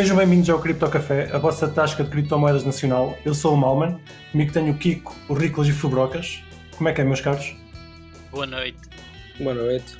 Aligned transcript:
Sejam 0.00 0.16
bem-vindos 0.16 0.48
ao 0.48 0.58
Cripto 0.58 0.88
Café, 0.88 1.28
a 1.30 1.36
vossa 1.36 1.68
tasca 1.68 2.02
de 2.02 2.08
criptomoedas 2.08 2.64
nacional. 2.64 3.18
Eu 3.22 3.34
sou 3.34 3.52
o 3.52 3.56
Malman, 3.58 4.00
comigo 4.32 4.50
tenho 4.50 4.72
o 4.72 4.78
Kiko, 4.78 5.14
o 5.28 5.34
Riclas 5.34 5.68
e 5.68 5.72
o 5.72 5.74
Fubrocas. 5.74 6.42
Como 6.74 6.88
é 6.88 6.94
que 6.94 7.02
é, 7.02 7.04
meus 7.04 7.20
caros? 7.20 7.54
Boa 8.30 8.46
noite. 8.46 8.78
Boa 9.38 9.52
noite. 9.52 9.98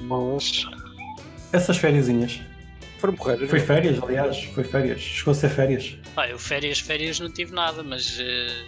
Boas. 0.00 0.66
Essas 1.52 1.76
fériasinhas. 1.76 2.40
Foram 2.98 3.14
correr. 3.14 3.46
Foi 3.46 3.60
férias, 3.60 4.02
aliás, 4.02 4.42
foi 4.52 4.64
férias. 4.64 5.00
Chegou 5.00 5.30
a 5.30 5.34
ser 5.36 5.50
férias. 5.50 5.96
Pá, 6.16 6.28
eu 6.28 6.36
férias, 6.36 6.80
férias 6.80 7.20
não 7.20 7.30
tive 7.30 7.52
nada, 7.52 7.84
mas 7.84 8.18
eh, 8.20 8.66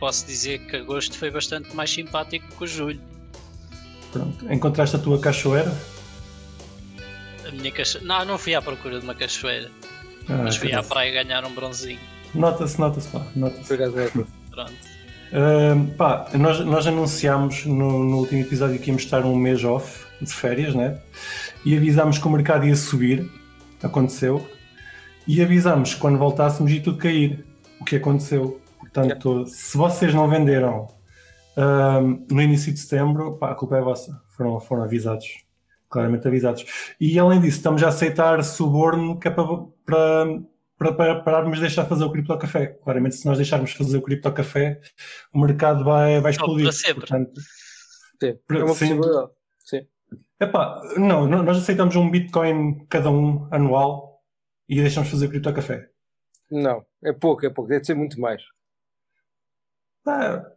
posso 0.00 0.26
dizer 0.26 0.60
que 0.60 0.76
agosto 0.76 1.18
foi 1.18 1.30
bastante 1.30 1.76
mais 1.76 1.90
simpático 1.90 2.48
que 2.48 2.64
o 2.64 2.66
julho. 2.66 3.00
Pronto. 4.10 4.50
Encontraste 4.50 4.96
a 4.96 4.98
tua 4.98 5.20
cachoeira? 5.20 5.70
A 7.46 7.50
minha 7.52 7.70
cacho... 7.70 8.04
Não, 8.04 8.24
não 8.24 8.38
fui 8.38 8.54
à 8.54 8.62
procura 8.62 8.98
de 8.98 9.04
uma 9.04 9.14
cachoeira, 9.14 9.70
Ah, 10.28 10.40
mas 10.42 10.56
fui 10.56 10.72
à 10.72 10.82
praia 10.82 11.22
ganhar 11.22 11.44
um 11.44 11.54
bronzinho. 11.54 12.00
Nota-se, 12.34 12.78
nota-se, 12.78 13.08
pá, 13.08 13.26
nota-se. 13.34 13.74
É. 13.74 14.10
Pronto. 14.50 14.72
Ahm, 15.32 15.86
pá, 15.96 16.28
nós, 16.34 16.60
nós 16.60 16.86
anunciámos 16.86 17.64
no, 17.66 18.04
no 18.04 18.18
último 18.18 18.40
episódio 18.40 18.78
que 18.78 18.90
íamos 18.90 19.02
estar 19.02 19.24
um 19.24 19.36
mês 19.36 19.64
off 19.64 20.04
de 20.20 20.32
férias, 20.32 20.74
né? 20.74 21.00
E 21.64 21.76
avisámos 21.76 22.18
que 22.18 22.26
o 22.26 22.30
mercado 22.30 22.66
ia 22.66 22.76
subir, 22.76 23.30
aconteceu. 23.82 24.48
E 25.26 25.42
avisámos 25.42 25.94
que 25.94 26.00
quando 26.00 26.18
voltássemos 26.18 26.70
ia 26.70 26.82
tudo 26.82 26.98
cair, 26.98 27.44
o 27.80 27.84
que 27.84 27.96
aconteceu. 27.96 28.60
Portanto, 28.78 29.46
se 29.46 29.76
vocês 29.76 30.14
não 30.14 30.28
venderam 30.28 30.88
ahm, 31.56 32.24
no 32.30 32.40
início 32.40 32.72
de 32.72 32.78
setembro, 32.78 33.36
pá, 33.36 33.50
a 33.50 33.54
culpa 33.54 33.76
é 33.76 33.80
vossa. 33.80 34.20
Foram, 34.28 34.60
foram 34.60 34.84
avisados, 34.84 35.26
claramente 35.88 36.26
avisados. 36.26 36.64
E 37.00 37.18
além 37.18 37.40
disso, 37.40 37.58
estamos 37.58 37.82
a 37.82 37.88
aceitar 37.88 38.42
suborno 38.42 39.18
que 39.18 39.28
é 39.28 39.30
para, 39.30 39.46
para, 39.84 40.26
para, 40.78 40.92
para 40.92 41.20
pararmos 41.22 41.56
de 41.56 41.62
deixar 41.62 41.84
fazer 41.86 42.04
o 42.04 42.10
Cripto 42.12 42.36
Café. 42.38 42.66
Claramente, 42.82 43.16
se 43.16 43.26
nós 43.26 43.36
deixarmos 43.36 43.72
fazer 43.72 43.96
o 43.96 44.02
Cripto 44.02 44.30
Café, 44.32 44.80
o 45.32 45.40
mercado 45.40 45.84
vai, 45.84 46.20
vai 46.20 46.32
explodir. 46.32 46.64
para 46.64 46.72
sempre. 46.72 47.06
Portanto, 47.06 47.40
Sim. 48.20 48.38
É 48.50 48.54
uma 48.54 48.74
Sim. 48.74 48.96
possibilidade. 48.96 49.30
Sim. 49.58 49.86
epá, 50.40 50.80
não, 50.96 51.26
nós 51.26 51.58
aceitamos 51.58 51.96
um 51.96 52.10
Bitcoin 52.10 52.86
cada 52.88 53.10
um 53.10 53.48
anual 53.50 54.22
e 54.68 54.80
deixamos 54.80 55.10
fazer 55.10 55.26
o 55.26 55.30
Cripto 55.30 55.52
Café. 55.52 55.88
Não, 56.50 56.84
é 57.04 57.12
pouco, 57.12 57.44
é 57.44 57.50
pouco. 57.50 57.68
Deve 57.68 57.84
ser 57.84 57.94
muito 57.94 58.20
mais. 58.20 58.42
Ah, 60.06 60.52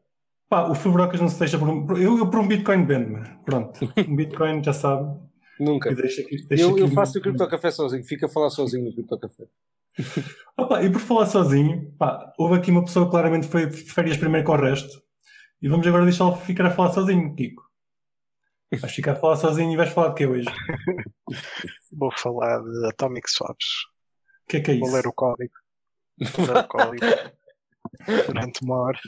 pá, 0.48 0.70
o 0.70 0.76
Fubrocas 0.76 1.20
não 1.20 1.28
se 1.28 1.40
deixa 1.40 1.58
por 1.58 1.68
um. 1.68 1.98
Eu, 1.98 2.18
eu 2.20 2.30
por 2.30 2.40
um 2.40 2.48
Bitcoin 2.48 2.86
vendo-me. 2.86 3.28
Pronto. 3.44 3.80
Um 4.08 4.16
Bitcoin 4.16 4.64
já 4.64 4.74
sabe. 4.74 5.20
Nunca. 5.60 5.94
Deixa 5.94 6.22
aqui, 6.22 6.42
deixa 6.48 6.64
Eu, 6.64 6.78
eu 6.78 6.88
faço 6.90 7.18
o 7.18 7.22
Cripto 7.22 7.48
Café 7.48 7.72
sozinho. 7.72 8.04
Fico 8.04 8.26
a 8.26 8.30
falar 8.30 8.50
sozinho 8.50 8.86
no 8.86 8.94
Cripto 8.94 9.18
Café. 9.20 9.46
Opa, 10.58 10.82
e 10.84 10.90
por 10.90 11.02
falar 11.02 11.26
sozinho, 11.26 11.92
pá, 11.98 12.34
houve 12.38 12.56
aqui 12.56 12.72
uma 12.72 12.84
pessoa 12.84 13.06
que 13.06 13.12
claramente 13.12 13.48
foi 13.48 13.68
de 13.68 13.78
férias 13.92 14.18
primeiro 14.18 14.46
com 14.46 14.54
o 14.54 14.62
resto. 14.62 15.02
E 15.62 15.68
vamos 15.68 15.86
agora 15.86 16.06
deixá-lo 16.06 16.36
ficar 16.38 16.66
a 16.66 16.72
falar 16.72 16.94
sozinho, 16.94 17.36
Kiko. 17.36 17.70
Vais 18.72 18.94
ficar 18.94 19.14
a 19.14 19.16
falar 19.16 19.36
sozinho 19.36 19.74
e 19.74 19.76
vais 19.76 19.90
falar 19.92 20.10
de 20.10 20.16
quê 20.16 20.28
hoje? 20.28 20.48
Vou 21.92 22.12
falar 22.12 22.62
de 22.62 22.88
Atomic 22.88 23.30
Swaps. 23.30 23.66
O 24.46 24.50
que 24.50 24.58
é 24.58 24.62
que 24.62 24.72
é 24.72 24.78
Vou 24.78 24.88
isso? 24.88 24.96
ler 24.96 25.08
o 25.08 25.14
código. 25.14 25.54
Vou 26.38 26.46
ler 26.46 26.58
o 26.58 26.68
código 26.68 27.06
durante 28.28 28.64
uma 28.64 28.76
hora. 28.78 29.00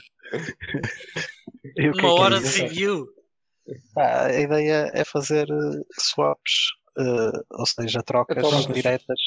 É 1.77 1.89
Uma 1.91 2.01
é 2.01 2.05
hora 2.05 2.39
review. 2.39 3.05
Ah, 3.97 4.25
a 4.25 4.39
ideia 4.39 4.91
é 4.93 5.03
fazer 5.03 5.47
eh, 5.49 5.81
swaps, 5.99 6.71
eh, 6.97 7.43
ou 7.51 7.65
seja, 7.65 8.01
trocas 8.03 8.37
Trocas. 8.37 8.73
diretas 8.73 9.19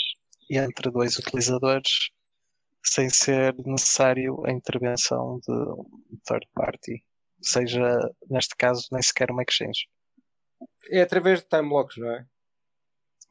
entre 0.50 0.90
dois 0.90 1.16
utilizadores 1.18 2.10
sem 2.84 3.08
ser 3.08 3.54
necessário 3.64 4.44
a 4.46 4.50
intervenção 4.52 5.40
de 5.46 5.52
um 5.52 6.18
third 6.27 6.46
party, 6.54 7.02
seja 7.40 7.98
neste 8.28 8.54
caso 8.56 8.86
nem 8.92 9.00
sequer 9.02 9.30
uma 9.30 9.42
exchange. 9.42 9.88
É 10.90 11.00
através 11.00 11.40
de 11.40 11.48
time 11.48 11.68
locks, 11.70 11.96
não 11.96 12.10
é? 12.10 12.27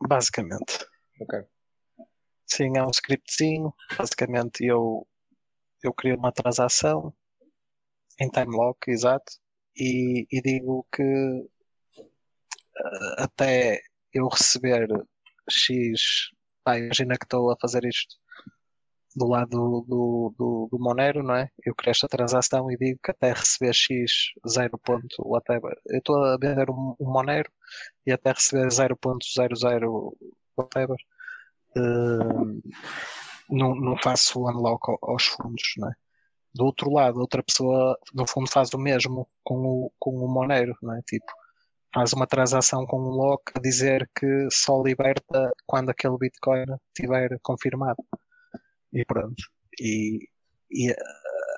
Basicamente. 0.07 0.85
Ok. 1.21 1.43
Sim, 2.47 2.77
é 2.77 2.83
um 2.83 2.89
scriptzinho. 2.89 3.73
Basicamente 3.97 4.65
eu, 4.65 5.07
eu 5.83 5.93
crio 5.93 6.17
uma 6.17 6.31
transação 6.31 7.13
em 8.19 8.29
time 8.29 8.55
lock, 8.55 8.89
exato, 8.89 9.33
e, 9.77 10.27
e 10.31 10.41
digo 10.41 10.85
que 10.91 11.03
eh, 12.77 13.23
até 13.23 13.81
eu 14.13 14.27
receber 14.27 14.87
X, 15.49 16.29
pá, 16.63 16.77
imagina 16.77 17.17
que 17.17 17.25
estou 17.25 17.51
a 17.51 17.57
fazer 17.59 17.83
isto 17.85 18.15
do 19.15 19.27
lado 19.27 19.49
do, 19.87 20.33
do, 20.37 20.67
do, 20.71 20.79
Monero, 20.79 21.21
não 21.23 21.35
é? 21.35 21.49
Eu 21.65 21.75
crio 21.75 21.91
esta 21.91 22.07
transação 22.07 22.71
e 22.71 22.77
digo 22.77 22.99
que 23.03 23.11
até 23.11 23.31
receber 23.31 23.73
X 23.73 24.11
0. 24.47 24.77
ponto 24.79 25.07
whatever. 25.19 25.75
Eu 25.87 25.99
estou 25.99 26.23
a 26.23 26.37
vender 26.37 26.69
um, 26.69 26.95
um 26.99 27.11
Monero 27.11 27.51
e 28.05 28.11
até 28.11 28.31
receber 28.31 28.67
0.00 28.69 30.13
whatever 30.57 30.97
eh, 31.77 31.79
não, 33.49 33.75
não 33.75 33.97
faço 33.97 34.39
unlock 34.47 34.89
ao- 34.89 34.99
aos 35.11 35.25
fundos, 35.25 35.63
não 35.77 35.89
é? 35.89 35.93
Do 36.55 36.65
outro 36.65 36.91
lado, 36.91 37.19
outra 37.19 37.41
pessoa, 37.43 37.97
no 38.13 38.27
fundo, 38.27 38.49
faz 38.49 38.73
o 38.73 38.77
mesmo 38.77 39.27
com 39.43 39.55
o, 39.55 39.91
com 39.99 40.11
o 40.11 40.27
Monero, 40.31 40.75
não 40.81 40.95
é? 40.95 41.01
Tipo, 41.01 41.25
faz 41.93 42.13
uma 42.13 42.27
transação 42.27 42.85
com 42.85 42.99
um 42.99 43.09
lock 43.09 43.51
a 43.55 43.59
dizer 43.59 44.09
que 44.15 44.47
só 44.51 44.81
liberta 44.81 45.51
quando 45.65 45.89
aquele 45.89 46.17
Bitcoin 46.17 46.65
estiver 46.95 47.39
confirmado. 47.41 48.03
E 48.91 49.03
pronto. 49.05 49.43
E, 49.79 50.27
e 50.71 50.91
eh, 50.91 50.95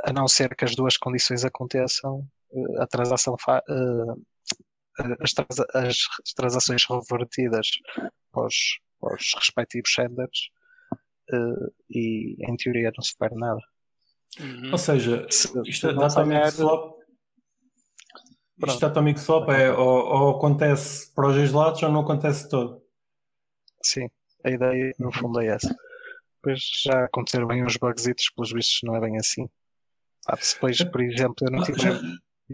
a 0.05 0.13
não 0.13 0.27
ser 0.27 0.55
que 0.55 0.65
as 0.65 0.75
duas 0.75 0.97
condições 0.97 1.43
aconteçam, 1.45 2.25
eh, 2.53 2.81
a 2.83 2.87
transação 2.87 3.35
fa- 3.37 3.63
eh, 3.69 5.05
as, 5.21 5.33
transa- 5.33 5.67
as 5.73 5.97
transações 6.35 6.83
revertidas 6.89 7.67
para 8.31 8.45
os, 8.47 8.79
respectivos 9.35 9.93
senders 9.93 10.49
eh, 11.33 11.71
e 11.89 12.35
em 12.49 12.55
teoria 12.57 12.91
não 12.95 13.03
se 13.03 13.17
perde 13.17 13.35
nada. 13.37 13.59
Uhum. 14.39 14.71
Ou 14.71 14.77
seja, 14.77 15.25
Se- 15.29 15.47
isto 15.65 15.87
se 15.89 15.93
da 15.93 16.05
Atomic 16.07 16.51
Swap. 16.51 16.95
Isto 18.65 18.79
da 18.79 18.87
Atomic 18.87 19.19
Swap 19.19 19.49
é 19.49 19.71
ou, 19.71 20.05
ou 20.05 20.29
acontece 20.37 21.13
para 21.13 21.27
os 21.29 21.35
dois 21.35 21.51
lados 21.51 21.81
ou 21.83 21.91
não 21.91 22.01
acontece 22.01 22.49
todo. 22.49 22.81
Sim, 23.83 24.09
a 24.43 24.49
ideia 24.49 24.93
no 24.99 25.11
fundo 25.11 25.39
é 25.39 25.47
essa. 25.47 25.75
Depois 26.35 26.61
já 26.83 27.05
aconteceram 27.05 27.47
bem 27.47 27.63
uns 27.63 27.77
bugzitos, 27.77 28.29
pelos 28.35 28.51
vistos 28.51 28.79
não 28.83 28.95
é 28.95 28.99
bem 28.99 29.17
assim. 29.17 29.47
Ah, 30.27 30.37
se 30.37 30.55
depois, 30.55 30.83
por 30.83 31.01
exemplo, 31.01 31.35
eu 31.41 31.51
não 31.51 31.63
tive. 31.63 31.79
já, 31.79 31.91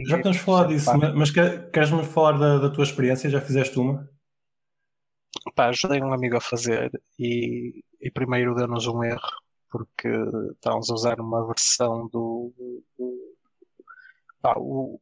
já 0.06 0.18
podemos 0.18 0.38
falar 0.38 0.68
disso, 0.68 0.86
Pá, 0.86 0.98
mas, 0.98 1.16
mas 1.16 1.32
quer- 1.32 1.72
queres-me 1.72 2.04
falar 2.04 2.38
da, 2.38 2.58
da 2.60 2.70
tua 2.70 2.84
experiência? 2.84 3.30
Já 3.30 3.42
fizeste 3.42 3.78
uma? 3.80 4.10
pá, 5.56 5.68
ajudei 5.70 6.02
um 6.02 6.14
amigo 6.14 6.38
a 6.38 6.42
fazer 6.42 6.92
e, 7.18 7.84
e 8.02 8.12
primeiro 8.12 8.54
deu-nos 8.56 8.88
um 8.88 9.04
erro 9.04 9.22
porque 9.72 10.08
estávamos 10.54 10.90
a 10.90 10.94
usar 10.94 11.20
uma 11.20 11.46
versão 11.48 12.08
do, 12.12 12.54
do- 12.98 13.32
o- 14.58 15.00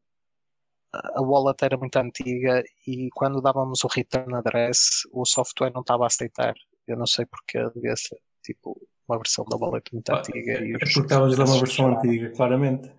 a 0.93 1.21
wallet 1.21 1.63
era 1.63 1.77
muito 1.77 1.95
antiga 1.97 2.63
e 2.87 3.09
quando 3.13 3.41
dávamos 3.41 3.83
o 3.83 3.87
return 3.87 4.33
address 4.35 5.01
o 5.11 5.23
software 5.25 5.71
não 5.73 5.81
estava 5.81 6.03
a 6.03 6.07
aceitar. 6.07 6.53
Eu 6.87 6.97
não 6.97 7.05
sei 7.05 7.25
porque 7.25 7.59
devia 7.75 7.95
ser 7.95 8.17
tipo 8.43 8.79
uma 9.07 9.17
versão 9.17 9.45
da 9.45 9.55
wallet 9.57 9.93
muito 9.93 10.09
Ah, 10.11 10.19
antiga 10.19 10.53
É 10.53 10.63
e 10.65 10.73
os 10.75 10.79
porque 10.79 10.99
estavas 11.01 11.39
a 11.39 11.43
usar 11.43 11.51
uma 11.53 11.59
versão 11.59 11.87
antiga, 11.97 12.31
claramente. 12.35 12.91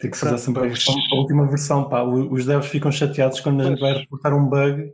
Tem 0.00 0.10
que 0.10 0.18
Pronto, 0.18 0.38
sempre 0.38 0.62
a, 0.64 0.66
versão- 0.68 0.94
a 1.12 1.14
última 1.16 1.46
versão. 1.46 1.88
Pá. 1.88 2.02
Os 2.02 2.44
devs 2.46 2.66
ficam 2.66 2.90
chateados 2.92 3.40
quando 3.40 3.60
a 3.62 3.64
gente 3.64 3.80
vai 3.80 3.92
reportar 3.94 4.34
um 4.34 4.46
bug. 4.48 4.92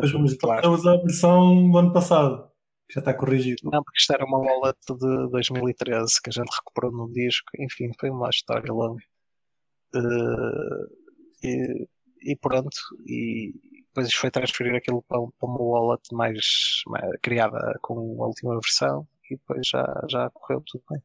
Mas 0.00 0.12
vamos 0.12 0.34
Claro. 0.38 0.66
a 0.68 0.70
usar 0.70 0.94
a 0.94 0.98
versão 0.98 1.70
do 1.70 1.78
ano 1.78 1.92
passado. 1.92 2.49
Já 2.92 3.00
está 3.00 3.14
corrigido. 3.14 3.60
Não, 3.64 3.82
porque 3.84 3.98
isto 3.98 4.12
era 4.12 4.24
uma 4.24 4.38
wallet 4.38 4.78
de 4.88 5.30
2013 5.30 6.20
que 6.22 6.30
a 6.30 6.32
gente 6.32 6.50
recuperou 6.54 6.90
num 6.92 7.12
disco. 7.12 7.46
Enfim, 7.58 7.90
foi 7.98 8.10
uma 8.10 8.28
história 8.30 8.72
longa. 8.72 9.02
Eh, 9.94 10.86
e, 11.44 11.88
e 12.32 12.36
pronto. 12.36 12.76
E 13.06 13.52
depois 13.88 14.12
foi 14.14 14.30
transferir 14.30 14.74
aquilo 14.74 15.02
para, 15.02 15.18
para 15.38 15.48
uma 15.48 15.60
wallet 15.62 16.02
mais, 16.12 16.82
mais- 16.86 17.16
criada 17.22 17.58
com 17.82 17.94
a 18.22 18.26
última 18.26 18.54
versão. 18.54 19.06
E 19.30 19.36
depois 19.36 19.66
já, 19.68 19.84
já 20.08 20.30
correu 20.30 20.62
tudo 20.66 20.82
bem. 20.90 21.02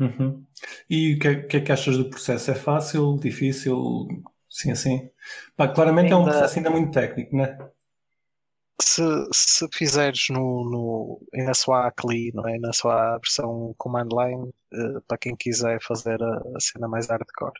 Uhum. 0.00 0.44
E 0.88 1.14
o 1.14 1.18
que, 1.18 1.28
é- 1.28 1.42
que 1.42 1.56
é 1.56 1.60
que 1.60 1.72
achas 1.72 1.96
do 1.98 2.08
processo? 2.08 2.50
É 2.50 2.54
fácil? 2.54 3.16
Difícil? 3.18 4.06
Sim, 4.48 4.70
assim. 4.72 5.10
Pá, 5.56 5.66
claramente 5.68 6.12
é 6.12 6.16
um 6.16 6.20
Ainda- 6.20 6.30
processo 6.32 6.58
ainda 6.58 6.70
muito 6.70 6.92
técnico, 6.92 7.36
né? 7.36 7.58
Se, 8.82 9.02
se 9.32 9.68
fizeres 9.72 10.26
no, 10.30 10.64
no, 10.68 11.20
na 11.44 11.54
sua 11.54 11.86
ACLI, 11.86 12.32
não 12.34 12.46
é? 12.48 12.58
na 12.58 12.72
sua 12.72 13.16
versão 13.18 13.72
command 13.78 14.08
line, 14.10 14.52
eh, 14.72 15.00
para 15.06 15.18
quem 15.18 15.36
quiser 15.36 15.80
fazer 15.82 16.20
a, 16.22 16.42
a 16.56 16.60
cena 16.60 16.88
mais 16.88 17.06
hardcore. 17.08 17.52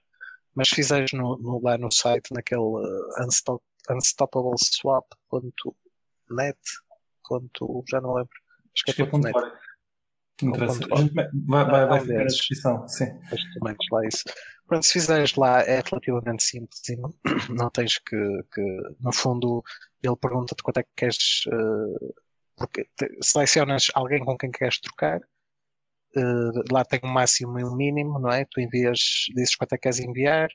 Mas 0.55 0.69
se 0.69 0.75
fizeres 0.75 1.13
no, 1.13 1.37
no- 1.39 1.61
lá 1.63 1.79
no 1.79 1.91
site, 1.93 2.33
naquele 2.33 2.61
eh, 2.61 3.23
unstop, 3.25 3.63
unstoppableswap.net, 3.89 6.59
ponto, 7.29 7.85
já 7.89 8.01
não 8.01 8.15
lembro, 8.15 8.33
Acho 8.75 8.85
que 8.85 8.93
que 8.95 9.03
é 9.03 9.05
é 9.05 9.09
ponto 9.09 9.23
.net. 9.25 9.39
interessa. 10.43 10.81
A 10.93 10.97
gente 10.97 11.15
vai, 11.15 11.29
vai, 11.65 11.67
vai 11.67 11.87
Não, 11.89 12.01
ficar 12.01 12.19
na 12.19 12.25
descrição, 12.25 12.89
sim. 12.89 13.07
Lá 13.93 14.07
isso. 14.07 14.25
Pronto, 14.67 14.85
se 14.87 14.93
fizeres 14.95 15.35
lá 15.37 15.61
é 15.63 15.81
relativamente 15.85 16.43
simples 16.43 16.81
e 16.89 16.97
não, 16.97 17.15
não 17.51 17.71
tens 17.71 17.99
que, 17.99 18.17
que, 18.53 18.63
no 19.01 19.13
fundo, 19.13 19.63
ele 20.03 20.17
pergunta-te 20.17 20.63
quanto 20.63 20.79
é 20.79 20.83
que 20.83 20.91
queres, 20.97 21.45
eh, 21.47 22.13
porque 22.57 22.85
te- 22.97 23.19
selecionas 23.23 23.87
alguém 23.95 24.25
com 24.25 24.37
quem 24.37 24.51
queres 24.51 24.81
trocar, 24.81 25.21
eh, 26.17 26.73
lá 26.73 26.85
tem 26.85 27.01
um 27.05 27.09
máximo 27.13 27.59
e 27.59 27.65
um 27.65 27.75
mínimo, 27.77 28.19
não 28.19 28.31
é? 28.31 28.45
Tu 28.51 28.61
envias, 28.61 29.01
dizes 29.35 29.57
quanto 29.57 29.75
é 29.75 29.79
que 29.79 29.83
queres 29.83 30.01
enviar, 30.01 30.49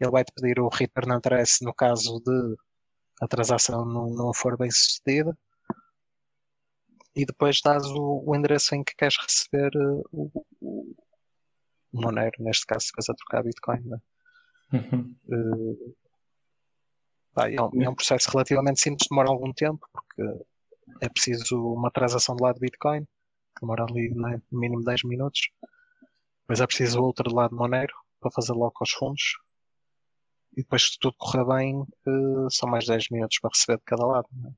ele 0.00 0.10
vai-te 0.10 0.32
pedir 0.34 0.60
o 0.60 0.68
return 0.68 1.12
address 1.12 1.58
no 1.62 1.74
caso 1.74 2.20
de 2.24 2.56
a 3.22 3.28
transação 3.28 3.84
não, 3.84 4.10
não 4.10 4.34
for 4.34 4.56
bem 4.58 4.70
sucedida. 4.70 5.36
E 7.14 7.24
depois 7.26 7.60
dás 7.62 7.84
o, 7.86 8.22
o 8.26 8.34
endereço 8.34 8.74
em 8.74 8.82
que 8.82 8.94
queres 8.96 9.16
receber 9.16 9.70
eh, 9.76 10.02
o, 10.12 10.30
o, 10.60 10.94
Monero, 11.92 12.32
neste 12.40 12.66
caso, 12.66 12.86
se 12.86 12.92
vais 12.96 13.08
a 13.10 13.14
trocar 13.14 13.42
Bitcoin. 13.44 13.80
Né? 13.84 13.98
Uhum. 14.72 15.16
Eh, 15.30 15.92
pá, 17.34 17.50
é, 17.50 17.60
um, 17.60 17.82
é 17.82 17.88
um 17.88 17.94
processo 17.94 18.30
relativamente 18.30 18.80
simples, 18.80 19.08
demora 19.08 19.28
algum 19.28 19.52
tempo, 19.52 19.86
porque 19.92 20.44
é 21.00 21.08
preciso 21.08 21.72
uma 21.72 21.90
transação 21.90 22.36
do 22.36 22.44
lado 22.44 22.56
de 22.56 22.60
Bitcoin, 22.60 23.04
que 23.04 23.60
demora 23.60 23.84
ali 23.84 24.14
né, 24.14 24.40
no 24.50 24.60
mínimo 24.60 24.84
10 24.84 25.04
minutos. 25.04 25.50
Depois 26.42 26.60
é 26.60 26.66
preciso 26.66 27.02
outra 27.02 27.28
do 27.28 27.34
lado 27.34 27.50
de 27.50 27.56
Monero, 27.56 27.94
para 28.20 28.30
fazer 28.30 28.52
logo 28.52 28.74
aos 28.80 28.90
fundos. 28.90 29.38
E 30.52 30.62
depois, 30.62 30.82
se 30.82 30.98
tudo 30.98 31.14
correr 31.18 31.44
bem, 31.44 31.82
eh, 32.06 32.46
são 32.50 32.68
mais 32.68 32.86
10 32.86 33.08
minutos 33.10 33.38
para 33.40 33.50
receber 33.54 33.78
de 33.78 33.84
cada 33.84 34.04
lado. 34.04 34.28
Né? 34.32 34.52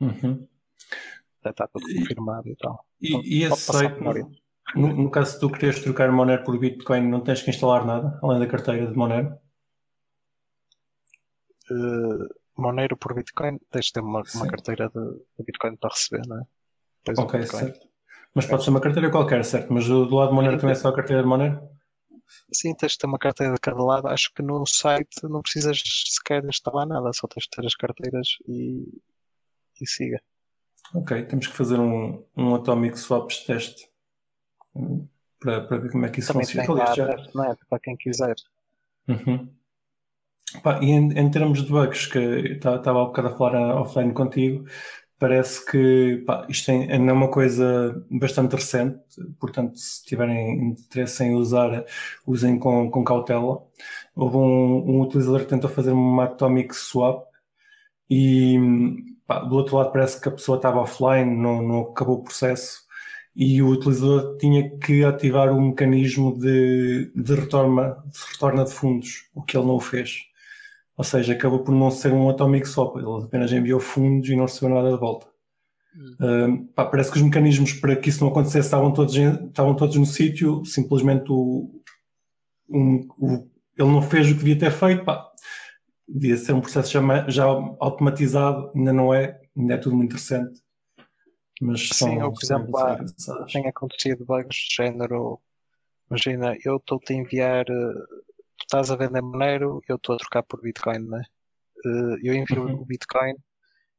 Uhum. 0.00 0.48
já 1.44 1.50
está 1.50 1.66
tudo 1.66 1.86
confirmado 1.86 2.48
e 2.48 2.56
tal. 2.56 2.84
E, 3.00 3.40
e 3.40 3.44
esse 3.44 3.60
site, 3.60 4.00
no, 4.74 4.88
no 4.94 5.10
caso 5.10 5.32
se 5.32 5.40
tu 5.40 5.50
queres 5.50 5.82
trocar 5.82 6.12
Monero 6.12 6.44
por 6.44 6.58
Bitcoin, 6.58 7.08
não 7.08 7.22
tens 7.22 7.42
que 7.42 7.50
instalar 7.50 7.84
nada, 7.84 8.18
além 8.22 8.38
da 8.38 8.46
carteira 8.46 8.86
de 8.86 8.96
Monero? 8.96 9.36
Eh, 11.70 12.34
Monero 12.56 12.96
por 12.96 13.14
Bitcoin, 13.14 13.58
tens 13.70 13.86
de 13.86 13.92
ter 13.92 14.00
uma, 14.00 14.22
uma 14.34 14.46
carteira 14.48 14.90
de, 14.90 15.00
de 15.38 15.44
Bitcoin 15.44 15.76
para 15.76 15.90
receber, 15.90 16.26
não 16.26 16.38
é? 16.40 16.42
Depois 17.04 17.18
Ok, 17.26 17.46
certo. 17.46 17.88
Mas 18.34 18.46
pode 18.46 18.62
ser 18.64 18.70
uma 18.70 18.80
carteira 18.80 19.10
qualquer, 19.10 19.44
certo? 19.44 19.72
Mas 19.72 19.86
do, 19.86 20.06
do 20.06 20.14
lado 20.16 20.28
de 20.28 20.34
Monero 20.34 20.58
também 20.58 20.72
é 20.72 20.76
só 20.76 20.88
a 20.88 20.94
carteira 20.94 21.22
de 21.22 21.28
Monero? 21.28 21.68
Sim, 22.52 22.74
tens 22.74 22.92
de 22.92 22.98
ter 22.98 23.06
uma 23.06 23.18
carteira 23.18 23.54
de 23.54 23.60
cada 23.60 23.82
lado. 23.82 24.08
Acho 24.08 24.32
que 24.34 24.42
no 24.42 24.64
site 24.66 25.22
não 25.24 25.40
precisas 25.42 25.80
sequer 26.08 26.44
instalar 26.44 26.86
nada, 26.86 27.12
só 27.12 27.26
tens 27.26 27.44
de 27.44 27.50
ter 27.50 27.66
as 27.66 27.74
carteiras 27.74 28.28
e, 28.46 28.86
e 29.80 29.86
siga. 29.86 30.20
Ok, 30.94 31.24
temos 31.26 31.46
que 31.46 31.56
fazer 31.56 31.78
um, 31.78 32.24
um 32.36 32.54
Atomic 32.54 32.98
Swaps 32.98 33.44
teste 33.44 33.88
hum, 34.74 35.06
para, 35.38 35.60
para 35.66 35.78
ver 35.78 35.90
como 35.92 36.04
é 36.06 36.10
que 36.10 36.20
isso 36.20 36.32
Também 36.32 36.46
tem 36.46 36.66
funciona. 36.66 36.80
lá 36.84 36.92
Aliás, 36.92 36.96
já- 36.96 37.16
testnet 37.24 37.60
para 37.68 37.80
quem 37.80 37.96
quiser. 37.96 38.34
Uhum. 39.08 39.54
Pá, 40.62 40.80
e 40.82 40.90
em, 40.90 41.12
em 41.18 41.30
termos 41.30 41.62
de 41.62 41.70
bugs, 41.70 42.06
que 42.06 42.18
estava 42.18 43.02
há 43.02 43.04
bocado 43.06 43.28
a 43.28 43.36
falar 43.36 43.56
ah, 43.56 43.80
offline 43.80 44.12
contigo, 44.12 44.64
parece 45.18 45.64
que 45.70 46.24
pá, 46.26 46.46
isto 46.48 46.70
é, 46.70 46.96
é 46.96 46.98
uma 46.98 47.30
coisa 47.30 48.04
bastante 48.10 48.56
recente, 48.56 48.98
portanto, 49.38 49.78
se 49.78 50.04
tiverem 50.04 50.70
interesse 50.70 51.22
em 51.24 51.34
usar, 51.34 51.84
usem 52.26 52.58
com, 52.58 52.90
com 52.90 53.04
cautela. 53.04 53.62
Houve 54.16 54.36
um, 54.36 54.96
um 54.96 55.00
utilizador 55.02 55.40
que 55.40 55.46
tentou 55.46 55.70
fazer 55.70 55.92
uma 55.92 56.24
atomic 56.24 56.74
swap 56.74 57.28
e 58.08 58.58
pá, 59.26 59.40
do 59.40 59.56
outro 59.56 59.76
lado 59.76 59.92
parece 59.92 60.20
que 60.20 60.28
a 60.28 60.32
pessoa 60.32 60.56
estava 60.56 60.80
offline, 60.80 61.24
não, 61.36 61.62
não 61.62 61.80
acabou 61.82 62.16
o 62.18 62.24
processo 62.24 62.82
e 63.34 63.62
o 63.62 63.68
utilizador 63.68 64.36
tinha 64.38 64.76
que 64.78 65.04
ativar 65.04 65.52
o 65.52 65.60
mecanismo 65.60 66.36
de, 66.38 67.12
de, 67.14 67.34
retorna, 67.34 67.96
de 68.06 68.18
retorna 68.32 68.64
de 68.64 68.72
fundos, 68.72 69.28
o 69.34 69.42
que 69.42 69.56
ele 69.56 69.66
não 69.66 69.78
fez. 69.80 70.29
Ou 71.00 71.04
seja, 71.04 71.32
acabou 71.32 71.60
por 71.60 71.72
não 71.74 71.90
ser 71.90 72.12
um 72.12 72.28
atomic 72.28 72.68
swap, 72.68 72.94
ele 72.98 73.24
apenas 73.24 73.50
enviou 73.50 73.80
fundos 73.80 74.28
e 74.28 74.36
não 74.36 74.44
recebeu 74.44 74.68
nada 74.76 74.92
de 74.92 75.00
volta. 75.00 75.26
Um, 76.20 76.66
pá, 76.66 76.84
parece 76.84 77.10
que 77.10 77.16
os 77.16 77.22
mecanismos 77.22 77.72
para 77.72 77.96
que 77.96 78.10
isso 78.10 78.22
não 78.22 78.30
acontecesse 78.30 78.66
estavam 78.66 78.92
todos, 78.92 79.16
em- 79.16 79.46
estavam 79.46 79.74
todos 79.74 79.96
no 79.96 80.04
sítio, 80.04 80.62
simplesmente 80.66 81.24
o, 81.32 81.80
um- 82.68 83.08
o- 83.18 83.48
ele 83.78 83.88
não 83.90 84.02
fez 84.02 84.26
o 84.26 84.32
que 84.34 84.40
devia 84.40 84.58
ter 84.58 84.70
feito. 84.70 85.06
Pá, 85.06 85.26
devia 86.06 86.36
ser 86.36 86.52
um 86.52 86.60
processo 86.60 86.92
já, 86.92 87.30
já 87.30 87.44
automatizado, 87.46 88.70
ainda 88.76 88.92
não 88.92 89.14
é, 89.14 89.40
ainda 89.56 89.72
é 89.72 89.78
tudo 89.78 89.96
muito 89.96 90.12
recente. 90.12 90.60
Mas 91.62 91.88
Sim, 91.88 91.94
são, 91.94 92.20
eu, 92.20 92.30
por 92.30 92.44
exemplo, 92.44 92.76
há- 92.76 93.04
tem 93.50 93.66
acontecido 93.66 94.26
bugs 94.26 94.54
de 94.68 94.74
género. 94.76 95.40
Imagina, 96.10 96.58
eu 96.62 96.76
estou-te 96.76 97.14
a 97.14 97.16
enviar, 97.16 97.64
eh, 97.70 97.94
tu 98.60 98.64
estás 98.64 98.90
a 98.90 98.96
vender 98.96 99.22
Monero, 99.22 99.80
eu 99.88 99.96
estou 99.96 100.14
a 100.14 100.18
trocar 100.18 100.42
por 100.44 100.60
Bitcoin, 100.62 101.00
né? 101.08 101.22
Eh, 101.84 102.16
Eu 102.28 102.34
envio 102.34 102.62
Uhum. 102.64 102.82
o 102.82 102.84
Bitcoin 102.84 103.34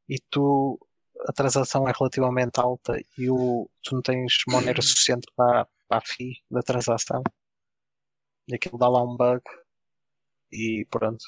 e 0.09 0.17
tu, 0.29 0.79
a 1.27 1.33
transação 1.33 1.87
é 1.87 1.93
relativamente 1.97 2.59
alta 2.59 2.97
e 3.17 3.29
o, 3.29 3.69
tu 3.83 3.95
não 3.95 4.01
tens 4.01 4.33
Monero 4.47 4.81
suficiente 4.81 5.27
para, 5.35 5.67
para 5.87 5.97
a 5.99 6.01
FII 6.01 6.33
da 6.49 6.61
transação. 6.61 7.23
E 8.47 8.55
aquilo 8.55 8.77
dá 8.77 8.87
lá 8.89 9.03
um 9.03 9.15
bug 9.17 9.41
e 10.51 10.85
pronto. 10.89 11.23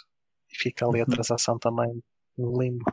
E 0.51 0.55
fica 0.57 0.85
ali 0.85 1.01
a 1.01 1.05
Uhum. 1.05 1.09
transação 1.11 1.57
também 1.59 2.03
no 2.37 2.61
limbo. 2.61 2.85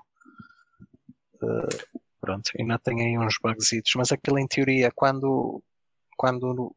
Eh, 1.42 1.76
pronto, 2.20 2.50
ainda 2.58 2.78
tem 2.78 3.00
aí 3.02 3.18
uns 3.18 3.36
bugzitos, 3.42 3.92
mas 3.96 4.12
aquilo 4.12 4.38
em 4.38 4.46
teoria, 4.46 4.90
quando, 4.94 5.62
quando, 6.16 6.74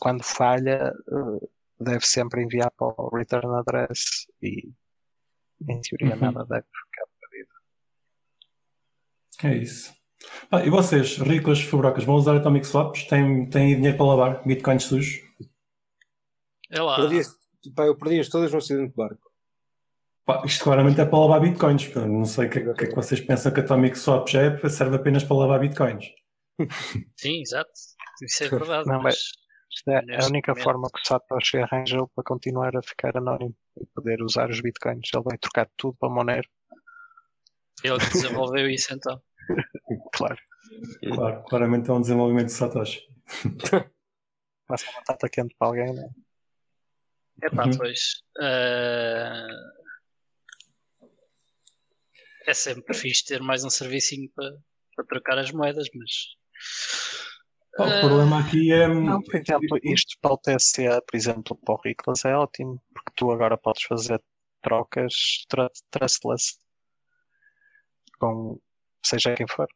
quando 0.00 0.22
falha, 0.22 0.92
eh, 1.08 1.48
deve 1.80 2.04
sempre 2.06 2.42
enviar 2.42 2.70
para 2.70 2.86
o 2.86 3.08
return 3.14 3.54
address 3.58 4.26
e 4.42 4.70
em 5.68 5.80
teoria 5.80 6.14
Uhum. 6.14 6.20
nada 6.20 6.44
deve 6.44 6.66
ficar 6.66 7.06
perdido. 7.20 7.50
É 9.44 9.56
isso. 9.62 9.94
Ah, 10.50 10.64
e 10.64 10.70
vocês, 10.70 11.16
ricos 11.18 11.60
fabrocas, 11.62 12.04
vão 12.04 12.16
usar 12.16 12.36
Atomic 12.36 12.66
Swaps? 12.66 13.04
Têm, 13.06 13.48
têm 13.48 13.76
dinheiro 13.76 13.96
para 13.96 14.06
lavar? 14.06 14.46
Bitcoins 14.46 14.84
sujos? 14.84 15.20
É 16.70 16.82
lá. 16.82 16.96
Perdi, 16.96 17.22
pá, 17.74 17.84
eu 17.86 17.96
perdi-as 17.96 18.28
todas 18.28 18.50
no 18.52 18.58
acidente 18.58 18.90
de 18.90 18.96
barco. 18.96 19.28
Pá, 20.26 20.42
isto 20.44 20.62
claramente 20.64 21.00
é 21.00 21.04
para 21.06 21.18
lavar 21.18 21.40
Bitcoins. 21.40 21.86
pá. 21.88 22.00
Não 22.06 22.24
sei 22.24 22.46
o 22.46 22.50
que, 22.50 22.58
é- 22.58 22.74
que 22.74 22.84
é 22.84 22.86
que 22.88 22.94
vocês 22.94 23.20
pensam 23.20 23.52
que 23.52 23.60
Atomic 23.60 23.96
Swaps 23.98 24.34
é, 24.34 24.68
serve 24.68 24.96
apenas 24.96 25.22
para 25.24 25.36
lavar 25.36 25.60
Bitcoins. 25.60 26.04
Sim, 27.16 27.40
exato. 27.40 27.70
Isso 28.22 28.44
é 28.44 28.48
verdade. 28.50 28.88
Não, 28.88 29.00
mas 29.00 29.16
Isto 29.78 29.90
é 29.92 29.98
a 29.98 30.02
Neste 30.02 30.30
única 30.30 30.50
momento. 30.52 30.64
forma 30.64 30.88
que 30.92 31.00
o 31.00 31.06
Satoshi 31.06 31.58
arranjou 31.58 32.08
para 32.08 32.24
continuar 32.24 32.76
a 32.76 32.82
ficar 32.82 33.16
anónimo 33.16 33.54
e 33.80 33.86
poder 33.94 34.20
usar 34.22 34.50
os 34.50 34.60
bitcoins. 34.60 35.08
Ele 35.14 35.22
vai 35.22 35.38
trocar 35.38 35.70
tudo 35.76 35.96
para 36.00 36.08
Monero, 36.10 36.48
ele 37.84 37.98
que 38.00 38.08
desenvolveu 38.08 38.68
isso 38.68 38.92
então. 38.92 39.22
claro. 40.12 40.36
Claro, 41.14 41.42
claramente 41.44 41.88
é 41.88 41.92
um 41.92 42.00
desenvolvimento 42.00 42.46
de 42.46 42.52
Satoshi. 42.52 43.06
Passa 44.66 44.84
uma 44.90 44.94
batata 44.98 45.28
quente 45.28 45.54
para 45.56 45.68
alguém, 45.68 45.94
né? 45.94 46.08
É 47.42 47.48
pá, 47.50 47.66
Uhum. 47.66 47.78
pois. 47.78 48.00
eh, 48.40 49.46
É 52.48 52.52
sempre 52.54 52.94
fixe 52.94 53.24
ter 53.24 53.40
mais 53.40 53.62
um 53.62 53.70
servicinho 53.70 54.28
para, 54.34 54.50
para 54.96 55.04
trocar 55.06 55.38
as 55.38 55.52
moedas, 55.52 55.86
mas. 55.94 56.10
Eh, 57.78 57.96
o 57.96 58.00
problema 58.00 58.40
aqui 58.40 58.72
é. 58.72 58.88
Não, 58.88 59.22
por 59.22 59.36
exemplo, 59.36 59.78
isto 59.82 60.16
para 60.20 60.32
o 60.32 60.38
TSA, 60.38 61.02
por 61.02 61.16
exemplo, 61.16 61.56
para 61.64 61.74
o 61.74 61.80
Riclas 61.84 62.24
é 62.24 62.34
ótimo, 62.34 62.82
porque 62.92 63.12
tu 63.16 63.30
agora 63.30 63.56
podes 63.56 63.84
fazer 63.84 64.22
trocas 64.62 65.14
tra- 65.48 65.70
trustless 65.90 66.58
com 68.18 68.60
seja 69.04 69.34
quem 69.34 69.46
for. 69.46 69.68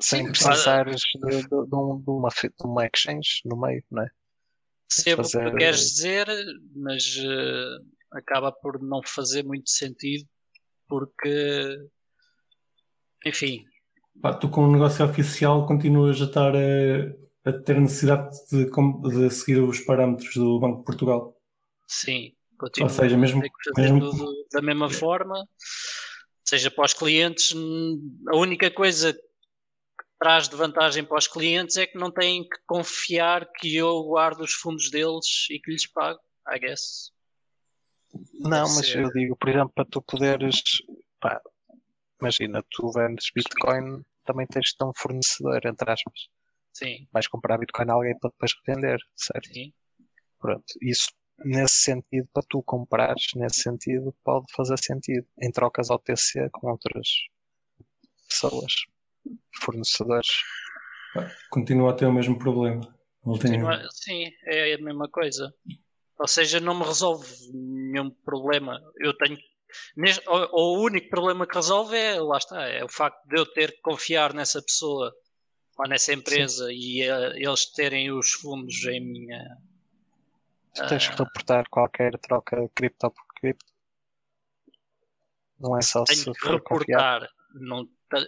Sem 0.00 0.26
Sim, 0.26 0.30
precisares 0.32 1.00
de, 1.14 1.42
de- 1.42 1.48
de 1.48 1.74
um- 1.74 2.00
de 2.00 2.10
uma, 2.10 2.28
de 2.28 2.64
uma 2.64 2.86
exchange 2.86 3.40
no 3.44 3.58
meio, 3.60 3.82
não 3.90 4.02
é? 4.02 4.10
Percebo 4.94 5.22
o 5.22 5.24
que 5.24 5.32
fazer- 5.32 5.50
tu 5.50 5.56
queres 5.56 5.80
dizer, 5.80 6.26
mas 6.76 7.16
eh, 7.18 7.78
acaba 8.12 8.52
por 8.52 8.80
não 8.80 9.00
fazer 9.04 9.42
muito 9.42 9.70
sentido 9.70 10.28
porque, 10.86 11.76
enfim, 13.26 13.64
Pá, 14.20 14.34
tu 14.34 14.48
com 14.48 14.64
o 14.64 14.72
negócio 14.72 15.04
oficial 15.04 15.66
continuas 15.66 16.20
a 16.20 16.24
estar 16.24 16.52
a, 16.54 17.48
a 17.48 17.52
ter 17.52 17.80
necessidade 17.80 18.36
de, 18.50 18.64
de 18.66 19.30
seguir 19.30 19.60
os 19.60 19.80
parâmetros 19.80 20.34
do 20.34 20.58
Banco 20.58 20.78
de 20.78 20.84
Portugal. 20.84 21.36
sim, 21.86 22.34
continuo 22.58 22.88
Ou 22.88 22.94
seja, 22.94 23.16
mesmo- 23.16 23.42
mesmo- 23.76 24.00
tudo 24.10 24.34
da 24.52 24.60
mesma 24.60 24.90
forma, 24.90 25.46
seja 26.44 26.70
para 26.70 26.84
os 26.86 26.94
clientes, 26.94 27.54
a 28.28 28.36
única 28.36 28.70
coisa 28.70 29.12
que 29.12 29.20
traz 30.18 30.48
de 30.48 30.56
vantagem 30.56 31.04
para 31.04 31.18
os 31.18 31.28
clientes 31.28 31.76
é 31.76 31.86
que 31.86 31.96
não 31.96 32.10
têm 32.10 32.42
que 32.42 32.56
confiar 32.66 33.48
que 33.52 33.76
eu 33.76 34.02
guardo 34.02 34.40
os 34.40 34.52
fundos 34.52 34.90
deles 34.90 35.46
e 35.50 35.60
que 35.60 35.70
lhes 35.70 35.86
pago, 35.86 36.18
I 36.52 36.58
guess. 36.58 37.12
Não, 38.34 38.62
Deve 38.64 38.74
mas 38.74 38.86
ser. 38.86 39.02
eu 39.04 39.10
digo, 39.12 39.36
por 39.36 39.48
exemplo, 39.48 39.70
para 39.74 39.84
tu 39.84 40.02
poderes, 40.02 40.62
pá, 41.20 41.40
imagina, 42.20 42.62
tu 42.70 42.90
vendes 42.92 43.30
Bitcoin, 43.34 44.02
também 44.24 44.46
tens 44.46 44.70
de 44.70 44.76
ter 44.76 44.84
um 44.84 44.92
fornecedor, 44.96 45.60
entre 45.64 45.90
aspas. 45.90 46.28
Sim, 46.72 47.08
Vais 47.12 47.26
comprar 47.26 47.58
Bitcoin 47.58 47.90
a 47.90 47.94
alguém 47.94 48.18
para 48.18 48.30
depois 48.30 48.52
revender, 48.66 48.98
certo? 49.16 49.48
sim. 49.52 49.72
Pronto. 50.38 50.64
Isso, 50.80 51.08
nesse 51.44 51.74
sentido, 51.82 52.28
para 52.32 52.44
tu 52.48 52.62
comprares, 52.62 53.26
nesse 53.34 53.62
sentido, 53.62 54.14
pode 54.22 54.46
fazer 54.52 54.78
sentido. 54.78 55.26
Em 55.42 55.50
trocas 55.50 55.90
OTC 55.90 56.48
com 56.52 56.70
outras 56.70 57.08
pessoas, 58.28 58.72
fornecedores. 59.60 60.28
Continua 61.50 61.90
a 61.90 61.94
ter 61.94 62.06
o 62.06 62.12
mesmo 62.12 62.38
problema. 62.38 62.96
Continua- 63.22 63.88
Sim, 63.90 64.30
é 64.44 64.74
a 64.74 64.78
mesma 64.78 65.08
coisa. 65.08 65.52
Ou 66.20 66.28
seja, 66.28 66.60
não 66.60 66.78
me 66.78 66.84
resolve 66.84 67.26
nenhum 67.52 68.10
problema. 68.10 68.80
Eu 68.98 69.16
tenho. 69.16 69.36
Ou- 70.26 70.48
o 70.52 70.82
único 70.84 71.08
problema 71.08 71.46
que 71.46 71.54
resolve 71.54 71.96
é, 71.96 72.20
lá 72.20 72.38
está, 72.38 72.62
é 72.68 72.84
o 72.84 72.88
facto 72.88 73.24
de 73.26 73.38
eu 73.38 73.46
ter 73.46 73.72
que 73.72 73.80
confiar 73.80 74.32
nessa 74.34 74.62
pessoa 74.62 75.12
ou 75.78 75.88
nessa 75.88 76.12
empresa 76.12 76.72
e 76.72 77.02
eh, 77.02 77.32
eles 77.36 77.66
terem 77.72 78.10
os 78.10 78.32
fundos 78.32 78.84
em 78.86 79.00
minha. 79.00 79.44
Tu 80.74 80.86
tens 80.88 81.08
que 81.08 81.16
reportar 81.16 81.68
qualquer 81.70 82.18
troca 82.18 82.68
cripto 82.74 83.10
por 83.10 83.26
cripto. 83.40 83.72
Não 85.58 85.76
é 85.76 85.82
só 85.82 86.04
se 86.06 86.22
Tenho 86.24 86.34
que 86.34 86.40
for 86.40 86.60
confiar. 86.62 87.22
reportar. 87.22 87.30
Não, 87.54 87.86
ta- 88.08 88.24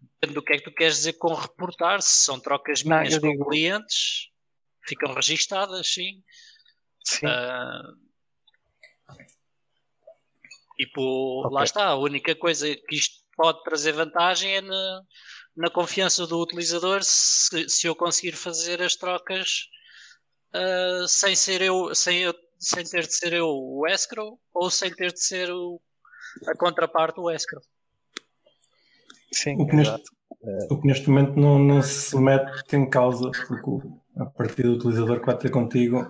depende 0.00 0.34
do 0.34 0.42
que 0.42 0.52
é 0.54 0.58
que 0.58 0.64
tu 0.64 0.72
queres 0.74 0.96
dizer 0.96 1.14
com 1.14 1.34
reportar. 1.34 2.00
Se 2.02 2.24
são 2.24 2.40
trocas 2.40 2.82
Não, 2.82 2.98
minhas 2.98 3.14
eu 3.14 3.20
com 3.20 3.30
digo- 3.30 3.44
clientes, 3.46 4.28
ficam 4.86 5.12
registadas, 5.12 5.86
sim. 5.92 6.22
Sim, 7.04 7.26
Ah, 7.26 7.82
tipo, 10.76 11.40
Ok. 11.46 11.50
lá 11.54 11.64
está, 11.64 11.86
a 11.86 11.96
única 11.96 12.34
coisa 12.34 12.66
que 12.74 12.96
isto 12.96 13.14
pode 13.36 13.62
trazer 13.62 13.92
vantagem 13.92 14.56
é 14.56 14.60
na, 14.60 15.00
na 15.56 15.70
confiança 15.70 16.26
do 16.26 16.40
utilizador 16.40 17.00
se, 17.02 17.68
se 17.68 17.86
eu 17.86 17.94
conseguir 17.94 18.32
fazer 18.32 18.80
as 18.82 18.94
trocas 18.96 19.68
ah, 20.54 21.04
sem 21.08 21.34
ser 21.36 21.62
eu, 21.62 21.94
sem 21.94 22.18
eu, 22.22 22.34
sem 22.58 22.84
ter 22.84 23.06
de 23.06 23.14
ser 23.14 23.32
eu 23.34 23.48
o 23.48 23.86
escrow 23.86 24.38
ou 24.54 24.70
sem 24.70 24.90
ter 24.94 25.12
de 25.12 25.20
ser 25.22 25.50
o, 25.50 25.80
a 26.48 26.56
contraparte 26.56 27.20
o 27.20 27.30
escrow. 27.30 27.62
sim, 29.32 29.54
O 29.60 29.66
que 29.66 29.76
neste- 29.76 29.92
exato. 29.94 30.16
O 30.70 30.80
que 30.80 30.86
neste 30.86 31.08
momento 31.08 31.38
não, 31.38 31.58
não 31.58 31.82
se 31.82 32.16
mete 32.18 32.76
em 32.76 32.88
causa, 32.88 33.30
porque 33.30 33.88
a 34.16 34.26
partir 34.26 34.62
do 34.62 34.74
utilizador 34.74 35.18
que 35.20 35.26
vai 35.26 35.36
ter 35.36 35.50
contigo 35.50 36.06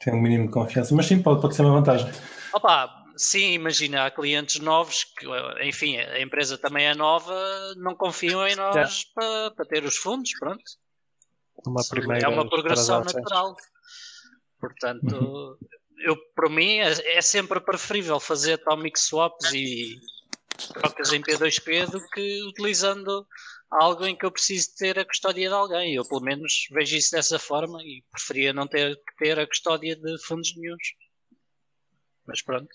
tem 0.00 0.12
um 0.12 0.20
mínimo 0.20 0.46
de 0.46 0.52
confiança. 0.52 0.94
Mas 0.94 1.06
sim, 1.06 1.22
pode, 1.22 1.40
pode 1.40 1.54
ser 1.54 1.62
uma 1.62 1.72
vantagem. 1.72 2.06
Opa, 2.52 2.97
sim, 3.18 3.52
imagina, 3.52 4.06
há 4.06 4.10
clientes 4.10 4.60
novos 4.60 5.04
que, 5.04 5.26
enfim, 5.62 5.98
a 5.98 6.20
empresa 6.20 6.56
também 6.56 6.86
é 6.86 6.94
nova, 6.94 7.34
não 7.76 7.94
confiam 7.94 8.46
em 8.46 8.54
nós 8.54 9.04
para, 9.14 9.50
para 9.50 9.66
ter 9.66 9.84
os 9.84 9.96
fundos, 9.96 10.30
pronto. 10.38 10.62
Uma 11.66 11.82
é 12.22 12.28
uma 12.28 12.48
progressão 12.48 13.02
natural. 13.02 13.56
Portanto, 14.60 15.58
eu 16.00 16.16
para 16.34 16.48
mim 16.48 16.78
é, 16.78 17.16
é 17.16 17.20
sempre 17.20 17.60
preferível 17.60 18.18
fazer 18.20 18.54
atomic 18.54 18.98
swaps 18.98 19.52
e 19.52 19.96
trocas 20.72 21.12
em 21.12 21.20
P2P 21.20 21.90
do 21.90 22.00
que 22.10 22.42
utilizando 22.44 23.26
algo 23.70 24.06
em 24.06 24.16
que 24.16 24.24
eu 24.24 24.30
preciso 24.30 24.74
ter 24.76 24.98
a 24.98 25.04
custódia 25.04 25.48
de 25.48 25.54
alguém. 25.54 25.94
Eu 25.94 26.06
pelo 26.08 26.22
menos 26.22 26.66
vejo 26.70 26.96
isso 26.96 27.10
dessa 27.12 27.38
forma 27.38 27.82
e 27.82 28.02
preferia 28.10 28.52
não 28.52 28.66
ter 28.66 28.96
que 28.96 29.16
ter 29.18 29.38
a 29.38 29.46
custódia 29.46 29.96
de 29.96 30.18
fundos 30.24 30.56
nenhuns. 30.56 30.94
Mas 32.26 32.42
pronto. 32.42 32.68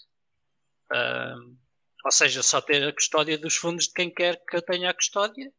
Ahm, 0.93 1.57
ou 2.05 2.11
seja, 2.11 2.43
só 2.43 2.61
ter 2.61 2.87
a 2.87 2.93
custódia 2.93 3.37
dos 3.37 3.55
fundos 3.55 3.87
de 3.87 3.93
quem 3.93 4.13
quer 4.13 4.41
que 4.45 4.57
eu 4.57 4.61
tenha 4.61 4.89
a 4.89 4.93
custódia 4.93 5.51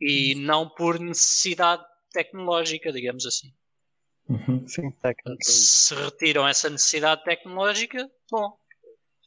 e 0.00 0.34
não 0.36 0.68
por 0.68 0.98
necessidade 0.98 1.84
tecnológica, 2.12 2.92
digamos 2.92 3.26
assim. 3.26 3.52
Uhum. 4.28 4.66
Sim, 4.66 4.90
técnico. 4.92 5.42
Se 5.42 5.94
retiram 5.94 6.46
essa 6.46 6.70
necessidade 6.70 7.24
tecnológica, 7.24 8.08
bom, 8.30 8.56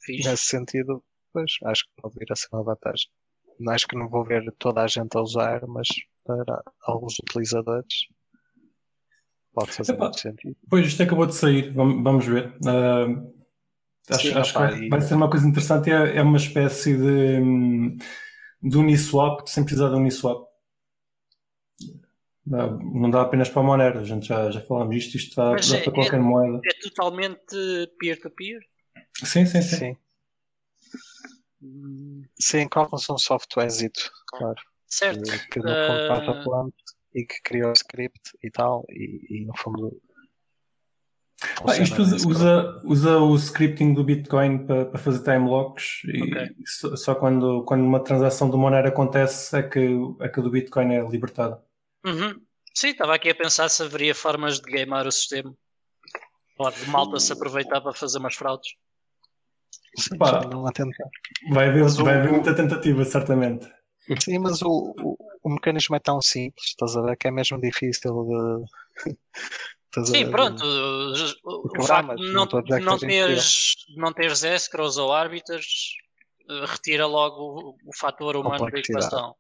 fixe. 0.04 0.28
Nesse 0.28 0.46
sentido, 0.46 1.04
pois, 1.34 1.52
acho 1.66 1.84
que 1.84 2.02
pode 2.02 2.16
vir 2.18 2.32
a 2.32 2.36
ser 2.36 2.48
uma 2.54 2.64
vantagem. 2.64 3.10
Não 3.60 3.74
acho 3.74 3.88
que 3.88 3.98
não 3.98 4.10
vou 4.10 4.24
ver 4.24 4.44
toda 4.58 4.82
a 4.82 4.88
gente 4.88 5.16
a 5.16 5.22
usar, 5.22 5.66
mas 5.68 5.88
para 6.24 6.64
alguns 6.82 7.20
utilizadores 7.20 8.08
pode 9.54 9.72
fazer 9.72 9.98
muito 9.98 10.20
sentido. 10.20 10.58
Pois 10.70 10.88
isto 10.88 11.04
acabou 11.04 11.26
de 11.26 11.36
sair, 11.36 11.72
vamos, 11.74 12.04
vamos 12.04 12.26
ver. 12.26 12.54
Ah, 12.66 13.06
acho 14.10 14.28
Sim, 14.28 14.34
acho 14.34 14.54
que 14.54 14.60
vai, 14.60 14.80
e- 14.80 14.90
vai 14.90 15.02
ser 15.02 15.16
uma 15.16 15.30
coisa 15.30 15.48
interessante. 15.48 15.90
É, 15.92 16.18
é 16.18 16.22
uma 16.22 16.38
espécie 16.38 16.96
de, 16.96 17.40
hum, 17.40 17.98
de 18.62 18.78
Uniswap 18.78 19.48
sem 19.48 19.64
precisar 19.64 19.90
de 19.90 19.96
Uniswap. 19.96 20.46
Não, 22.46 22.78
não 22.78 23.10
dá 23.10 23.22
apenas 23.24 23.50
para 23.50 23.62
a 23.62 23.66
Monero, 23.66 24.00
a 24.00 24.04
gente 24.04 24.28
já, 24.28 24.52
já 24.52 24.62
falámos 24.62 24.94
disto, 24.96 25.16
isto 25.18 25.36
dá, 25.36 25.56
dá 25.56 25.78
é- 25.78 25.82
para 25.84 25.92
qualquer 25.92 26.18
é- 26.18 26.20
moeda. 26.20 26.62
É 26.64 26.74
totalmente 26.80 27.56
peer-to-peer. 28.00 28.60
Sim, 29.24 29.46
sim, 29.48 29.62
sim. 29.64 29.98
Sim, 31.60 32.24
sim, 32.40 32.68
colocam-se 32.68 33.12
um 33.12 33.18
softwarezito, 33.18 34.12
claro, 34.28 34.62
Certo. 34.88 35.24
que, 35.24 35.48
que 35.50 35.60
no 35.60 35.70
fundo 35.70 36.08
faz 36.08 36.28
Ah. 36.28 36.32
a 36.32 36.44
planta 36.44 36.76
e 37.16 37.26
que 37.26 37.42
criou 37.42 37.72
o 37.72 37.74
script 37.74 38.38
e 38.44 38.52
tal, 38.52 38.86
e, 38.90 39.26
e 39.42 39.46
no 39.46 39.58
fundo. 39.58 40.00
Ah, 41.68 41.78
isto 41.78 42.02
usa, 42.02 42.16
usa, 42.28 42.82
usa 42.84 43.18
o 43.20 43.36
scripting 43.36 43.94
do 43.94 44.04
Bitcoin 44.04 44.66
para, 44.66 44.86
para 44.86 45.00
fazer 45.00 45.24
time 45.24 45.50
locks 45.50 46.04
e 46.06 46.54
só, 46.66 46.96
só 46.96 47.16
quando, 47.16 47.64
quando 47.64 47.84
uma 47.84 48.04
transação 48.04 48.50
do 48.50 48.58
Monero 48.58 48.88
acontece 48.88 49.56
é 49.58 49.64
que, 49.64 49.98
é 50.22 50.30
que 50.30 50.40
a 50.40 50.44
do 50.44 50.52
Bitcoin 50.52 50.94
é 50.94 51.08
libertada. 51.08 51.62
Uhum. 52.06 52.40
Sim, 52.74 52.90
estava 52.90 53.16
aqui 53.16 53.30
a 53.30 53.36
pensar 53.36 53.70
se 53.70 53.82
haveria 53.82 54.14
formas 54.14 54.60
de 54.60 54.72
gamear 54.72 55.08
o 55.08 55.12
sistema. 55.12 55.56
Pode 56.58 56.88
malta 56.90 57.20
se 57.20 57.34
aproveitar 57.34 57.82
para 57.82 57.94
fazer 57.94 58.20
umas 58.20 58.36
fraudes. 58.36 58.76
Sim, 59.98 60.18
Pá. 60.18 60.42
não 60.52 60.68
há 60.68 60.72
tentar. 60.72 61.10
Vai 61.52 61.70
haver, 61.70 61.84
Mas 61.84 61.96
vai 61.98 62.16
haver 62.16 62.32
muita 62.32 62.54
tentativa, 62.54 63.04
certamente. 63.06 63.68
Sim, 64.20 64.40
mas 64.40 64.62
o, 64.62 64.94
o, 65.02 65.18
o 65.44 65.50
mecanismo 65.50 65.96
é 65.96 66.00
tão 66.00 66.22
simples, 66.22 66.68
estás 66.68 66.96
a 66.96 67.02
ver, 67.02 67.18
que 67.18 67.28
é 67.28 67.32
mesmo 67.32 67.60
difícil 67.60 68.24
de. 68.26 69.14
Sim, 70.04 70.30
pronto. 70.30 70.64
O, 71.44 71.80
o 71.80 71.84
facto 71.84 72.08
mas 72.08 72.22
de 72.22 72.34
não 72.34 72.48
não, 72.48 72.98
teres, 72.98 73.76
não 73.96 74.14
teres 74.14 74.44
escrows 74.44 74.98
ou 74.98 75.14
árbitros 75.14 75.96
eh, 76.50 76.66
retira 76.66 77.06
logo 77.06 77.78
o, 77.86 77.90
o 77.90 77.96
fator 77.96 78.36
humano 78.36 78.60
da 78.60 78.66
Complexidade. 78.66 79.06
equação. 79.06 79.36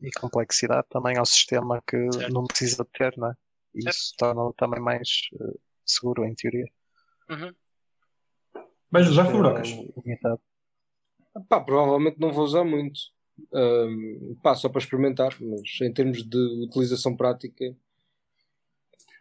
E 0.00 0.10
complexidade 0.10 0.86
também 0.90 1.16
ao 1.16 1.26
sistema 1.26 1.82
que 1.86 1.96
Certo. 2.12 2.32
não 2.32 2.44
precisa 2.46 2.84
de 2.84 2.90
ter, 2.90 3.16
não 3.16 3.28
é? 3.28 3.34
E 3.74 3.82
Certo. 3.82 3.96
isso 3.96 4.14
torna-o 4.18 4.52
também 4.54 4.80
mais 4.80 5.08
eh, 5.40 5.58
seguro, 5.86 6.24
em 6.24 6.34
teoria. 6.34 6.66
Uhum. 7.30 7.54
Vais 8.90 9.08
usar 9.08 9.26
Eh, 9.26 9.30
fubrocas. 9.30 9.68
limitado. 10.04 10.40
Pá, 11.48 11.60
provavelmente 11.60 12.18
não 12.20 12.32
vou 12.32 12.44
usar 12.44 12.64
muito. 12.64 13.00
Ahm, 13.54 14.34
pá, 14.42 14.54
só 14.54 14.68
para 14.68 14.80
experimentar, 14.80 15.34
mas 15.40 15.80
em 15.80 15.92
termos 15.92 16.22
de 16.22 16.64
utilização 16.64 17.16
prática, 17.16 17.74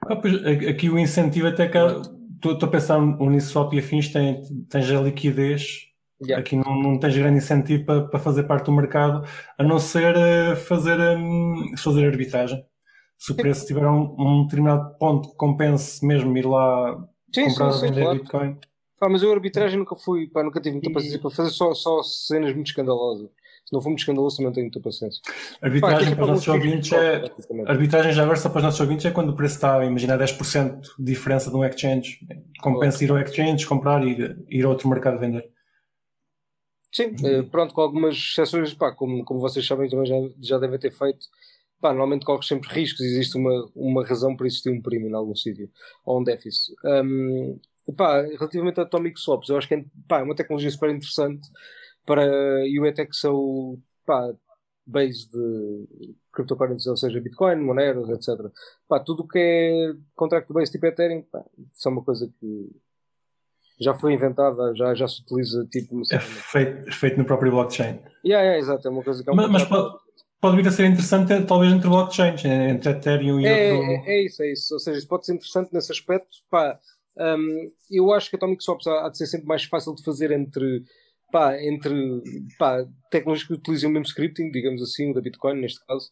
Ah, 0.08 0.16
pois, 0.16 0.36
aqui 0.46 0.90
o 0.90 0.98
incentivo 1.00 1.48
até 1.48 1.68
que 1.68 1.78
estou 1.78 2.68
a 2.68 2.72
pensar 2.72 3.00
no 3.00 3.24
Uniswap 3.24 3.74
e 3.74 3.80
afins, 3.80 4.10
tem, 4.12 4.42
tens 4.68 4.90
a 4.92 5.02
liquidez, 5.02 5.88
Yeah. 6.24 6.40
aqui 6.40 6.56
não, 6.56 6.76
não 6.80 7.00
tens 7.00 7.18
grande 7.18 7.38
incentivo 7.40 7.84
para, 7.84 8.08
para 8.08 8.20
fazer 8.20 8.44
parte 8.44 8.66
do 8.66 8.72
mercado, 8.72 9.28
a 9.58 9.64
não 9.64 9.80
ser 9.80 10.16
eh, 10.16 10.56
fazer, 10.56 11.00
hum, 11.18 11.74
fazer 11.78 12.06
arbitragem. 12.06 12.64
Se 13.18 13.32
o 13.32 13.36
preço 13.36 13.66
tiver 13.66 13.88
um, 13.88 14.16
um 14.20 14.44
determinado 14.44 14.98
ponto 15.00 15.30
que 15.32 15.36
compense 15.38 16.06
mesmo 16.06 16.38
ir 16.38 16.46
lá 16.46 17.08
sim, 17.34 17.46
comprar 17.46 17.72
sim, 17.72 17.88
vender 17.88 18.02
claro. 18.02 18.20
Bitcoin. 18.20 18.58
Pá, 19.00 19.10
mas 19.10 19.24
eu 19.24 19.32
arbitragem 19.32 19.80
nunca 19.80 19.96
fui, 19.96 20.28
pá, 20.28 20.44
nunca 20.44 20.62
tive 20.62 20.74
muita 20.76 20.90
E- 20.90 20.94
paciência 20.94 21.20
para 21.20 21.32
fazer 21.32 21.50
só, 21.52 21.74
só 21.74 22.04
cenas 22.04 22.54
muito 22.54 22.68
escandalosas. 22.68 23.30
Se 23.72 23.76
não 23.76 23.82
for 23.82 23.88
muito 23.88 24.00
escandaloso, 24.00 24.36
também 24.36 24.48
não 24.48 24.54
tenho 24.54 24.66
muita 24.66 24.82
paciência. 24.82 25.22
Arbitragem 25.62 26.08
aqui 26.08 26.16
para 26.16 26.24
os 26.26 26.30
nossos 26.32 26.48
ouvintes 26.50 26.92
é. 26.92 27.20
basicamente. 27.20 27.70
Arbitragem 27.70 28.14
só 28.36 28.50
para 28.50 28.58
os 28.58 28.64
nossos 28.64 28.80
ouvintes 28.82 29.06
é 29.06 29.12
quando 29.12 29.30
o 29.30 29.34
preço 29.34 29.56
está, 29.56 29.86
imagina, 29.86 30.18
10% 30.18 30.82
de 31.00 31.06
diferença 31.06 31.50
de 31.50 31.56
um 31.56 31.64
exchange. 31.64 32.20
Compensa 32.62 33.02
ir 33.02 33.12
ao 33.12 33.18
exchange, 33.18 33.66
comprar 33.66 34.06
e 34.06 34.10
ir, 34.10 34.46
ir 34.50 34.66
a 34.66 34.70
outro 34.70 34.90
mercado 34.90 35.18
vender. 35.18 35.50
Sim, 36.92 37.16
eh, 37.24 37.44
pronto, 37.44 37.74
com 37.74 37.80
algumas 37.80 38.14
exceções, 38.14 38.74
pá, 38.74 38.92
como, 38.92 39.24
como 39.24 39.40
vocês 39.40 39.66
sabem, 39.66 39.90
também 39.90 40.06
já, 40.06 40.18
já 40.42 40.58
devem 40.58 40.78
ter 40.78 40.92
feito. 40.92 41.26
Pá, 41.80 41.92
normalmente 41.92 42.26
corres 42.26 42.48
sempre 42.48 42.68
riscos, 42.74 43.00
existe 43.00 43.38
uma, 43.38 43.72
uma 43.74 44.06
razão 44.06 44.36
para 44.36 44.48
existir 44.48 44.70
um 44.70 44.82
prémio 44.82 45.10
em 45.10 45.14
algum 45.14 45.34
sítio, 45.34 45.70
ou 46.04 46.20
um 46.20 46.24
déficit. 46.26 46.76
Um, 46.84 47.58
pá, 47.96 48.22
relativamente 48.22 48.82
a 48.82 48.84
Atomic 48.84 49.18
Swaps, 49.18 49.48
eu 49.48 49.58
acho 49.58 49.70
que 49.70 49.76
é, 49.76 49.86
pá, 50.10 50.20
é 50.20 50.24
uma 50.24 50.36
tecnologia 50.36 50.70
super 50.70 50.90
interessante 50.90 51.48
para 52.06 52.26
UETEC 52.80 53.16
são 53.16 53.78
pá, 54.06 54.34
base 54.86 55.30
de 55.30 55.88
cryptocurrencies, 56.34 56.88
ou 56.88 56.98
seja, 56.98 57.20
Bitcoin, 57.20 57.58
Monero, 57.58 58.12
etc. 58.14 58.30
Pá, 58.88 59.00
tudo 59.00 59.24
o 59.24 59.28
que 59.28 59.40
é 59.40 59.94
contract 60.16 60.52
base 60.52 60.72
tipo 60.72 60.86
Ethereum, 60.86 61.24
pá, 61.24 61.44
isso 61.74 61.88
é 61.88 61.92
uma 61.92 62.04
coisa 62.04 62.32
que 62.40 62.70
já 63.80 63.94
foi 63.96 64.14
inventada, 64.14 64.74
já, 64.76 64.94
já 64.94 65.08
se 65.08 65.22
utiliza 65.22 65.66
tipo 65.72 66.02
É 66.12 66.20
feito, 66.20 66.92
feito 66.94 67.18
no 67.18 67.26
próprio 67.26 67.52
blockchain. 67.52 68.00
Yeah, 68.24 68.44
yeah, 68.44 68.58
exato, 68.58 68.88
é 68.88 68.92
uma 68.92 69.04
coisa 69.04 69.24
que 69.24 69.30
é 69.30 69.34
um 69.34 69.36
Mas, 69.36 69.64
pode, 69.64 69.98
pode 70.40 70.56
vir 70.58 70.68
a 70.68 70.72
ser 70.72 70.86
interessante 70.86 71.44
talvez 71.46 71.74
entre 71.74 71.90
blockchains, 71.90 72.46
entre 72.46 72.92
Ethereum 72.92 73.40
e 73.40 73.46
é, 73.46 73.74
outro. 73.74 73.92
É, 73.92 74.04
é 74.06 74.26
isso, 74.26 74.44
é 74.44 74.52
isso. 74.52 74.74
Ou 74.74 74.80
seja, 74.80 75.00
isso 75.00 75.08
pode 75.08 75.26
ser 75.26 75.34
interessante 75.34 75.74
nesse 75.74 75.92
aspecto. 75.92 76.38
Pá, 76.50 76.80
um, 77.18 77.72
eu 77.90 78.14
acho 78.14 78.30
que 78.30 78.36
a 78.36 78.38
Atomic 78.38 78.64
Swaps 78.64 78.86
há, 78.86 79.08
há 79.08 79.10
de 79.10 79.18
ser 79.18 79.26
sempre 79.26 79.48
mais 79.48 79.64
fácil 79.64 79.96
de 79.96 80.04
fazer 80.04 80.32
entre, 80.32 80.84
pá, 81.32 81.62
entre 81.62 81.94
pá, 82.58 82.86
tecnologias 83.10 83.48
que 83.48 83.54
utilizam 83.54 83.90
o 83.90 83.94
mesmo 83.94 84.08
scripting, 84.08 84.52
digamos 84.52 84.82
assim, 84.82 85.12
o 85.12 85.14
da 85.14 85.22
Bitcoin 85.22 85.60
neste 85.60 85.86
caso. 85.86 86.10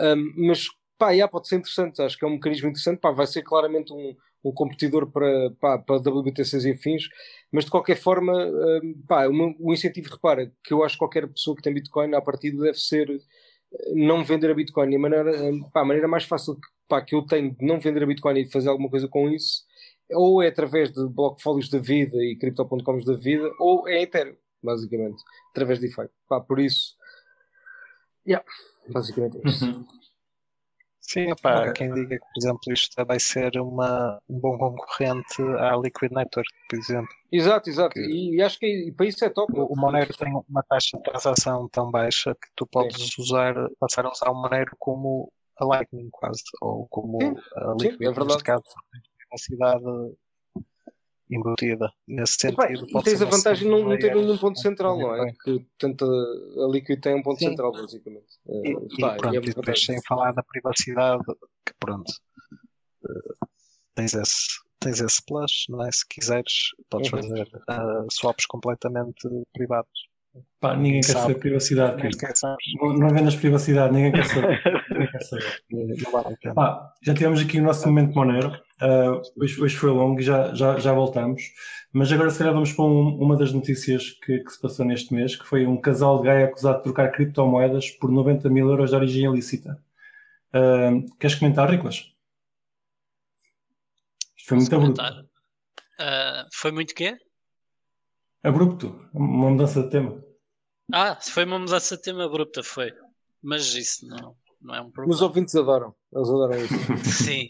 Um, 0.00 0.32
mas 0.48 0.68
pá, 0.98 1.10
yeah, 1.12 1.30
pode 1.30 1.48
ser 1.48 1.56
interessante. 1.56 2.02
Acho 2.02 2.18
que 2.18 2.24
é 2.24 2.28
um 2.28 2.32
mecanismo 2.32 2.68
interessante. 2.68 3.00
Pá, 3.00 3.10
vai 3.10 3.26
ser 3.26 3.42
claramente 3.42 3.92
um, 3.92 4.14
um 4.44 4.52
competidor 4.52 5.10
para, 5.10 5.50
pá, 5.60 5.78
para 5.78 5.96
WBTCs 5.96 6.64
e 6.64 6.74
fins, 6.76 7.08
mas 7.50 7.64
de 7.64 7.70
qualquer 7.70 7.96
forma, 7.96 8.32
um, 8.32 8.94
pá, 9.08 9.26
o, 9.26 9.56
o 9.58 9.72
incentivo, 9.72 10.10
repara, 10.10 10.52
que 10.62 10.72
eu 10.72 10.84
acho 10.84 10.94
que 10.94 10.98
qualquer 10.98 11.26
pessoa 11.28 11.56
que 11.56 11.62
tem 11.62 11.74
Bitcoin, 11.74 12.14
à 12.14 12.20
partida, 12.20 12.62
deve 12.62 12.78
ser 12.78 13.10
eh, 13.10 13.94
não 13.94 14.24
vender 14.24 14.50
a 14.50 14.54
Bitcoin. 14.54 14.92
E 14.92 14.96
a 14.96 14.98
maneira, 14.98 15.32
pá, 15.72 15.80
a 15.80 15.84
maneira 15.84 16.08
mais 16.08 16.24
fácil 16.24 16.56
que, 16.56 16.68
pá, 16.88 17.02
que 17.02 17.14
eu 17.14 17.22
tenho 17.26 17.54
de 17.54 17.64
não 17.64 17.80
vender 17.80 18.02
a 18.02 18.06
Bitcoin 18.06 18.38
e 18.40 18.44
de 18.44 18.50
fazer 18.52 18.68
alguma 18.68 18.90
coisa 18.90 19.08
com 19.08 19.28
isso, 19.30 19.64
ou 20.12 20.42
é 20.42 20.48
através 20.48 20.90
de 20.92 21.06
blockfolios 21.08 21.68
da 21.70 21.78
vida 21.78 22.16
e 22.16 22.36
crypto.coms 22.36 23.04
da 23.04 23.14
vida, 23.14 23.50
ou 23.58 23.88
é 23.88 24.02
Ethereum, 24.02 24.36
basicamente, 24.62 25.22
através 25.50 25.78
de 25.78 25.88
DeFi. 25.88 26.08
Pá, 26.28 26.40
por 26.40 26.58
isso, 26.60 26.96
yeah, 28.26 28.44
basicamente 28.88 29.38
é 29.38 29.48
isso. 29.48 29.64
Uhum. 29.66 29.86
Sim, 31.02 31.32
opá, 31.32 31.62
Ok. 31.62 31.72
quem 31.72 31.92
diga 31.92 32.16
que, 32.18 32.20
por 32.24 32.38
exemplo, 32.38 32.60
isto 32.72 33.04
vai 33.04 33.18
ser 33.18 33.58
uma, 33.58 34.20
um 34.28 34.38
bom 34.38 34.56
concorrente 34.56 35.42
à 35.58 35.74
Liquid 35.76 36.12
Network, 36.12 36.48
por 36.68 36.78
exemplo. 36.78 37.08
Exato, 37.32 37.68
exato. 37.68 37.94
Que- 37.94 38.00
E, 38.00 38.36
e 38.36 38.42
acho 38.42 38.58
que 38.60 38.66
e 38.66 38.92
para 38.92 39.06
isso 39.06 39.24
é 39.24 39.30
top. 39.30 39.52
O, 39.58 39.72
o 39.72 39.76
Monero 39.76 40.16
tem 40.16 40.32
uma 40.48 40.62
taxa 40.62 40.96
de 40.96 41.02
transação 41.02 41.68
tão 41.68 41.90
baixa 41.90 42.32
que 42.34 42.48
tu 42.54 42.64
podes 42.66 43.18
usar, 43.18 43.54
passar 43.80 44.04
a 44.06 44.10
usar 44.12 44.30
o 44.30 44.34
Monero 44.40 44.70
como 44.78 45.32
a 45.56 45.64
Lightning 45.64 46.08
quase, 46.12 46.42
ou 46.60 46.86
como 46.88 47.18
Sim, 47.20 47.34
a 47.56 47.72
sim, 47.72 47.88
Liquid, 47.88 48.02
é 48.02 48.04
verdade. 48.12 48.26
neste 48.28 48.44
caso, 48.44 48.62
capacidade 49.24 49.84
embutida. 51.30 51.90
Nesse 52.08 52.34
E, 52.34 52.40
sentido, 52.40 52.86
e 52.88 52.92
pode 52.92 53.04
tens 53.04 53.18
ser 53.18 53.26
a 53.26 53.30
vantagem 53.30 53.64
de 53.64 53.70
não, 53.70 53.88
não 53.88 53.98
ter 53.98 54.14
nenhum 54.14 54.36
ponto 54.38 54.58
central, 54.58 54.98
não 54.98 55.14
é? 55.14 55.32
Que 55.44 55.64
tanto 55.78 56.04
a, 56.04 56.64
a 56.64 56.68
Liquid 56.68 57.00
tem 57.00 57.14
um 57.14 57.22
ponto 57.22 57.38
Sim. 57.38 57.50
central, 57.50 57.72
basicamente. 57.72 58.26
E, 58.46 58.68
Eh, 58.72 58.86
e 58.98 59.00
pá, 59.00 59.14
pronto, 59.16 59.34
é 59.34 59.36
e 59.36 59.38
uma 59.38 59.54
depois 59.54 59.84
sem 59.84 60.02
falar 60.02 60.32
da 60.32 60.42
privacidade, 60.42 61.22
que 61.64 61.72
pronto, 61.78 62.12
eh, 63.08 63.46
tens 63.94 64.14
esse, 64.14 64.46
tens 64.78 65.00
esse 65.00 65.22
plus, 65.26 65.64
não 65.68 65.84
é? 65.86 65.90
Se 65.92 66.06
quiseres, 66.08 66.52
podes 66.88 67.12
Uhum. 67.12 67.22
fazer 67.22 67.48
eh, 67.68 68.06
swaps 68.10 68.46
completamente 68.46 69.28
privados. 69.52 70.10
Pá, 70.60 70.76
ninguém 70.76 71.00
quer 71.00 71.12
Sabe. 71.14 71.20
saber 71.32 71.40
privacidade. 71.40 72.02
Não, 72.80 72.92
não 72.96 73.08
vendas 73.10 73.34
privacidade, 73.34 73.92
ninguém 73.92 74.12
quer 74.12 74.24
saber. 74.26 74.60
já 77.02 77.14
tivemos 77.14 77.40
aqui 77.40 77.58
o 77.58 77.62
nosso 77.62 77.86
momento 77.86 78.14
Monero. 78.14 78.52
Ah, 78.80 79.20
hoje, 79.36 79.60
hoje 79.62 79.76
foi 79.76 79.90
longo 79.90 80.20
e 80.20 80.22
já, 80.22 80.54
já, 80.54 80.78
já 80.78 80.92
voltamos. 80.92 81.42
Mas 81.92 82.10
agora, 82.12 82.30
se 82.30 82.38
calhar, 82.38 82.54
vamos 82.54 82.72
para 82.72 82.84
um- 82.84 83.16
uma 83.20 83.36
das 83.36 83.52
notícias 83.52 84.10
que, 84.10 84.38
que 84.40 84.50
se 84.50 84.60
passou 84.60 84.84
neste 84.86 85.12
mês, 85.12 85.36
que 85.36 85.44
foi 85.46 85.66
um 85.66 85.80
casal 85.80 86.18
de 86.18 86.28
gay 86.28 86.44
acusado 86.44 86.78
de 86.78 86.84
trocar 86.84 87.10
criptomoedas 87.10 87.90
por 87.90 88.10
90 88.10 88.48
mil 88.48 88.68
euros 88.68 88.90
de 88.90 88.96
origem 88.96 89.24
ilícita. 89.24 89.82
Ah, 90.52 90.90
queres 91.18 91.36
comentar, 91.36 91.68
Riclas? 91.70 92.12
Isto 94.36 94.48
foi 94.48 94.56
muito 94.58 94.74
abrupto. 94.74 95.02
Ah, 95.98 96.46
foi 96.54 96.72
muito 96.72 96.94
quê? 96.94 97.16
Abrupto. 98.42 99.08
Uma 99.12 99.50
mudança 99.50 99.82
de 99.82 99.90
tema. 99.90 100.24
Ah, 100.92 101.18
foi 101.20 101.44
uma 101.44 101.58
mudança 101.58 101.96
de 101.96 102.02
tema 102.02 102.24
abrupta, 102.24 102.62
foi. 102.62 102.92
Mas 103.42 103.74
isso 103.74 104.06
não, 104.06 104.34
não 104.60 104.74
é 104.74 104.80
um 104.80 104.86
Os 104.86 104.92
problema. 104.92 105.22
ouvintes 105.22 105.54
adoram. 105.54 105.94
Eles 106.12 106.28
adoram 106.28 106.56
isso. 106.58 106.74
Sim. 107.24 107.48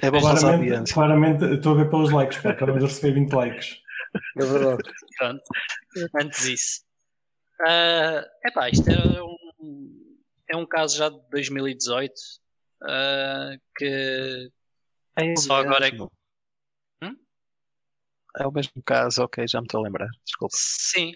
É 0.00 0.10
bom 0.10 0.20
Claramente, 0.20 0.94
claramente, 0.94 1.44
estou 1.44 1.72
a 1.72 1.76
ver 1.76 1.90
pelos 1.90 2.12
likes, 2.12 2.38
pá, 2.38 2.50
acabamos 2.50 2.82
de 2.82 2.88
receber 2.88 3.14
20 3.14 3.32
likes. 3.32 3.76
É 4.38 4.44
verdade. 4.44 4.82
Pronto. 5.18 5.42
Antes 6.20 6.44
disso. 6.44 6.84
Ah, 7.60 8.24
epá, 8.44 8.68
isto 8.70 8.88
é 8.88 9.22
um, 9.22 10.16
é 10.50 10.56
um 10.56 10.66
caso 10.66 10.96
já 10.98 11.08
de 11.08 11.18
2018 11.30 12.12
ah, 12.84 13.56
que 13.76 14.50
É 15.16 15.36
Só 15.36 15.56
agora 15.56 15.86
é 15.86 15.90
que-. 15.90 16.02
Hum? 16.02 17.16
É 18.38 18.46
o 18.46 18.52
mesmo 18.52 18.82
caso, 18.84 19.22
ok, 19.22 19.46
já 19.46 19.60
me 19.60 19.66
estou 19.66 19.80
a 19.80 19.84
lembrar. 19.84 20.08
Desculpa. 20.24 20.54
sim, 20.56 21.12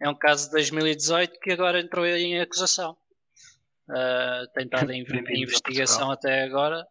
é 0.00 0.08
um 0.08 0.14
caso 0.14 0.46
de 0.46 0.52
2018 0.52 1.38
que 1.40 1.52
agora 1.52 1.80
entrou 1.80 2.06
em 2.06 2.40
acusação. 2.40 2.96
Ah, 3.90 4.44
tem 4.54 4.64
estado 4.64 4.92
em, 4.92 5.02
em 5.02 5.42
investigação 5.42 6.10
até 6.10 6.44
agora. 6.44 6.86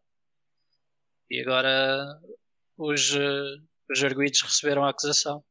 E 1.29 1.41
agora 1.41 2.19
os, 2.77 3.11
os 3.89 4.03
arguídos 4.03 4.41
receberam 4.41 4.83
a 4.83 4.89
acusação. 4.89 5.43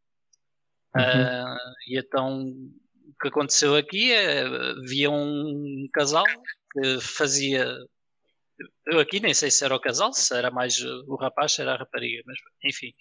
Ah, 0.94 1.56
e 1.86 1.98
então 1.98 2.42
o 2.42 3.14
que 3.20 3.28
aconteceu 3.28 3.76
aqui 3.76 4.12
é 4.12 4.42
havia 4.42 5.10
um 5.10 5.88
casal 5.92 6.24
que 6.72 7.00
fazia 7.00 7.66
eu 8.86 8.98
aqui 8.98 9.20
nem 9.20 9.32
sei 9.32 9.50
se 9.50 9.64
era 9.64 9.74
o 9.74 9.80
casal, 9.80 10.12
se 10.12 10.36
era 10.36 10.50
mais 10.50 10.80
o 10.82 11.16
rapaz, 11.16 11.52
se 11.52 11.62
era 11.62 11.74
a 11.74 11.78
rapariga, 11.78 12.22
mas 12.26 12.38
enfim, 12.64 12.92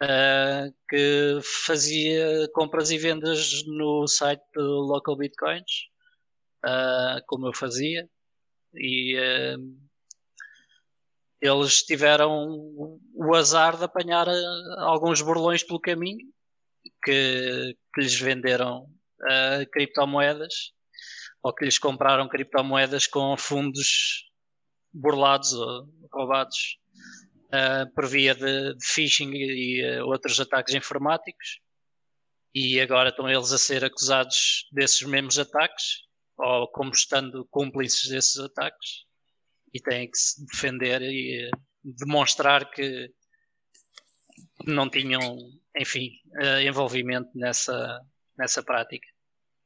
ah, 0.00 0.68
que 0.88 1.38
fazia 1.64 2.48
compras 2.52 2.90
e 2.90 2.98
vendas 2.98 3.64
no 3.66 4.06
site 4.06 4.42
do 4.54 4.62
Local 4.62 5.16
Bitcoins, 5.16 5.88
ah, 6.66 7.20
como 7.26 7.46
eu 7.46 7.54
fazia, 7.54 8.08
e 8.74 9.16
ah, 9.18 9.56
eles 11.40 11.82
tiveram 11.82 12.48
o 13.14 13.34
azar 13.34 13.76
de 13.76 13.84
apanhar 13.84 14.28
ah, 14.28 14.74
alguns 14.78 15.20
burlões 15.22 15.62
pelo 15.62 15.80
caminho 15.80 16.26
que, 17.04 17.76
que 17.94 18.00
lhes 18.00 18.18
venderam 18.18 18.86
ah, 19.22 19.64
criptomoedas 19.72 20.72
ou 21.42 21.54
que 21.54 21.64
lhes 21.64 21.78
compraram 21.78 22.28
criptomoedas 22.28 23.06
com 23.06 23.36
fundos 23.36 24.28
burlados 24.92 25.52
ou 25.52 25.88
roubados 26.12 26.78
ah, 27.52 27.86
por 27.94 28.06
via 28.06 28.34
de, 28.34 28.74
de 28.74 28.86
phishing 28.86 29.30
e 29.32 29.84
ah, 29.84 30.04
outros 30.04 30.40
ataques 30.40 30.74
informáticos. 30.74 31.60
E 32.54 32.80
agora 32.80 33.10
estão 33.10 33.28
eles 33.28 33.52
a 33.52 33.58
ser 33.58 33.84
acusados 33.84 34.66
desses 34.72 35.02
mesmos 35.02 35.38
ataques 35.38 36.05
ou 36.38 36.68
como 36.68 36.90
estando 36.90 37.46
cúmplices 37.50 38.08
desses 38.10 38.38
ataques 38.38 39.04
e 39.72 39.80
têm 39.80 40.10
que 40.10 40.18
se 40.18 40.44
defender 40.46 41.02
e 41.02 41.50
ah, 41.52 41.58
demonstrar 41.84 42.70
que 42.70 43.12
não 44.66 44.88
tinham, 44.90 45.20
enfim, 45.76 46.10
ah, 46.40 46.62
envolvimento 46.62 47.30
nessa, 47.34 48.00
nessa 48.38 48.62
prática. 48.62 49.06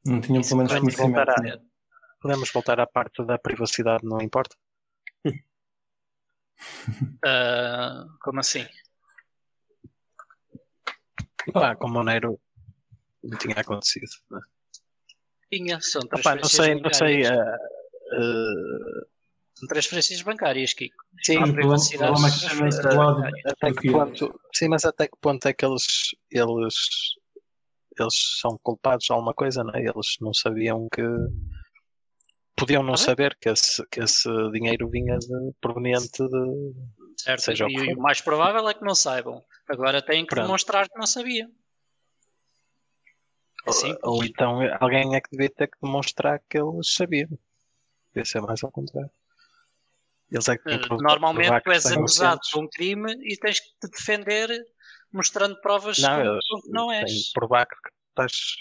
Não 0.05 0.19
tinham 0.21 0.41
pelo 0.41 0.57
menos 0.57 0.73
conhecimento. 0.73 1.15
voltar 1.15 1.41
né? 1.43 1.53
a- 1.53 1.59
Podemos 2.21 2.51
voltar 2.51 2.79
à 2.79 2.85
parte 2.87 3.25
da 3.25 3.37
privacidade, 3.39 4.03
não 4.05 4.21
importa? 4.21 4.55
Ah, 7.25 8.05
como 8.21 8.39
assim? 8.39 8.67
Pá, 11.51 11.75
com 11.75 11.87
o 11.87 11.91
Monero 11.91 12.39
não 13.23 13.37
tinha 13.37 13.55
acontecido. 13.55 14.05
né? 14.29 14.39
Tinha, 15.51 15.79
são 15.81 16.01
Opá, 16.03 16.35
não 16.35 16.41
transferências 16.41 16.51
sei, 16.51 16.75
não 16.75 16.93
sei. 16.93 17.23
bancárias. 17.23 17.31
ah, 17.31 17.57
ah, 18.13 19.05
São 19.57 19.67
transferências 19.67 20.21
bancárias, 20.21 20.73
Kiko. 20.73 20.95
sim, 21.23 21.37
Há 21.37 21.43
o 21.45 21.53
privacidade. 21.53 22.13
transferências 22.21 22.85
bancárias. 22.95 23.45
até 23.45 23.73
que 23.73 23.91
ponto, 23.91 24.39
sim, 24.53 24.67
mas 24.69 24.85
até 24.85 25.07
que 25.07 25.17
ponto 25.19 25.47
é 25.47 25.53
que 25.53 25.65
eles, 25.65 25.83
eles, 26.31 26.75
eles 27.99 28.39
são 28.39 28.57
culpados 28.63 29.05
de 29.05 29.11
alguma 29.13 29.33
coisa, 29.33 29.63
não 29.63 29.73
é? 29.75 29.79
Eles 29.81 30.15
não 30.21 30.33
sabiam 30.33 30.87
que 30.93 31.01
podiam 32.55 32.83
não 32.83 32.93
Ah, 32.93 32.97
saber 32.97 33.35
que 33.39 33.49
esse, 33.49 33.85
que 33.91 33.99
esse 34.01 34.29
dinheiro 34.51 34.89
vinha 34.89 35.17
de, 35.17 35.51
proveniente 35.59 36.09
de 36.27 36.73
Certo? 37.17 37.41
Seja 37.41 37.65
o 37.65 37.69
e 37.69 37.75
que 37.75 37.85
for. 37.85 37.97
o 37.97 38.01
mais 38.01 38.21
provável 38.21 38.67
é 38.69 38.73
que 38.73 38.83
não 38.83 38.95
saibam. 38.95 39.43
Agora 39.69 40.01
têm 40.01 40.23
que 40.23 40.29
Pronto. 40.29 40.45
demonstrar 40.45 40.87
que 40.89 40.97
não 40.97 41.05
sabiam. 41.05 41.49
Ou, 44.03 44.23
então 44.23 44.59
alguém 44.79 45.15
é 45.15 45.21
que 45.21 45.29
devia 45.31 45.49
ter 45.49 45.67
que 45.67 45.77
demonstrar 45.81 46.39
que 46.49 46.57
eles 46.57 46.93
sabiam. 46.93 47.29
Devia 48.13 48.25
ser 48.25 48.41
mais 48.41 48.63
ao 48.63 48.71
contrário. 48.71 49.11
Eles 50.31 50.47
é 50.47 50.57
que 50.57 50.63
que 50.63 50.69
Eh, 50.75 50.87
Normalmente 50.99 51.57
que 51.57 51.63
tu 51.63 51.71
és 51.71 51.85
acusado 51.85 52.41
de 52.51 52.59
um 52.59 52.67
crime 52.67 53.13
e 53.21 53.37
tens 53.37 53.59
que 53.59 53.67
te 53.81 53.89
defender 53.91 54.49
mostrando 55.11 55.59
provas 55.61 55.99
Não, 55.99 56.21
eles 56.21 56.47
com 56.49 56.61
que 56.61 56.69
não 56.71 56.91
és. 56.91 57.11
que 57.27 57.33
provar 57.33 57.65
que 57.67 57.75
estás 58.09 58.55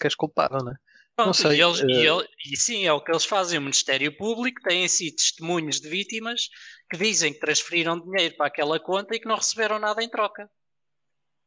que 0.00 0.06
és 0.06 0.14
culpado, 0.14 0.62
não 0.62 0.72
é? 0.72 0.76
Pronto, 1.14 1.34
sei, 1.34 1.58
e, 1.58 1.60
eles- 1.62 1.80
e 1.80 1.82
eh, 2.06 2.06
ele- 2.10 2.28
e 2.50 2.56
sim, 2.56 2.86
é 2.86 2.92
o 2.92 3.00
que 3.02 3.10
eles 3.10 3.24
fazem. 3.24 3.58
O 3.58 3.62
Ministério 3.62 4.16
Público 4.16 4.60
tem 4.62 4.84
em 4.84 4.88
si 4.88 5.14
testemunhos 5.14 5.80
de 5.80 5.88
vítimas 5.88 6.48
que 6.90 6.96
dizem 6.96 7.32
que 7.32 7.40
transferiram 7.40 8.00
dinheiro 8.00 8.34
para 8.36 8.46
aquela 8.46 8.80
conta 8.80 9.14
e 9.14 9.20
que 9.20 9.28
não 9.28 9.36
receberam 9.36 9.78
nada 9.78 10.02
em 10.02 10.08
troca. 10.08 10.50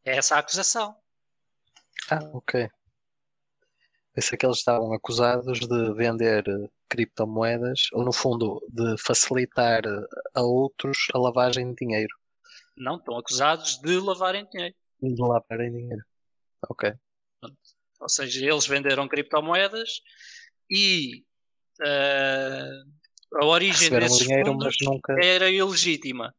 É 0.04 0.18
essa 0.18 0.36
a 0.36 0.40
acusação. 0.40 0.96
Ah, 2.10 2.20
ok. 2.34 2.70
Pensei 4.14 4.38
que 4.38 4.46
eles 4.46 4.60
estavam 4.60 4.94
acusados 4.94 5.60
de 5.60 5.94
vender 5.94 6.48
eh, 6.48 6.70
criptomoedas, 6.88 7.90
ou 7.92 8.06
no 8.06 8.14
fundo, 8.14 8.66
de 8.70 8.96
facilitar 8.98 9.86
eh, 9.86 10.08
a 10.34 10.42
outros 10.42 11.08
a 11.14 11.20
lavagem 11.20 11.74
de 11.74 11.86
dinheiro. 11.86 12.16
Não, 12.78 12.96
estão 12.96 13.18
acusados 13.18 13.78
de 13.82 14.00
lavarem 14.00 14.48
dinheiro. 14.50 14.76
De 15.02 15.22
lavarem 15.22 15.72
dinheiro. 15.72 16.04
Ok. 16.70 16.94
Ou 18.00 18.10
seja, 18.10 18.46
eles 18.46 18.68
venderam 18.68 19.08
criptomoedas 19.08 20.02
e 20.70 21.24
uh, 21.82 23.40
a 23.42 23.46
origem 23.46 23.90
desses 23.90 24.20
dinheiro, 24.20 24.52
fundos 24.52 24.76
nunca. 24.82 25.16
era 25.22 25.50
ilegítima. 25.50 26.34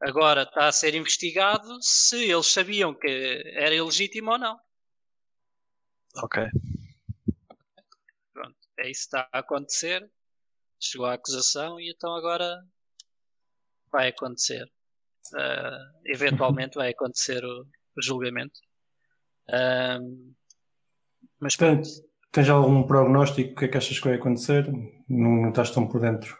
Agora 0.00 0.42
está 0.42 0.68
a 0.68 0.72
ser 0.72 0.94
investigado 0.94 1.78
se 1.80 2.30
eles 2.30 2.52
sabiam 2.52 2.94
que 2.94 3.42
era 3.56 3.74
ilegítimo 3.74 4.32
ou 4.32 4.38
não. 4.38 4.58
Ok. 6.22 6.48
Pronto, 8.32 8.56
é 8.78 8.90
isso 8.90 9.08
que 9.08 9.16
está 9.16 9.28
a 9.32 9.38
acontecer. 9.38 10.10
Chegou 10.80 11.06
a 11.06 11.14
acusação 11.14 11.80
e 11.80 11.90
então 11.90 12.14
agora 12.14 12.64
vai 13.90 14.08
acontecer. 14.08 14.70
Uh, 15.32 16.00
eventualmente 16.06 16.76
vai 16.76 16.90
acontecer 16.90 17.44
o, 17.44 17.62
o 17.96 18.02
julgamento. 18.02 18.60
Um, 19.50 20.34
mas 21.40 21.56
pronto. 21.56 21.82
Tens, 21.82 22.02
tens 22.32 22.48
algum 22.48 22.86
prognóstico? 22.86 23.52
O 23.52 23.56
que 23.56 23.64
é 23.64 23.68
que 23.68 23.76
achas 23.76 23.98
que 23.98 24.08
vai 24.08 24.16
acontecer? 24.16 24.70
Não, 25.08 25.42
não 25.42 25.48
estás 25.50 25.70
tão 25.70 25.86
por 25.86 26.00
dentro. 26.00 26.38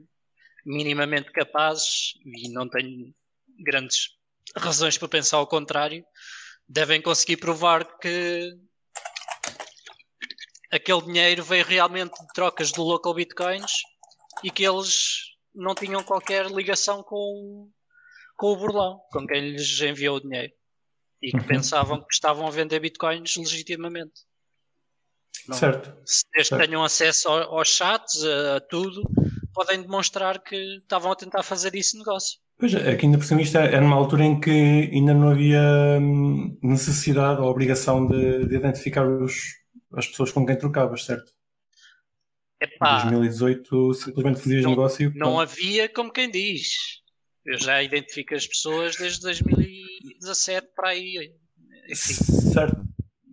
minimamente 0.65 1.31
capazes, 1.31 2.13
e 2.25 2.49
não 2.49 2.67
tenho 2.69 3.13
grandes 3.63 4.09
razões 4.55 4.97
para 4.97 5.07
pensar 5.07 5.37
ao 5.37 5.47
contrário, 5.47 6.03
devem 6.67 7.01
conseguir 7.01 7.37
provar 7.37 7.85
que 7.99 8.51
aquele 10.71 11.01
dinheiro 11.01 11.43
veio 11.43 11.65
realmente 11.65 12.13
de 12.19 12.27
trocas 12.33 12.71
do 12.71 12.83
local 12.83 13.13
bitcoins 13.13 13.71
e 14.43 14.51
que 14.51 14.63
eles 14.63 15.19
não 15.53 15.73
tinham 15.73 16.03
qualquer 16.03 16.45
ligação 16.51 17.01
com, 17.03 17.69
com 18.37 18.47
o 18.47 18.55
burlão, 18.57 18.99
com 19.11 19.25
quem 19.25 19.51
lhes 19.51 19.79
enviou 19.81 20.17
o 20.17 20.21
dinheiro. 20.21 20.53
E 21.21 21.31
que 21.31 21.37
Uhum. 21.37 21.47
pensavam 21.47 21.99
que 21.99 22.13
estavam 22.13 22.47
a 22.47 22.51
vender 22.51 22.79
bitcoins 22.79 23.35
legitimamente. 23.35 24.21
Não. 25.47 25.57
Certo. 25.57 25.93
Se 26.05 26.23
Certo. 26.43 26.57
tenham 26.63 26.83
acesso 26.83 27.27
ao- 27.27 27.57
aos 27.57 27.67
chats, 27.69 28.23
a, 28.23 28.55
a 28.57 28.61
tudo, 28.61 29.01
podem 29.53 29.81
demonstrar 29.81 30.41
que 30.41 30.55
estavam 30.77 31.11
a 31.11 31.15
tentar 31.15 31.43
fazer 31.43 31.75
isso 31.75 31.97
negócio. 31.97 32.39
Pois 32.57 32.73
é, 32.73 32.95
que 32.95 33.05
ainda 33.05 33.17
por 33.17 33.23
cima 33.25 33.41
isto 33.41 33.57
é, 33.57 33.75
é 33.75 33.79
numa 33.79 33.95
altura 33.95 34.25
em 34.25 34.39
que 34.39 34.49
ainda 34.51 35.13
não 35.13 35.29
havia 35.29 35.61
hum, 36.01 36.57
necessidade 36.61 37.39
ou 37.41 37.47
obrigação 37.47 38.05
de, 38.05 38.45
de 38.47 38.55
identificar 38.55 39.07
os, 39.07 39.33
as 39.93 40.07
pessoas 40.07 40.31
com 40.31 40.45
quem 40.45 40.57
trocavas, 40.57 41.05
certo? 41.05 41.31
Em 42.61 42.65
Epá, 42.65 43.03
2018 43.03 43.93
simplesmente 43.93 44.41
fazias 44.41 44.63
não- 44.63 44.71
negócio 44.71 45.03
e 45.09 45.17
não 45.17 45.27
pronto. 45.35 45.39
havia 45.41 45.87
como 45.89 46.11
quem 46.11 46.29
diz. 46.29 46.99
Eu 47.45 47.57
já 47.57 47.81
identifico 47.81 48.35
as 48.35 48.45
pessoas 48.45 48.97
desde 48.97 49.21
2017 49.21 50.67
para 50.75 50.89
aí. 50.89 51.33
Enfim, 51.89 52.13
Certo. 52.53 52.77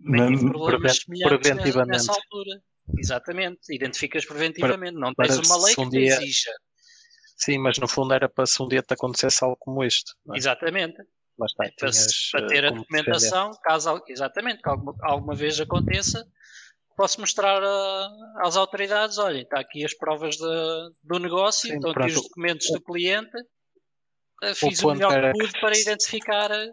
Mas- 0.08 0.40
problemas 0.40 0.98
semelhantes 0.98 1.74
nessa 1.88 2.12
altura. 2.12 2.62
Exatamente, 2.96 3.60
identificas 3.74 4.24
preventivamente. 4.24 4.94
não 4.98 5.12
tens 5.14 5.36
para 5.36 5.46
uma 5.46 5.64
lei 5.64 5.74
se 5.74 5.80
um 5.80 5.84
que 5.84 5.90
te 5.90 5.98
dia- 5.98 6.14
exija. 6.16 6.52
Sim, 7.38 7.58
mas 7.58 7.78
no 7.78 7.86
fundo 7.86 8.14
era 8.14 8.28
para 8.28 8.46
se 8.46 8.62
um 8.62 8.68
dia 8.68 8.82
te 8.82 8.94
acontecesse 8.94 9.44
algo 9.44 9.56
como 9.58 9.82
não 10.24 10.34
é? 10.34 10.38
Exatamente. 10.38 10.96
Lá 11.38 11.44
está, 11.46 11.64
para, 11.64 11.90
tinhas, 11.90 12.30
para 12.30 12.44
eh, 12.44 12.48
ter 12.48 12.64
a 12.64 12.68
como 12.68 12.80
defender. 12.80 13.04
documentação, 13.04 13.50
caso 13.62 14.02
exatamente, 14.08 14.62
que 14.62 14.68
alguma, 14.70 14.94
alguma 15.02 15.34
vez 15.34 15.60
aconteça, 15.60 16.24
posso 16.96 17.20
mostrar 17.20 17.62
a- 17.62 18.08
às 18.38 18.56
autoridades, 18.56 19.18
olha, 19.18 19.42
está 19.42 19.60
aqui 19.60 19.84
as 19.84 19.94
provas 19.94 20.36
de- 20.36 20.90
do 21.02 21.18
negócio, 21.18 21.68
Sim, 21.68 21.74
estão 21.74 21.90
aqui 21.90 21.98
pronto. 21.98 22.16
os 22.16 22.22
documentos 22.22 22.66
do 22.70 22.80
cliente, 22.80 23.36
eh, 24.44 24.54
fiz 24.54 24.78
o, 24.78 24.82
ponto 24.84 24.94
melhor 24.94 25.12
era 25.12 25.32
que 25.32 25.38
pude 25.38 25.60
para 25.60 25.76
identificar 25.78 26.50
eh, 26.50 26.70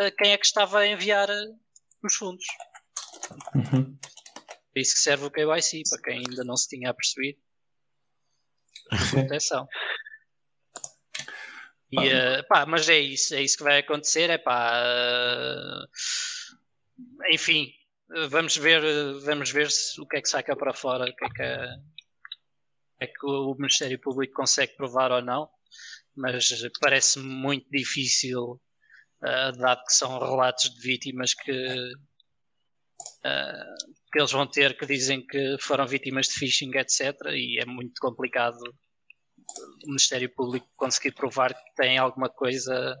eh, 0.00 0.10
quem 0.10 0.32
é 0.32 0.36
que 0.36 0.44
estava 0.44 0.80
a 0.80 0.86
enviar 0.86 1.30
eh, 1.30 1.46
os 2.04 2.14
fundos. 2.14 2.44
Uhum. 3.54 3.96
É 4.74 4.80
isso 4.80 4.94
que 4.94 5.00
serve 5.00 5.24
o 5.26 5.30
KYC, 5.30 5.82
para 5.90 6.02
quem 6.02 6.18
ainda 6.18 6.44
não 6.44 6.56
se 6.56 6.68
tinha 6.68 6.90
apercebido. 6.90 7.38
Proteção. 9.10 9.68
E, 11.92 12.08
eh, 12.08 12.42
pá, 12.44 12.64
mas 12.64 12.88
é 12.88 12.98
isso, 12.98 13.34
é 13.34 13.42
isso 13.42 13.58
que 13.58 13.64
vai 13.64 13.78
acontecer, 13.78 14.30
é 14.30 14.38
pá, 14.38 14.82
eh, 14.82 15.84
enfim, 17.34 17.70
vamos 18.30 18.56
ver, 18.56 18.80
vamos 19.20 19.50
ver 19.50 19.70
se, 19.70 20.00
o 20.00 20.06
que 20.06 20.16
é 20.16 20.22
que 20.22 20.28
saca 20.28 20.56
para 20.56 20.72
fora, 20.72 21.04
o 21.04 21.14
que 21.14 21.24
é 21.24 21.28
que, 21.28 21.42
é 23.00 23.06
que 23.06 23.26
o 23.26 23.54
Ministério 23.58 24.00
Público 24.00 24.32
consegue 24.32 24.74
provar 24.74 25.12
ou 25.12 25.20
não, 25.20 25.50
mas 26.16 26.48
parece-me 26.80 27.26
muito 27.26 27.68
difícil, 27.70 28.58
eh, 29.22 29.52
dado 29.52 29.84
que 29.84 29.92
são 29.92 30.18
relatos 30.18 30.70
de 30.70 30.80
vítimas 30.80 31.34
que, 31.34 31.92
que 34.12 34.18
eles 34.18 34.30
vão 34.32 34.46
ter 34.46 34.76
que 34.76 34.84
dizem 34.86 35.24
que 35.26 35.56
foram 35.60 35.86
vítimas 35.86 36.26
de 36.26 36.34
phishing, 36.34 36.70
etc. 36.76 37.14
E 37.30 37.58
é 37.60 37.64
muito 37.64 37.94
complicado 38.00 38.58
o 39.84 39.86
Ministério 39.86 40.28
Público 40.34 40.68
conseguir 40.76 41.12
provar 41.12 41.54
que 41.54 41.74
tem 41.76 41.98
alguma 41.98 42.28
coisa 42.28 42.96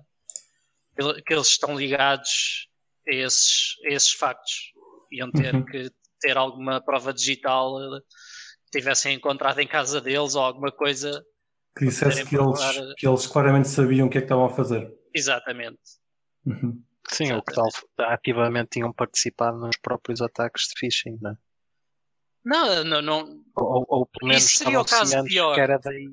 que 1.26 1.32
eles 1.32 1.46
estão 1.48 1.76
ligados 1.78 2.68
a 3.08 3.14
esses, 3.14 3.74
a 3.84 3.88
esses 3.94 4.12
factos. 4.12 4.72
Iam 5.10 5.30
ter 5.30 5.54
Uhum. 5.54 5.64
que 5.64 5.90
ter 6.20 6.36
alguma 6.36 6.80
prova 6.80 7.12
digital 7.12 7.78
eh, 7.96 8.00
que 8.70 8.78
tivessem 8.78 9.14
encontrado 9.14 9.58
em 9.60 9.66
casa 9.66 10.00
deles 10.00 10.34
ou 10.34 10.42
alguma 10.42 10.70
coisa. 10.72 11.22
Que 11.76 11.86
dissesse 11.86 12.24
que 12.26 12.36
eles, 12.36 12.58
provar- 12.60 12.94
que 12.96 13.06
eles 13.08 13.26
claramente 13.26 13.68
sabiam 13.68 14.06
o 14.06 14.10
que 14.10 14.18
é 14.18 14.20
que 14.20 14.26
estavam 14.26 14.44
a 14.46 14.50
fazer. 14.50 14.90
Exatamente. 15.14 15.80
Uhum. 16.46 16.82
Sim, 17.10 17.32
ou 17.32 17.42
que 17.42 17.52
tal, 17.52 17.68
ativamente 17.98 18.70
tinham 18.70 18.92
participado 18.92 19.58
nos 19.58 19.76
próprios 19.76 20.22
ataques 20.22 20.68
de 20.68 20.74
phishing, 20.78 21.18
não 21.20 21.32
é? 21.32 21.36
Não, 22.44 22.84
não, 22.84 23.02
não, 23.02 23.44
Ou, 23.56 23.84
ou 23.88 24.06
pelo 24.06 24.28
menos 24.28 24.44
Isso 24.44 24.58
seria 24.58 24.80
o 24.80 24.84
caso 24.84 25.24
pior. 25.24 25.54
que 25.54 25.60
era 25.60 25.78
daí. 25.78 26.08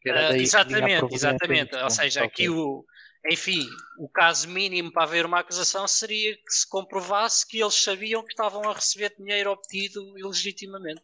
Que 0.00 0.08
era 0.08 0.20
Ah, 0.20 0.28
daí 0.28 0.38
que 0.38 0.42
a 0.42 0.44
exatamente, 0.44 0.98
proveniência 0.98 1.16
exatamente. 1.16 1.74
Ou 1.74 1.82
não? 1.82 1.90
seja, 1.90 2.20
Ok. 2.20 2.28
aqui 2.28 2.48
o, 2.48 2.84
enfim, 3.30 3.66
o 3.98 4.08
caso 4.08 4.48
mínimo 4.48 4.92
para 4.92 5.04
haver 5.04 5.26
uma 5.26 5.40
acusação 5.40 5.86
seria 5.88 6.34
que 6.36 6.50
se 6.52 6.68
comprovasse 6.68 7.46
que 7.46 7.60
eles 7.60 7.74
sabiam 7.82 8.22
que 8.22 8.32
estavam 8.32 8.68
a 8.68 8.72
receber 8.72 9.14
dinheiro 9.18 9.50
obtido 9.50 10.18
ilegitimamente. 10.18 11.02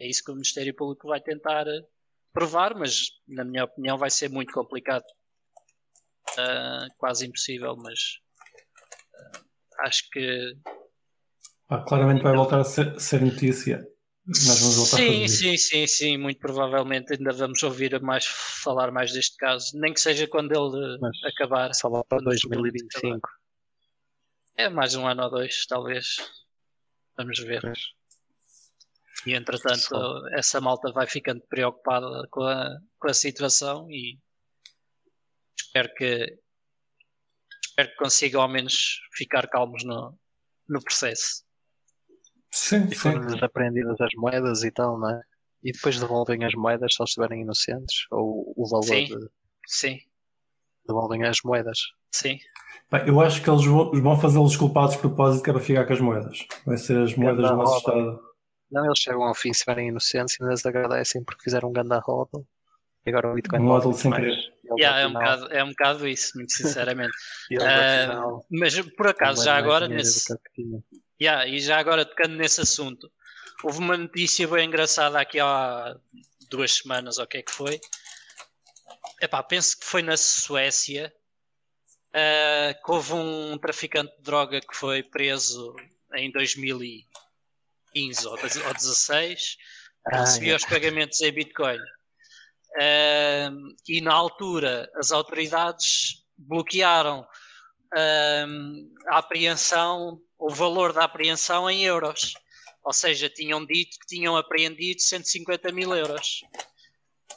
É 0.00 0.06
isso 0.06 0.22
que 0.24 0.30
o 0.30 0.34
Ministério 0.34 0.74
Público 0.74 1.08
vai 1.08 1.20
tentar 1.20 1.66
eh, 1.66 1.84
provar, 2.32 2.74
mas 2.76 3.20
na 3.26 3.44
minha 3.44 3.64
opinião 3.64 3.98
vai 3.98 4.10
ser 4.10 4.30
muito 4.30 4.52
complicado. 4.52 5.04
Ah, 6.38 6.86
quase 6.96 7.26
impossível, 7.26 7.76
mas 7.76 7.98
ah, 9.14 9.86
acho 9.86 10.08
que 10.10 10.56
Ah, 11.68 11.78
claramente 11.78 12.22
vai 12.22 12.34
voltar 12.34 12.60
a 12.60 12.64
ser, 12.64 12.98
ser 13.00 13.20
notícia. 13.20 13.84
Nós 14.24 14.60
vamos 14.60 14.76
voltar 14.76 14.96
a 14.96 14.98
Sim, 14.98 15.26
sim, 15.26 15.56
sim, 15.56 15.86
sim, 15.86 16.16
muito 16.16 16.38
provavelmente 16.38 17.14
ainda 17.14 17.32
vamos 17.32 17.62
ouvir 17.62 18.00
mais 18.00 18.26
falar 18.26 18.92
mais 18.92 19.12
deste 19.12 19.36
caso, 19.36 19.76
nem 19.80 19.92
que 19.92 20.00
seja 20.00 20.28
quando 20.28 20.52
ele 20.52 20.94
eh, 20.94 20.98
Mas 21.00 21.16
acabar. 21.24 21.74
Só 21.74 21.88
lá 21.88 22.04
para 22.04 22.18
Quando 22.18 22.28
o 22.28 22.36
julgamento 22.36 22.72
2025. 22.72 23.28
É 24.56 24.68
mais 24.68 24.94
um 24.94 25.06
ano 25.06 25.24
ou 25.24 25.30
dois, 25.30 25.66
talvez. 25.66 26.16
Vamos 27.16 27.38
ver. 27.40 27.62
Pois. 27.62 27.80
E 29.26 29.34
entretanto, 29.34 29.80
Só. 29.80 30.28
essa 30.32 30.60
malta 30.60 30.92
vai 30.92 31.06
ficando 31.06 31.42
preocupada 31.48 32.26
com 32.30 32.42
a, 32.42 32.78
com 32.98 33.08
a 33.08 33.14
situação 33.14 33.90
e 33.90 34.18
espero 35.60 35.88
que 35.96 36.38
espero 37.66 37.88
que 37.90 37.96
consigam 37.96 38.42
ao 38.42 38.48
menos 38.48 39.00
ficar 39.14 39.46
calmos 39.48 39.84
no, 39.84 40.18
no 40.68 40.82
processo. 40.82 41.44
Sim, 42.50 42.84
E 42.86 42.94
sim. 42.94 42.94
foram-lhes 42.94 43.42
apreendidas 43.42 44.00
as 44.00 44.12
moedas 44.16 44.64
e 44.64 44.70
tal, 44.70 44.98
não 44.98 45.10
é? 45.10 45.20
E 45.62 45.72
depois 45.72 45.98
devolvem 45.98 46.44
as 46.44 46.54
moedas 46.54 46.94
se 46.94 47.02
eles 47.02 47.10
estiverem 47.10 47.42
inocentes? 47.42 48.06
Ou 48.10 48.52
o 48.56 48.68
valor 48.68 48.84
Sim. 48.84 49.04
de, 49.06 49.28
Sim, 49.66 49.98
devolvem 50.86 51.24
as 51.24 51.38
moedas? 51.44 51.78
sim. 52.12 52.38
Bem, 52.90 53.06
eu 53.06 53.20
acho 53.20 53.42
que 53.42 53.50
eles 53.50 53.66
vão, 53.66 54.18
fazê-los 54.18 54.56
culpados 54.56 54.94
de 54.94 55.00
propósito 55.02 55.44
que 55.44 55.50
é 55.50 55.52
para 55.52 55.62
ficar 55.62 55.84
com 55.86 55.92
as 55.92 56.00
moedas. 56.00 56.46
Vai 56.64 56.78
ser 56.78 56.96
as 57.02 57.14
moedas 57.14 57.50
do 57.50 57.56
nosso. 57.56 57.76
Estado. 57.76 58.20
Não, 58.70 58.84
eles 58.86 58.98
chegam 58.98 59.22
ao 59.24 59.34
fim 59.34 59.52
se 59.52 59.58
estiverem 59.58 59.88
inocentes 59.88 60.34
e 60.34 60.42
ainda 60.42 60.54
lhes 60.54 60.64
agradecem 60.64 61.22
porque 61.22 61.42
fizeram 61.42 61.68
um 61.68 61.72
ganda 61.72 61.98
roda. 61.98 62.42
E 63.04 63.10
agora 63.10 63.30
o 63.30 63.34
Bitcoin 63.34 63.60
Um 63.60 63.64
muito 63.64 63.92
sem 63.92 64.10
mais. 64.10 64.22
querer. 64.24 64.54
Yeah, 64.76 65.00
é, 65.00 65.06
um 65.06 65.12
bocado, 65.12 65.52
é 65.52 65.64
um 65.64 65.68
bocado 65.68 66.08
isso, 66.08 66.36
muito 66.36 66.52
sinceramente. 66.52 67.12
afinal, 67.56 68.46
mas 68.50 68.80
por 68.96 69.06
acaso, 69.08 69.44
já 69.44 69.52
mais 69.52 69.64
agora, 69.64 69.88
do 69.88 69.94
nesse. 69.94 70.34
Yeah, 71.20 71.46
e 71.46 71.58
já 71.60 71.78
agora 71.78 72.04
tocando 72.04 72.36
nesse 72.36 72.60
assunto, 72.60 73.10
houve 73.64 73.78
uma 73.78 73.96
notícia 73.96 74.46
bem 74.46 74.66
engraçada 74.66 75.18
aqui 75.20 75.40
há 75.40 75.96
duas 76.48 76.74
semanas 76.74 77.18
ou 77.18 77.24
o 77.24 77.26
que 77.26 77.38
é 77.38 77.42
que 77.42 77.52
foi. 77.52 77.80
Epá, 79.20 79.42
penso 79.42 79.78
que 79.78 79.84
foi 79.84 80.02
na 80.02 80.16
Suécia 80.16 81.12
uh, 82.10 82.84
que 82.84 82.90
houve 82.90 83.14
um 83.14 83.58
traficante 83.58 84.16
de 84.16 84.22
droga 84.22 84.60
que 84.60 84.76
foi 84.76 85.02
preso 85.02 85.74
em 86.14 86.30
2015 86.30 88.26
ou 88.26 88.36
2016 88.38 89.56
que 90.08 90.14
Ah, 90.14 90.20
recebia 90.20 90.52
é. 90.52 90.56
os 90.56 90.64
pagamentos 90.64 91.20
em 91.20 91.32
Bitcoin. 91.32 91.78
E 92.76 94.00
na 94.00 94.12
altura 94.12 94.90
as 94.96 95.12
autoridades 95.12 96.24
bloquearam 96.36 97.26
a 99.08 99.18
apreensão, 99.18 100.20
o 100.38 100.50
valor 100.50 100.92
da 100.92 101.04
apreensão 101.04 101.70
em 101.70 101.84
euros. 101.84 102.34
Ou 102.84 102.92
seja, 102.92 103.28
tinham 103.28 103.64
dito 103.66 103.98
que 103.98 104.06
tinham 104.06 104.36
apreendido 104.36 105.00
150 105.00 105.72
mil 105.72 105.94
euros. 105.94 106.40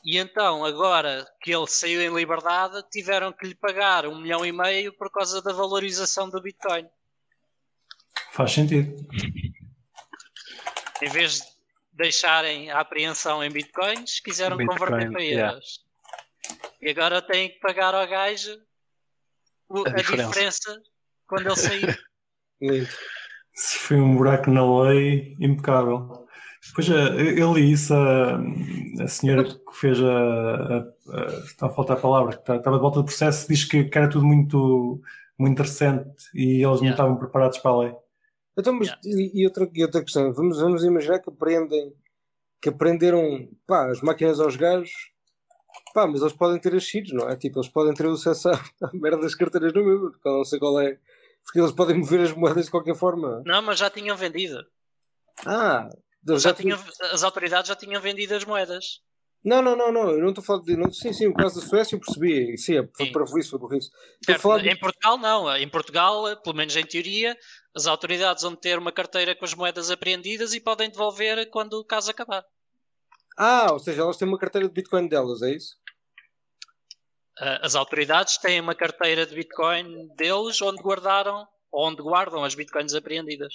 E 0.03 0.17
então, 0.17 0.63
agora 0.65 1.27
que 1.41 1.53
ele 1.53 1.67
saiu 1.67 2.01
em 2.01 2.15
liberdade, 2.15 2.83
tiveram 2.89 3.31
que 3.33 3.45
lhe 3.45 3.55
pagar 3.55 4.07
um 4.07 4.19
milhão 4.19 4.45
e 4.45 4.51
meio 4.51 4.93
por 4.93 5.11
causa 5.11 5.41
da 5.41 5.53
valorização 5.53 6.29
do 6.29 6.41
Bitcoin. 6.41 6.87
Faz 8.31 8.51
sentido. 8.53 8.95
Em 11.01 11.09
vez 11.09 11.41
de 11.41 11.43
deixarem 11.91 12.71
a 12.71 12.79
apreensão 12.79 13.43
em 13.43 13.49
Bitcoins, 13.51 14.19
quiseram 14.19 14.57
Bitcoin, 14.57 14.77
converter 14.79 15.11
para 15.11 15.21
yeah. 15.21 15.51
euros. 15.53 15.79
E 16.81 16.89
agora 16.89 17.21
têm 17.21 17.49
que 17.49 17.59
pagar 17.59 17.93
ao 17.93 18.07
gajo 18.07 18.57
o- 19.69 19.87
A 19.87 19.91
a, 19.91 19.93
diferença. 19.95 20.27
diferença 20.29 20.81
quando 21.27 21.47
ele 21.47 21.55
sair. 21.55 21.99
Lindo. 22.61 22.89
Se 23.53 23.77
foi 23.79 23.97
um 23.97 24.15
buraco 24.15 24.49
na 24.49 24.83
lei, 24.83 25.35
impecável. 25.39 26.25
Pois 26.75 26.89
é, 26.89 26.93
eu 27.41 27.53
li 27.53 27.71
isso, 27.71 27.93
a, 27.93 28.37
a 29.03 29.07
senhora 29.07 29.43
que 29.43 29.59
fez 29.73 29.99
a, 30.01 30.05
a- 30.07 30.77
a- 30.77 31.25
Está 31.45 31.65
a 31.65 31.69
faltar 31.69 31.97
a 31.97 31.99
palavra, 31.99 32.33
que 32.33 32.39
está- 32.41 32.55
estava 32.55 32.77
de 32.77 32.81
volta 32.81 32.99
do 32.99 33.05
processo, 33.05 33.47
diz 33.47 33.65
que, 33.65 33.83
que 33.85 33.97
era 33.97 34.09
tudo 34.09 34.25
muito, 34.25 35.01
muito 35.37 35.61
recente 35.61 36.07
e 36.33 36.63
eles 36.63 36.79
não 36.79 36.87
Yeah. 36.87 36.91
estavam 36.91 37.17
preparados 37.17 37.57
para 37.57 37.71
a 37.71 37.77
lei. 37.79 37.95
Então, 38.57 38.73
mas, 38.73 38.87
Yeah. 38.87 39.01
e, 39.05 39.41
e 39.41 39.45
outra, 39.45 39.69
e 39.73 39.83
outra 39.83 40.03
questão, 40.03 40.33
vamos, 40.33 40.59
vamos 40.59 40.83
imaginar 40.83 41.19
que 41.19 41.29
aprendem, 41.29 41.93
que 42.61 42.69
aprenderam 42.69 43.47
pá, 43.65 43.89
as 43.89 44.01
máquinas 44.01 44.39
aos 44.39 44.55
gajos, 44.55 44.91
pá, 45.93 46.05
mas 46.05 46.21
eles 46.21 46.33
podem 46.33 46.59
ter 46.59 46.75
as 46.75 46.83
cheats, 46.83 47.13
não 47.13 47.29
é? 47.29 47.35
Tipo, 47.37 47.59
eles 47.59 47.69
podem 47.69 47.93
ter 47.93 48.05
acesso 48.07 48.49
à, 48.49 48.53
à 48.83 48.89
merda 48.93 49.21
das 49.21 49.35
carteiras 49.35 49.73
no 49.73 49.83
meu, 49.83 50.11
porque 50.11 50.27
eu 50.27 50.33
não 50.33 50.43
sei 50.45 50.59
qual 50.59 50.79
é, 50.81 50.99
porque 51.43 51.59
eles 51.59 51.71
podem 51.71 51.97
mover 51.99 52.21
as 52.21 52.33
moedas 52.33 52.65
de 52.65 52.71
qualquer 52.71 52.95
forma. 52.95 53.41
Não, 53.45 53.61
mas 53.61 53.79
já 53.79 53.89
tinham 53.89 54.15
vendido. 54.17 54.65
Ah, 55.45 55.89
Já 56.27 56.37
já 56.37 56.53
tinham, 56.53 56.77
as 57.11 57.23
autoridades 57.23 57.69
já 57.69 57.75
tinham 57.75 58.01
vendido 58.01 58.35
as 58.35 58.45
moedas. 58.45 59.01
Não, 59.43 59.59
não, 59.59 59.75
não, 59.75 59.91
não, 59.91 60.11
eu 60.11 60.19
não 60.21 60.29
estou 60.29 60.43
a 60.43 60.45
falar 60.45 60.61
de. 60.61 60.77
Não, 60.77 60.93
sim, 60.93 61.11
sim, 61.13 61.25
o 61.25 61.33
caso 61.33 61.59
da 61.59 61.65
Suécia 61.65 61.95
eu 61.95 61.99
percebi, 61.99 62.55
sim, 62.59 62.77
é- 62.77 62.87
foi 62.95 63.07
para 63.11 63.23
isso, 63.39 63.49
foi 63.49 63.59
por 63.59 63.73
isso. 63.75 63.89
Certo, 64.23 64.59
de. 64.59 64.69
Em 64.69 64.77
Portugal, 64.77 65.17
não. 65.17 65.57
Em 65.57 65.67
Portugal, 65.67 66.41
pelo 66.43 66.55
menos 66.55 66.75
em 66.75 66.85
teoria, 66.85 67.35
as 67.75 67.87
autoridades 67.87 68.43
vão 68.43 68.55
ter 68.55 68.77
uma 68.77 68.91
carteira 68.91 69.35
com 69.35 69.45
as 69.45 69.53
moedas 69.53 69.89
apreendidas 69.89 70.53
e 70.53 70.59
podem 70.59 70.89
devolver 70.89 71.49
quando 71.49 71.73
o 71.73 71.85
caso 71.85 72.11
acabar. 72.11 72.43
Ah, 73.37 73.67
ou 73.71 73.79
seja, 73.79 74.01
elas 74.01 74.17
têm 74.17 74.27
uma 74.27 74.37
carteira 74.37 74.67
de 74.67 74.73
Bitcoin 74.73 75.07
delas, 75.07 75.41
é 75.41 75.51
isso? 75.51 75.75
Ah, 77.39 77.59
As 77.63 77.75
autoridades 77.75 78.37
têm 78.37 78.59
uma 78.59 78.75
carteira 78.75 79.25
de 79.25 79.33
Bitcoin 79.33 80.09
deles 80.15 80.61
onde 80.61 80.81
guardaram, 80.81 81.47
onde 81.73 82.01
guardam 82.01 82.43
as 82.43 82.55
Bitcoins 82.55 82.93
apreendidas. 82.93 83.53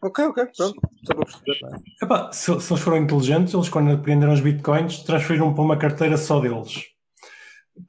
Ok, 0.00 0.24
ok, 0.26 0.46
pronto, 0.56 0.80
só 1.04 1.14
para 1.14 1.24
perceber. 1.24 1.58
Epá, 2.00 2.30
se, 2.32 2.60
se 2.60 2.72
eles 2.72 2.82
foram 2.84 2.98
inteligentes, 2.98 3.52
eles 3.52 3.68
quando 3.68 3.90
apreenderam 3.90 4.32
os 4.32 4.40
bitcoins 4.40 5.02
transferiram 5.02 5.52
para 5.52 5.64
uma 5.64 5.76
carteira 5.76 6.16
só 6.16 6.38
deles. 6.38 6.84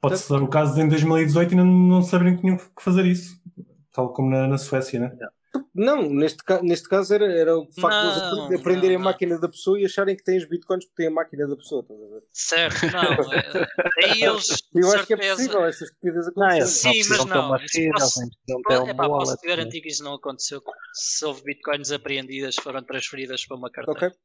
Pode-se 0.00 0.28
dar 0.28 0.42
o 0.42 0.48
caso 0.48 0.74
de 0.74 0.80
em 0.80 0.88
2018 0.88 1.52
e 1.52 1.56
não, 1.56 1.64
não 1.64 2.02
saberem 2.02 2.34
que 2.34 2.40
tinham 2.42 2.56
que 2.56 2.82
fazer 2.82 3.06
isso. 3.06 3.40
Tal 3.92 4.12
como 4.12 4.28
na, 4.30 4.48
na 4.48 4.58
Suécia, 4.58 4.98
né? 4.98 5.16
Não, 5.74 6.08
neste, 6.08 6.44
ca- 6.44 6.62
neste 6.62 6.88
caso 6.88 7.12
era, 7.14 7.24
era 7.32 7.58
o 7.58 7.66
facto 7.72 7.98
de 8.00 8.06
eles 8.06 8.16
Não, 8.30 8.44
apre- 8.44 8.56
aprenderem 8.56 8.96
não, 8.96 9.02
a 9.02 9.04
máquina 9.06 9.38
da 9.38 9.48
pessoa 9.48 9.80
e 9.80 9.84
acharem 9.84 10.16
que 10.16 10.22
têm 10.22 10.38
os 10.38 10.44
bitcoins 10.48 10.84
porque 10.84 11.02
têm 11.02 11.06
a 11.08 11.10
máquina 11.10 11.46
da 11.48 11.56
pessoa, 11.56 11.82
estás 11.82 12.00
a 12.00 12.06
ver? 12.06 12.22
Certo, 12.32 12.92
não. 12.92 13.32
eh, 13.32 13.66
Aí 14.04 14.22
eles, 14.22 14.46
de 14.46 14.80
Eu 14.80 14.92
acho 14.92 15.06
que 15.06 15.14
é 15.14 15.16
possível 15.16 15.64
essa 15.64 15.84
estupidez 15.84 16.26
Não, 16.36 16.46
acontecer. 16.46 16.66
Sim, 16.66 17.02
não 17.02 17.08
mas 17.08 17.24
não, 17.26 17.48
posso- 17.92 18.20
ter 18.66 18.78
um 18.80 18.88
Epá, 18.88 19.06
posso 19.08 19.36
te 19.36 19.46
garantir 19.46 19.80
que 19.80 19.88
isso 19.88 20.04
não 20.04 20.14
aconteceu. 20.14 20.62
Se 20.92 21.24
houve 21.24 21.42
bitcoins 21.42 21.90
apreendidas, 21.90 22.54
foram 22.56 22.82
transferidas 22.82 23.44
para 23.46 23.56
uma 23.56 23.70
carteira. 23.70 24.08
Ok. 24.08 24.18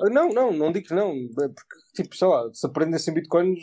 Ah, 0.00 0.10
Não, 0.10 0.28
não, 0.28 0.52
não 0.52 0.72
digo 0.72 0.88
que 0.88 0.94
não. 0.94 1.10
É 1.12 1.48
Porque, 1.48 1.76
tipo, 2.02 2.16
sei 2.16 2.28
lá, 2.28 2.48
se 2.52 2.66
aprendessem 2.66 3.14
bitcoins, 3.14 3.60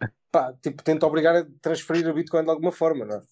eh, 0.00 0.06
pá, 0.30 0.52
tipo, 0.62 0.82
tenta 0.82 1.06
obrigar 1.06 1.36
a 1.36 1.46
transferir 1.60 2.06
a 2.08 2.12
bitcoin 2.12 2.44
de 2.44 2.50
alguma 2.50 2.72
forma, 2.72 3.04
não 3.04 3.16
é? 3.16 3.22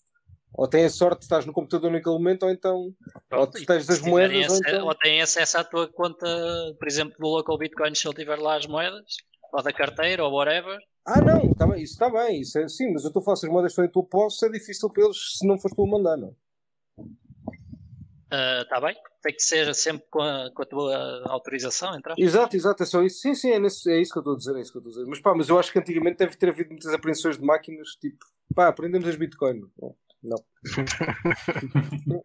Ou 0.55 0.69
tens 0.69 0.87
a 0.87 0.91
sorte 0.91 1.21
de 1.21 1.25
estás 1.25 1.47
no 1.47 1.53
computador 1.53 1.91
naquele 1.91 2.15
momento, 2.15 2.43
ou 2.45 2.51
então. 2.51 2.77
ou 2.77 2.95
Pronto, 3.29 3.59
e 3.59 3.65
tens 3.65 3.89
as 3.89 4.01
moedas, 4.01 4.51
ou 4.51 4.57
então. 4.57 4.87
ou 4.87 4.95
têm 4.95 5.23
acesso 5.23 5.59
à 5.59 5.65
tua 5.65 5.89
conta, 5.89 6.27
por 6.79 6.87
exemplo, 6.87 7.15
do 7.19 7.27
local 7.29 7.57
bitcoin, 7.59 7.95
se 7.95 8.07
ele 8.07 8.15
tiver 8.15 8.39
lá 8.39 8.57
as 8.57 8.67
moedas, 8.67 9.17
ou 9.53 9.63
da 9.63 9.73
carteira, 9.73 10.25
ou 10.25 10.33
whatever. 10.33 10.79
Ah, 11.07 11.21
não, 11.21 11.53
tá 11.55 11.67
bem, 11.67 11.83
isso 11.83 11.95
está 11.95 12.09
bem, 12.11 12.41
isso 12.43 12.59
é, 12.59 12.69
sim, 12.69 12.93
mas 12.93 13.03
eu 13.03 13.09
estou 13.09 13.21
a 13.23 13.25
falar 13.25 13.37
se 13.37 13.47
as 13.47 13.53
moedas 13.53 13.73
estão 13.73 13.85
em 13.85 13.89
tua 13.91 14.05
posse, 14.05 14.47
é 14.47 14.51
difícil 14.51 14.89
para 14.91 15.05
eles 15.05 15.39
se 15.39 15.47
não 15.47 15.59
fores 15.59 15.75
tu 15.75 15.83
a 15.83 15.87
mandar, 15.87 16.17
não? 16.17 16.37
Está 18.63 18.81
bem? 18.81 18.95
Tem 19.23 19.35
que 19.35 19.43
ser 19.43 19.75
sempre 19.75 20.07
com 20.11 20.23
a, 20.23 20.51
com 20.55 20.63
a 20.63 20.67
tua 20.67 21.23
autorização, 21.29 21.95
então. 21.99 22.15
Exato, 22.17 22.57
exato, 22.57 22.83
é 22.83 22.87
só 22.87 23.03
isso. 23.03 23.19
Sim, 23.21 23.35
sim, 23.35 23.51
é, 23.51 23.59
nesse- 23.59 23.91
é 23.91 24.01
isso 24.01 24.11
que 24.13 24.19
eu 24.19 24.21
estou 24.23 24.35
a 24.35 24.39
dizer, 24.39 24.57
é 24.57 24.61
isso 24.61 24.73
que 24.73 24.79
eu 24.79 24.81
estou 24.81 24.91
a 24.91 24.95
dizer. 24.97 25.09
Mas 25.11 25.21
pá, 25.21 25.35
mas 25.35 25.49
eu 25.49 25.59
acho 25.59 25.71
que 25.71 25.79
antigamente 25.79 26.17
deve 26.19 26.37
ter 26.37 26.49
havido 26.49 26.71
muitas 26.71 26.93
apreensões 26.95 27.37
de 27.39 27.45
máquinas, 27.45 27.91
tipo, 28.01 28.25
pá, 28.55 28.69
aprendemos 28.69 29.07
as 29.07 29.17
bitcoin. 29.17 29.61
Não, 29.81 29.95
não. 30.23 30.37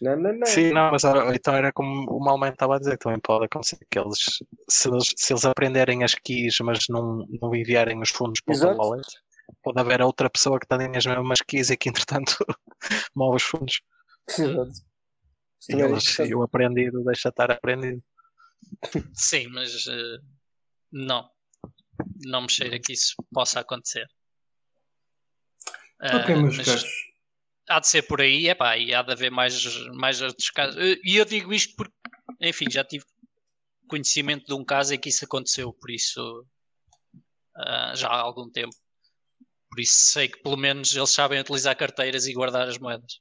não, 0.00 0.16
não, 0.16 0.32
não. 0.34 0.46
Sim, 0.46 0.72
não, 0.72 0.90
mas 0.90 1.02
então 1.34 1.54
era 1.54 1.72
como 1.72 2.10
o 2.10 2.20
Malman 2.22 2.50
estava 2.52 2.76
a 2.76 2.78
dizer, 2.78 2.92
que 2.98 3.04
também 3.04 3.20
pode 3.20 3.46
acontecer 3.46 3.78
que 3.90 3.98
eles, 3.98 4.18
se 4.68 4.88
eles, 4.88 5.06
se 5.16 5.32
eles 5.32 5.44
aprenderem 5.44 6.04
as 6.04 6.14
keys, 6.14 6.58
mas 6.60 6.86
não, 6.88 7.26
não 7.40 7.54
enviarem 7.54 8.00
os 8.00 8.10
fundos 8.10 8.40
para 8.40 8.54
Exato. 8.54 8.74
o 8.74 8.78
wallet, 8.78 9.06
pode 9.62 9.80
haver 9.80 10.02
outra 10.02 10.28
pessoa 10.28 10.58
que 10.60 10.66
tem 10.66 10.96
as 10.96 11.06
mesmas 11.06 11.38
keys 11.46 11.70
e 11.70 11.76
que 11.76 11.88
entretanto 11.88 12.36
move 13.14 13.36
os 13.36 13.42
fundos. 13.42 13.80
Exato. 14.28 14.70
Isso 14.70 15.72
E 15.72 15.74
era 15.80 15.88
eles, 15.90 16.18
e 16.18 16.34
o 16.34 16.42
aprendido 16.42 17.02
deixa 17.04 17.30
estar 17.30 17.50
aprendido. 17.50 18.02
Sim, 19.14 19.48
mas 19.48 19.86
eh, 19.86 20.18
não. 20.92 21.28
Não 22.26 22.42
me 22.42 22.50
cheira 22.50 22.78
que 22.80 22.92
isso 22.92 23.14
possa 23.32 23.60
acontecer. 23.60 24.06
ok, 26.02 26.34
Ah, 26.34 26.38
meus 26.38 26.56
mas 26.58 26.66
caros. 26.66 27.13
Há 27.68 27.80
de 27.80 27.88
ser 27.88 28.02
por 28.02 28.20
aí, 28.20 28.48
epá, 28.48 28.76
e 28.76 28.94
há 28.94 29.02
de 29.02 29.12
haver 29.12 29.30
mais, 29.30 29.62
mais 29.94 30.20
outros 30.20 30.50
casos. 30.50 30.76
E 31.04 31.16
eu 31.16 31.24
digo 31.24 31.52
isto 31.52 31.74
porque, 31.76 31.94
enfim, 32.40 32.66
já 32.70 32.84
tive 32.84 33.04
conhecimento 33.88 34.46
de 34.46 34.54
um 34.54 34.64
caso 34.64 34.94
em 34.94 34.98
que 34.98 35.08
isso 35.08 35.24
aconteceu, 35.24 35.72
por 35.72 35.90
isso 35.90 36.46
ah, 37.56 37.92
já 37.94 38.08
há 38.08 38.20
algum 38.20 38.50
tempo. 38.50 38.74
Por 39.70 39.80
isso 39.80 39.94
sei 40.12 40.28
que 40.28 40.40
pelo 40.40 40.56
menos 40.56 40.94
eles 40.94 41.10
sabem 41.10 41.40
utilizar 41.40 41.76
carteiras 41.76 42.26
e 42.26 42.32
guardar 42.32 42.68
as 42.68 42.78
moedas. 42.78 43.20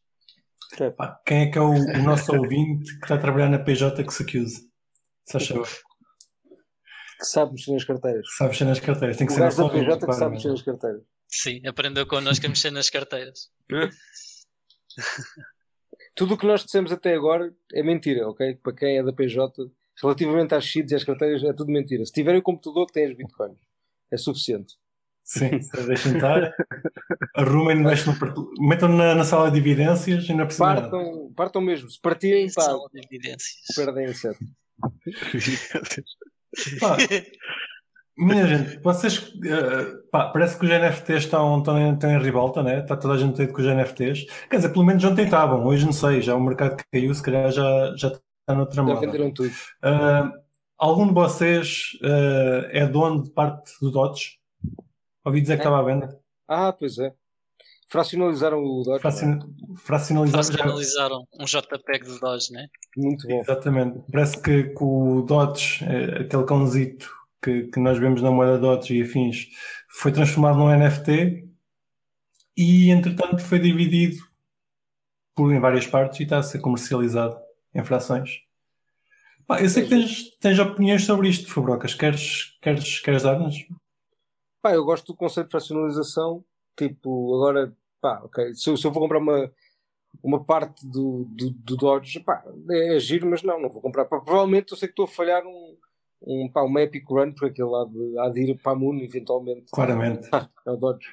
Pá, 0.97 1.19
quem 1.25 1.43
é 1.43 1.51
que 1.51 1.57
é 1.57 1.61
o, 1.61 1.71
o 1.71 2.03
nosso 2.03 2.31
ouvinte 2.35 2.91
que 2.97 3.05
está 3.05 3.15
a 3.15 3.19
trabalhar 3.19 3.49
na 3.49 3.59
PJ 3.59 4.03
que 4.03 4.13
se 4.13 4.23
acuse? 4.23 4.69
Se 5.25 5.37
acha 5.37 5.53
Que 5.53 7.25
sabe 7.25 7.53
mexer 7.53 7.71
nas 7.71 7.83
carteiras. 7.85 8.25
sabe 8.37 8.49
mexer 8.51 8.65
nas 8.65 8.79
carteiras? 8.79 9.17
Tem 9.17 9.27
que 9.27 9.33
O 9.33 9.35
ser 9.35 9.41
nosso 9.41 9.69
PJ 9.69 9.79
ouvinte, 9.79 10.05
que 10.05 10.13
sabe 10.13 10.31
mexer 10.35 10.49
nas 10.49 10.61
carteiras. 10.61 11.01
Sim, 11.27 11.67
aprendeu 11.67 12.05
connosco 12.05 12.45
a 12.45 12.49
mexer 12.49 12.71
nas 12.71 12.89
carteiras. 12.89 13.49
Tudo 16.15 16.35
o 16.35 16.37
que 16.37 16.45
nós 16.45 16.63
dissemos 16.63 16.91
até 16.91 17.13
agora 17.13 17.53
é 17.73 17.81
mentira, 17.81 18.27
ok? 18.27 18.55
Para 18.55 18.73
quem 18.73 18.97
é 18.97 19.03
da 19.03 19.11
PJ, 19.11 19.69
relativamente 20.01 20.53
às 20.53 20.63
sheets 20.63 20.91
e 20.91 20.95
às 20.95 21.03
carteiras, 21.03 21.43
é 21.43 21.53
tudo 21.53 21.71
mentira. 21.71 22.05
Se 22.05 22.11
tiverem 22.11 22.39
o 22.39 22.43
computador 22.43 22.87
tem 22.91 23.05
as 23.05 23.15
bitcoins, 23.15 23.57
é 24.11 24.17
suficiente. 24.17 24.75
Sim, 25.23 25.61
se 25.61 25.83
deixem 25.87 26.15
estar. 26.15 26.53
Arrumem, 27.35 27.77
mexam 27.77 28.13
no 28.13 28.67
metam 28.67 28.89
na, 28.89 29.15
na 29.15 29.23
sala 29.23 29.49
de 29.49 29.57
evidências 29.57 30.27
e 30.27 30.33
não 30.33 30.45
precisa 30.45 30.65
nada. 30.65 30.81
Partam, 30.81 31.33
partam 31.33 31.61
mesmo. 31.61 31.89
Se 31.89 31.99
partirem, 31.99 32.51
pá, 32.53 32.61
Sala 32.61 32.89
de 32.93 32.99
evidências. 32.99 33.55
perdem 33.75 34.13
sete. 34.13 34.45
Pá, 36.79 36.97
minha 38.17 38.45
gente, 38.47 38.77
vocês 38.83 39.33
eh, 39.43 39.97
pá, 40.11 40.29
parece 40.29 40.57
que 40.57 40.65
os 40.65 40.71
NFTs 40.71 41.23
estão, 41.23 41.57
estão, 41.57 41.77
em, 41.79 41.93
estão 41.93 42.11
em 42.11 42.21
revolta, 42.21 42.61
né? 42.61 42.79
Está 42.79 42.95
toda 42.95 43.15
a 43.15 43.17
gente 43.17 43.35
doido 43.35 43.53
com 43.53 43.61
os 43.61 43.67
NFTs. 43.67 44.25
Quer 44.49 44.57
dizer, 44.57 44.69
pelo 44.69 44.85
menos 44.85 45.03
ontem 45.03 45.25
estavam, 45.25 45.65
hoje 45.65 45.85
não 45.85 45.93
sei, 45.93 46.21
já 46.21 46.35
o 46.35 46.41
mercado 46.41 46.75
que 46.77 46.83
caiu, 46.91 47.13
se 47.13 47.23
calhar 47.23 47.51
já, 47.51 47.93
já 47.95 48.07
está 48.09 48.55
noutra 48.55 48.75
Já 48.75 48.83
moda. 48.83 48.99
venderam 48.99 49.31
tudo. 49.33 49.51
Ah, 49.81 50.31
algum 50.77 51.07
de 51.07 51.13
vocês 51.13 51.97
ah, 52.03 52.67
é 52.71 52.85
dono 52.85 53.23
de 53.23 53.31
parte 53.31 53.71
do 53.81 53.89
Dodge? 53.89 54.37
Ouvi 55.25 55.41
dizer 55.41 55.55
que 55.55 55.61
É. 55.61 55.65
estava 55.65 55.79
à 55.79 55.83
venda. 55.83 56.19
Ah, 56.47 56.71
pois 56.71 56.99
é. 56.99 57.13
Fracionalizaram 57.89 58.59
o 58.63 58.83
Dodge. 58.83 59.01
Fracin... 59.01 59.39
Fracionalizado 59.77 60.43
já. 60.43 60.53
Fracionalizaram 60.53 61.27
um 61.39 61.45
JPEG 61.45 62.05
de 62.05 62.19
Dodge, 62.19 62.51
né? 62.51 62.67
Muito 62.97 63.27
bom. 63.27 63.39
Exatamente. 63.39 63.99
Parece 64.11 64.41
que, 64.41 64.63
que 64.63 64.83
o 64.83 65.21
Dodge, 65.21 65.83
aquele 66.19 66.43
cãozito 66.43 67.09
que, 67.43 67.63
que 67.67 67.79
nós 67.79 67.97
vemos 67.99 68.21
na 68.21 68.31
moeda 68.31 68.57
Doge 68.57 68.95
e 68.97 69.01
afins 69.03 69.47
foi 69.89 70.11
transformado 70.11 70.57
num 70.57 70.69
NFT 70.69 71.47
e 72.55 72.89
entretanto 72.89 73.41
foi 73.41 73.59
dividido 73.59 74.17
por 75.35 75.51
em 75.53 75.59
várias 75.59 75.87
partes 75.87 76.19
e 76.19 76.23
está 76.23 76.37
a 76.37 76.43
ser 76.43 76.59
comercializado 76.59 77.37
em 77.73 77.83
frações. 77.83 78.39
Pá, 79.47 79.61
eu 79.61 79.69
sei 79.69 79.83
que 79.83 79.89
tens, 79.89 80.29
tens 80.37 80.59
opiniões 80.59 81.03
sobre 81.03 81.27
isto, 81.27 81.51
Fabrocas. 81.51 81.93
Queres, 81.93 82.57
queres, 82.61 82.99
queres 82.99 83.23
dar-nos? 83.23 83.55
Pá, 84.61 84.73
eu 84.73 84.85
gosto 84.85 85.07
do 85.07 85.17
conceito 85.17 85.47
de 85.47 85.51
fracionalização. 85.51 86.45
Tipo, 86.77 87.35
agora, 87.35 87.75
pá, 87.99 88.21
ok. 88.23 88.55
Se, 88.55 88.69
eu- 88.69 88.77
se 88.77 88.87
eu 88.87 88.91
vou 88.91 89.01
comprar 89.03 89.19
uma, 89.19 89.51
uma 90.23 90.43
parte 90.43 90.87
do, 90.87 91.25
do, 91.25 91.49
do 91.49 91.75
Dodge, 91.75 92.19
pá, 92.21 92.43
é, 92.69 92.95
é 92.95 92.99
giro, 92.99 93.29
mas 93.29 93.43
não, 93.43 93.59
não 93.61 93.69
vou 93.69 93.81
comprar. 93.81 94.05
Pá, 94.05 94.19
provavelmente 94.19 94.71
eu 94.71 94.77
sei 94.77 94.87
que 94.87 94.93
estou 94.93 95.05
a 95.05 95.09
falhar 95.09 95.45
um, 95.45 95.77
um, 96.25 96.49
pá, 96.51 96.61
uma 96.61 96.81
Epic 96.81 97.07
Run, 97.09 97.31
porque 97.33 97.61
aquele 97.61 97.75
há 97.75 97.85
de, 97.85 98.19
há 98.19 98.29
de 98.29 98.41
ir 98.51 98.57
para 98.61 98.71
a 98.71 98.75
Moon, 98.75 98.99
eventualmente. 98.99 99.65
Claramente. 99.71 100.29
É 100.65 100.71
o 100.71 100.77
Dodge. 100.77 101.05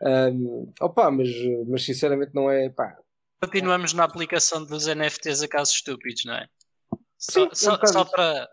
Um, 0.00 0.72
opa, 0.80 1.10
mas, 1.10 1.28
mas 1.68 1.84
sinceramente 1.84 2.34
não 2.34 2.50
é. 2.50 2.70
Pá, 2.70 2.96
Continuamos 3.42 3.92
na 3.92 4.04
aplicação 4.04 4.64
dos 4.64 4.86
NFTs 4.86 5.42
a 5.42 5.48
casos 5.48 5.74
estúpidos, 5.74 6.24
não 6.24 6.34
é? 6.34 6.48
Só, 7.18 7.42
Sim, 7.52 7.68
é 7.68 7.72
um 7.72 7.76
só- 7.76 7.86
só 7.86 8.04
para. 8.06 8.48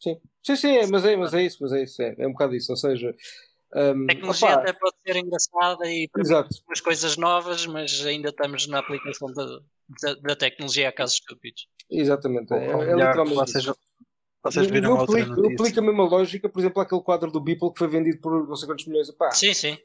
sim, 0.00 0.20
sim, 0.42 0.56
sim 0.56 0.76
é, 0.76 0.86
mas, 0.88 1.04
é, 1.04 1.16
mas 1.16 1.32
é 1.34 1.42
isso, 1.44 1.58
mas 1.60 1.72
é 1.72 1.82
isso. 1.84 2.02
É, 2.02 2.14
é 2.18 2.26
um 2.26 2.32
bocado 2.32 2.56
isso. 2.56 2.72
Ou 2.72 2.76
seja, 2.76 3.14
um, 3.74 4.04
A 4.04 4.08
tecnologia 4.08 4.48
opa, 4.48 4.60
até 4.60 4.72
pode 4.72 4.96
ser 5.06 5.16
engraçada 5.16 5.86
e 5.88 6.10
umas 6.66 6.80
coisas 6.80 7.16
novas, 7.16 7.64
mas 7.66 8.04
ainda 8.04 8.30
estamos 8.30 8.66
na 8.66 8.80
aplicação 8.80 9.32
da, 9.32 9.60
da, 10.02 10.14
da 10.14 10.36
tecnologia 10.36 10.88
a 10.88 10.92
casos 10.92 11.16
estúpidos. 11.16 11.68
Exatamente. 11.88 12.52
É, 12.52 12.56
é 12.56 12.76
melhor, 12.76 12.96
literalmente 12.96 13.34
vocês. 13.36 13.64
Vocês 14.42 14.66
Eu- 14.66 14.72
viram 14.72 14.90
eu 14.90 14.96
outra 14.98 15.20
aplico, 15.22 15.40
eu 15.40 15.52
aplico 15.52 15.78
a 15.78 15.82
mesma 15.82 16.04
lógica, 16.04 16.48
por 16.48 16.58
exemplo, 16.60 16.82
aquele 16.82 17.02
quadro 17.02 17.30
do 17.30 17.40
Beeple 17.40 17.72
que 17.72 17.78
foi 17.78 17.88
vendido 17.88 18.18
por 18.20 18.46
não 18.48 18.56
sei 18.56 18.66
quantos 18.68 18.86
milhões. 18.86 19.10
Pá, 19.12 19.30
Sim, 19.30 19.54
sim. 19.54 19.78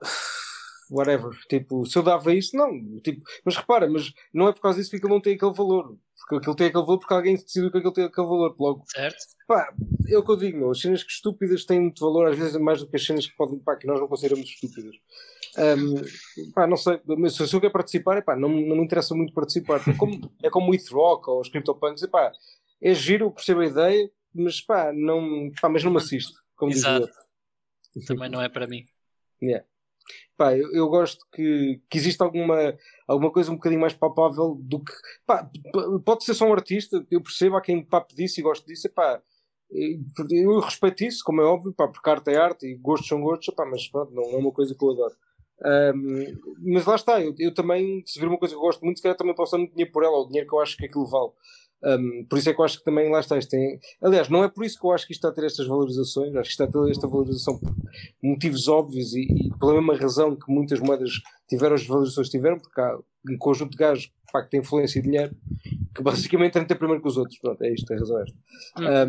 whatever. 0.90 1.30
Tipo, 1.48 1.84
se 1.86 1.96
eu 1.98 2.02
dava 2.02 2.32
isso, 2.34 2.56
não. 2.56 2.70
Tipo, 3.00 3.22
mas 3.44 3.56
repara, 3.56 3.88
mas 3.88 4.12
não 4.32 4.48
é 4.48 4.52
por 4.52 4.60
causa 4.60 4.78
disso 4.78 4.90
que 4.90 4.96
aquilo 4.96 5.12
não 5.12 5.20
tem 5.20 5.34
aquele 5.34 5.52
valor. 5.52 5.96
Porque 6.18 6.36
aquilo 6.36 6.54
tem 6.56 6.66
aquele 6.68 6.84
valor 6.84 6.98
porque 6.98 7.12
alguém 7.14 7.36
decidiu 7.36 7.70
que 7.70 7.78
aquilo 7.78 7.92
tem 7.92 8.04
aquele 8.04 8.26
valor. 8.26 8.54
Logo, 8.58 8.84
Certo? 8.86 9.16
pá, 9.46 9.72
é 10.08 10.16
o 10.18 10.22
que 10.24 10.30
eu 10.30 10.36
digo, 10.36 10.58
meu. 10.58 10.70
As 10.70 10.80
cenas 10.80 11.02
que 11.02 11.12
estúpidas 11.12 11.64
têm 11.64 11.80
muito 11.80 12.00
valor, 12.00 12.28
às 12.30 12.38
vezes 12.38 12.54
é 12.54 12.58
mais 12.58 12.80
do 12.80 12.86
que 12.88 12.96
as 12.96 13.04
cenas 13.04 13.26
que, 13.26 13.36
podem, 13.36 13.58
pá, 13.58 13.76
que 13.76 13.86
nós 13.86 14.00
não 14.00 14.08
consideramos 14.08 14.48
estúpidas. 14.48 14.94
Um, 15.56 16.52
pá, 16.52 16.66
não 16.66 16.76
sei, 16.76 17.00
mas 17.18 17.34
se 17.34 17.52
eu 17.54 17.60
quero 17.60 17.72
participar, 17.72 18.16
epá, 18.18 18.34
não, 18.34 18.48
não 18.48 18.76
me 18.76 18.84
interessa 18.84 19.14
muito 19.14 19.32
participar. 19.34 19.80
É 19.88 19.92
como, 19.94 20.18
é 20.42 20.50
como 20.50 20.72
o 20.72 20.76
Rock 20.94 21.28
ou 21.30 21.40
os 21.40 21.48
CryptoPunks, 21.48 22.02
epá, 22.02 22.32
é 22.84 22.94
giro, 22.94 23.24
eu 23.24 23.30
percebo 23.30 23.60
a 23.60 23.66
ideia, 23.66 24.10
mas 24.34 24.60
pá, 24.60 24.92
não, 24.92 25.50
pá, 25.60 25.70
mas 25.70 25.82
não 25.82 25.90
me 25.90 25.96
assiste, 25.96 26.34
como 26.54 26.70
diz 26.70 26.84
o 26.84 26.88
Exato. 26.88 27.00
outro. 27.02 27.24
Também 28.06 28.28
não 28.28 28.42
é 28.42 28.48
para 28.48 28.66
mim. 28.66 28.84
Pá, 30.36 30.54
eu, 30.54 30.70
eu 30.72 30.88
gosto 30.88 31.24
que, 31.32 31.80
que 31.88 31.96
existe 31.96 32.22
alguma, 32.22 32.76
alguma 33.08 33.30
coisa 33.30 33.50
um 33.50 33.54
bocadinho 33.54 33.80
mais 33.80 33.94
palpável 33.94 34.54
do 34.60 34.80
que. 34.80 34.92
Pá, 35.24 35.50
pode 36.04 36.24
ser 36.24 36.34
só 36.34 36.46
um 36.46 36.52
artista, 36.52 37.06
eu 37.10 37.22
percebo, 37.22 37.56
há 37.56 37.62
quem 37.62 37.82
pape 37.82 38.14
disso 38.14 38.38
e 38.38 38.42
gosto 38.42 38.66
disso, 38.66 38.90
pá. 38.90 39.22
Eu 39.70 40.60
respeito 40.60 41.04
isso, 41.04 41.24
como 41.24 41.40
é 41.40 41.44
óbvio, 41.44 41.72
pá, 41.72 41.88
porque 41.88 42.10
arte 42.10 42.30
é 42.30 42.36
arte 42.36 42.66
e 42.66 42.74
gostos 42.74 43.08
são 43.08 43.20
gostos, 43.20 43.54
pá, 43.54 43.64
mas 43.64 43.88
pronto, 43.88 44.12
não 44.12 44.24
é 44.24 44.36
uma 44.36 44.52
coisa 44.52 44.74
que 44.74 44.84
eu 44.84 44.90
adoro. 44.90 45.14
Ahm, 45.64 46.36
mas 46.62 46.84
lá 46.84 46.96
está, 46.96 47.20
eu, 47.20 47.34
eu 47.38 47.54
também, 47.54 48.02
se 48.04 48.20
vir 48.20 48.28
uma 48.28 48.38
coisa 48.38 48.54
que 48.54 48.58
eu 48.58 48.62
gosto 48.62 48.84
muito, 48.84 48.98
se 48.98 49.02
calhar 49.02 49.16
também 49.16 49.34
posso 49.34 49.52
dar 49.52 49.58
muito 49.58 49.72
dinheiro 49.72 49.92
por 49.92 50.04
ela, 50.04 50.16
ou 50.16 50.24
o 50.24 50.26
dinheiro 50.26 50.48
que 50.48 50.54
eu 50.54 50.60
acho 50.60 50.76
que 50.76 50.84
aquilo 50.84 51.06
vale. 51.06 51.30
Ahm, 51.84 52.24
por 52.28 52.38
isso 52.38 52.48
é 52.50 52.54
que 52.54 52.60
eu 52.60 52.64
acho 52.64 52.78
que 52.78 52.84
também 52.84 53.10
lá 53.10 53.20
está. 53.20 53.38
Tem... 53.40 53.78
Aliás, 54.02 54.28
não 54.28 54.42
é 54.42 54.48
por 54.48 54.64
isso 54.64 54.78
que 54.80 54.86
eu 54.86 54.92
acho 54.92 55.06
que 55.06 55.12
isto 55.12 55.20
está 55.20 55.28
a 55.28 55.32
ter 55.32 55.44
estas 55.46 55.66
valorizações, 55.66 56.34
acho 56.34 56.48
que 56.48 56.52
está 56.52 56.64
a 56.64 56.68
ter 56.68 56.90
esta 56.90 57.06
valorização 57.06 57.58
por 57.58 57.74
motivos 58.22 58.68
óbvios 58.68 59.14
e, 59.14 59.22
e 59.22 59.58
pela 59.58 59.74
mesma 59.74 59.94
razão 59.96 60.34
que 60.36 60.50
muitas 60.52 60.80
moedas 60.80 61.10
tiveram 61.48 61.74
as 61.74 61.86
valorizações 61.86 62.28
que 62.28 62.36
tiveram, 62.38 62.58
porque 62.58 62.80
há 62.80 62.96
um 63.30 63.36
conjunto 63.38 63.72
de 63.72 63.76
gajos 63.76 64.10
pá, 64.32 64.42
que 64.42 64.50
tem 64.50 64.60
influência 64.60 64.98
e 64.98 65.02
dinheiro 65.02 65.34
que 65.94 66.02
basicamente 66.02 66.54
têm 66.54 66.76
primeiro 66.76 67.00
que 67.00 67.08
os 67.08 67.16
outros. 67.16 67.38
Pronto, 67.38 67.62
é 67.62 67.72
isto, 67.72 67.92
a 67.92 67.96
razão 67.96 68.18
é 68.18 68.22
esta. 68.24 68.36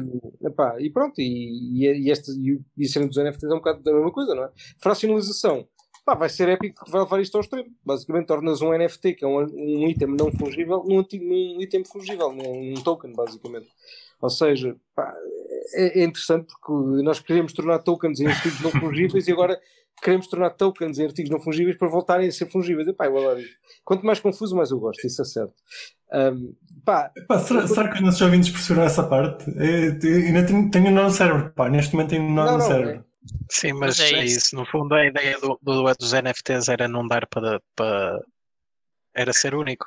Um, 0.01 0.47
epá, 0.47 0.75
e 0.79 0.89
pronto, 0.91 1.19
e, 1.19 1.83
e, 1.83 2.07
e, 2.07 2.11
este, 2.11 2.31
e, 2.31 2.53
o- 2.53 2.65
e 2.77 2.87
cena 2.87 3.07
dos 3.07 3.17
NFTs 3.17 3.43
é 3.49 3.53
um 3.53 3.57
bocado 3.57 3.81
da 3.81 3.91
mesma 3.93 4.11
coisa, 4.11 4.35
não 4.35 4.43
é? 4.43 4.51
Fracionalização. 4.81 5.67
Pá, 6.05 6.13
vai 6.13 6.29
ser 6.29 6.47
épico 6.49 6.75
porque 6.75 6.91
vai 6.91 7.01
levar 7.01 7.19
isto 7.19 7.35
ao 7.35 7.41
extremo. 7.41 7.69
Basicamente, 7.83 8.27
tornas 8.27 8.61
um 8.61 8.77
NFT, 8.77 9.13
que 9.15 9.25
é 9.25 9.27
um, 9.27 9.39
um 9.39 9.87
item 9.87 10.09
não 10.09 10.31
fungível, 10.31 10.83
num, 10.87 11.03
num 11.03 11.61
item 11.61 11.83
fungível, 11.83 12.31
num, 12.31 12.63
num 12.63 12.83
token, 12.83 13.11
basicamente. 13.13 13.67
Ou 14.21 14.29
seja, 14.29 14.75
pá, 14.95 15.11
é, 15.73 16.01
é 16.01 16.03
interessante 16.03 16.45
porque 16.45 17.03
nós 17.03 17.19
queremos 17.19 17.53
tornar 17.53 17.79
tokens 17.79 18.19
em 18.19 18.27
artigos 18.27 18.61
não 18.61 18.69
fungíveis 18.71 19.27
e 19.27 19.31
agora 19.31 19.59
queremos 20.01 20.27
tornar 20.27 20.51
tokens 20.51 20.99
em 20.99 21.05
artigos 21.05 21.31
não 21.31 21.39
fungíveis 21.39 21.77
para 21.77 21.87
voltarem 21.87 22.27
a 22.27 22.31
ser 22.31 22.51
fungíveis. 22.51 22.87
Epá, 22.87 23.07
eu 23.07 23.17
adoro 23.17 23.39
isto. 23.39 23.55
Quanto 23.83 24.05
mais 24.05 24.19
confuso, 24.19 24.55
mais 24.55 24.69
eu 24.69 24.79
gosto, 24.79 25.05
isso 25.07 25.23
é 25.23 25.25
certo. 25.25 25.53
Um, 26.13 26.53
pá, 26.85 27.11
Pá, 27.27 27.39
será, 27.39 27.67
será 27.67 27.89
que 27.89 27.95
os 27.95 28.01
nossos 28.01 28.21
ouvintes 28.21 28.51
perceberam 28.51 28.85
essa 28.85 29.03
parte? 29.03 29.49
É, 29.57 29.87
eu 29.87 30.27
ainda 30.27 30.45
tenho, 30.45 30.69
tenho 30.69 30.87
um 30.87 30.91
nó 30.91 31.03
no 31.05 31.11
cérebro, 31.11 31.51
pá, 31.55 31.67
neste 31.67 31.93
momento 31.93 32.11
tenho 32.11 32.23
um 32.23 32.33
nó 32.33 32.57
no 32.57 32.61
cérebro. 32.61 33.04
Sim, 33.49 33.73
mas, 33.73 33.97
Mas 33.97 33.99
é 33.99 34.11
é, 34.13 34.23
isso. 34.25 34.37
isso. 34.37 34.55
No 34.55 34.65
fundo, 34.65 34.93
a 34.95 35.05
ideia 35.05 35.39
do, 35.39 35.57
do, 35.61 35.93
dos 35.93 36.13
NFTs 36.13 36.67
era 36.69 36.87
não 36.87 37.07
dar 37.07 37.25
para. 37.27 37.61
para... 37.75 38.19
Era 39.13 39.31
ser 39.33 39.55
único. 39.55 39.85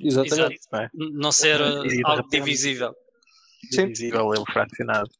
exatamente. 0.00 0.54
Exato. 0.54 0.68
Não 0.72 0.80
é? 0.80 0.88
Não 0.94 1.32
ser 1.32 1.60
uh, 1.60 1.84
E 1.84 1.88
de 1.88 2.02
algo 2.04 2.16
repente- 2.22 2.30
divisível. 2.44 2.94
Sim. 3.72 3.84
Divisível 3.86 4.32
ele 4.34 4.44
fracionado. 4.52 5.10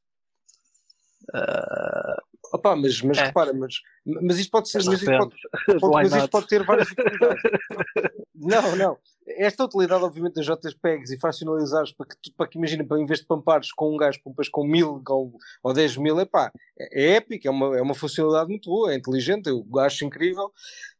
Ah, 1.34 2.22
Opa, 2.52 2.74
mas, 2.76 3.02
mas 3.02 3.18
É. 3.18 3.24
repara, 3.26 3.52
mas, 3.52 3.74
mas 4.22 4.38
isto 4.38 4.50
pode 4.50 4.70
ser. 4.70 4.78
mas 4.78 4.86
isto 5.02 5.04
pode, 5.04 5.34
pode- 5.80 5.92
mas 6.10 6.14
isto 6.14 6.30
pode 6.30 6.46
ter 6.46 6.64
várias 6.64 6.88
utilidades. 6.90 7.42
não, 8.34 8.76
não. 8.76 8.98
Esta 9.36 9.64
utilidade, 9.64 10.02
obviamente, 10.02 10.34
das 10.34 10.46
JPEGs 10.46 11.10
e 11.10 11.18
fracionalizares 11.18 11.92
para 11.92 12.06
que, 12.06 12.32
para 12.32 12.46
que 12.46 12.58
imagina, 12.58 12.84
para 12.84 13.00
em 13.00 13.06
vez 13.06 13.20
de 13.20 13.26
pampares 13.26 13.72
com 13.72 13.94
um 13.94 13.96
gajo, 13.96 14.20
pampas 14.22 14.48
com 14.48 14.66
mil 14.66 15.02
ou, 15.08 15.38
ou 15.62 15.72
10 15.72 15.96
mil, 15.96 16.18
epá, 16.20 16.50
é, 16.78 17.02
é 17.02 17.16
épico, 17.16 17.46
é 17.46 17.50
uma, 17.50 17.76
é 17.76 17.82
uma 17.82 17.94
funcionalidade 17.94 18.48
muito 18.48 18.70
boa, 18.70 18.92
é 18.92 18.96
inteligente, 18.96 19.48
eu 19.48 19.66
acho 19.78 20.04
incrível. 20.04 20.52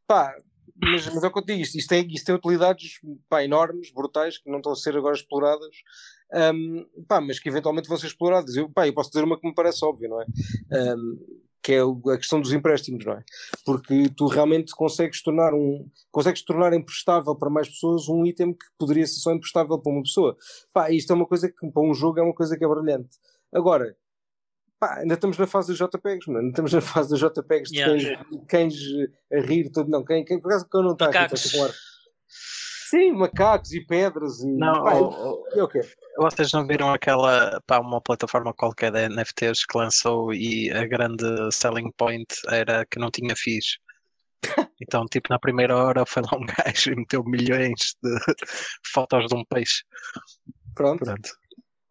Pá, 0.07 0.35
mas, 0.81 1.05
mas 1.13 1.23
é 1.23 1.27
o 1.27 1.31
que 1.31 1.39
eu 1.39 1.45
digo, 1.45 1.61
isto, 1.61 1.77
isto, 1.77 1.89
tem, 1.89 2.07
isto 2.07 2.25
tem 2.25 2.35
utilidades 2.35 2.99
pá, 3.27 3.43
enormes, 3.43 3.91
brutais, 3.91 4.37
que 4.37 4.49
não 4.49 4.57
estão 4.57 4.71
a 4.71 4.75
ser 4.75 4.95
agora 4.95 5.15
exploradas. 5.15 5.75
Ahm, 6.31 6.85
pá, 7.07 7.19
mas 7.19 7.39
que 7.39 7.49
eventualmente 7.49 7.89
vão 7.89 7.97
ser 7.97 8.07
exploradas. 8.07 8.55
Eu, 8.55 8.69
pá, 8.69 8.87
eu 8.87 8.93
posso 8.93 9.09
dizer 9.09 9.23
uma 9.23 9.39
que 9.39 9.47
me 9.47 9.53
parece 9.53 9.83
óbvia, 9.83 10.07
não 10.07 10.21
é? 10.21 10.25
Ahm, 10.71 11.17
que 11.61 11.73
é 11.73 11.81
a 11.81 12.17
questão 12.17 12.39
dos 12.39 12.53
empréstimos, 12.53 13.05
não 13.05 13.13
é? 13.13 13.23
Porque 13.65 14.09
tu 14.15 14.27
realmente 14.27 14.73
consegues 14.73 15.21
tornar 15.21 15.53
um 15.53 15.89
consegues 16.11 16.41
tornar 16.43 16.73
emprestável 16.73 17.35
para 17.35 17.49
mais 17.49 17.67
pessoas 17.67 18.07
um 18.07 18.25
item 18.25 18.53
que 18.53 18.65
poderia 18.77 19.05
ser 19.05 19.19
só 19.19 19.31
emprestável 19.31 19.77
para 19.77 19.91
uma 19.91 20.03
pessoa. 20.03 20.37
Pá, 20.73 20.89
isto 20.91 21.11
é 21.11 21.15
uma 21.15 21.25
coisa 21.25 21.49
que 21.49 21.71
para 21.71 21.83
um 21.83 21.93
jogo 21.93 22.19
é 22.19 22.23
uma 22.23 22.33
coisa 22.33 22.57
que 22.57 22.63
é 22.63 22.67
brilhante. 22.67 23.17
Agora, 23.53 23.95
pá, 24.79 24.99
ainda 24.99 25.15
estamos 25.15 25.37
na 25.37 25.45
fase 25.45 25.67
dos 25.67 25.77
JPEGs, 25.77 26.27
mano. 26.27 26.39
Ainda 26.39 26.49
estamos 26.51 26.73
na 26.73 26.81
fase 26.81 27.09
dos 27.09 27.19
JPEGs 27.19 27.71
de 27.71 27.79
Yeah. 27.79 28.25
cães, 28.47 28.75
cães 28.75 29.09
a 29.31 29.39
rir, 29.41 29.69
todo, 29.69 29.89
não, 29.89 30.03
quem, 30.03 30.23
quem 30.23 30.39
por 30.39 30.49
acaso 30.51 30.69
que 30.69 30.77
eu 30.77 30.83
não 30.83 30.93
está 30.93 31.05
aqui, 31.09 31.35
está 31.35 31.57
com 31.57 31.63
ar. 31.65 31.71
Sim, 32.89 33.11
macacos 33.11 33.71
e 33.71 33.85
pedras 33.85 34.39
e 34.39 34.47
Não, 34.47 34.83
pá, 34.83 34.95
oh, 34.95 35.43
é 35.53 35.63
o 35.63 35.67
quê? 35.67 35.81
Vocês 36.17 36.51
não 36.51 36.65
viram 36.65 36.91
aquela, 36.91 37.61
pá, 37.67 37.79
uma 37.79 38.01
plataforma 38.01 38.51
qualquer 38.53 38.91
de 38.91 39.09
NFTs 39.09 39.65
que 39.65 39.77
lançou 39.77 40.33
e 40.33 40.71
a 40.71 40.87
grande 40.87 41.23
selling 41.51 41.91
point 41.95 42.27
era 42.47 42.85
que 42.85 42.97
não 42.97 43.11
tinha 43.11 43.35
fees. 43.35 43.77
Então, 44.81 45.05
tipo, 45.05 45.27
na 45.29 45.37
primeira 45.37 45.75
hora 45.75 46.05
foi 46.05 46.23
lá 46.23 46.37
um 46.37 46.45
gajo 46.45 46.93
e 46.93 46.95
meteu 46.95 47.21
milhões 47.25 47.95
de 48.01 48.19
fotos 48.93 49.27
de 49.27 49.35
um 49.35 49.43
peixe. 49.43 49.83
Pronto. 50.73 51.03
Pronto. 51.03 51.29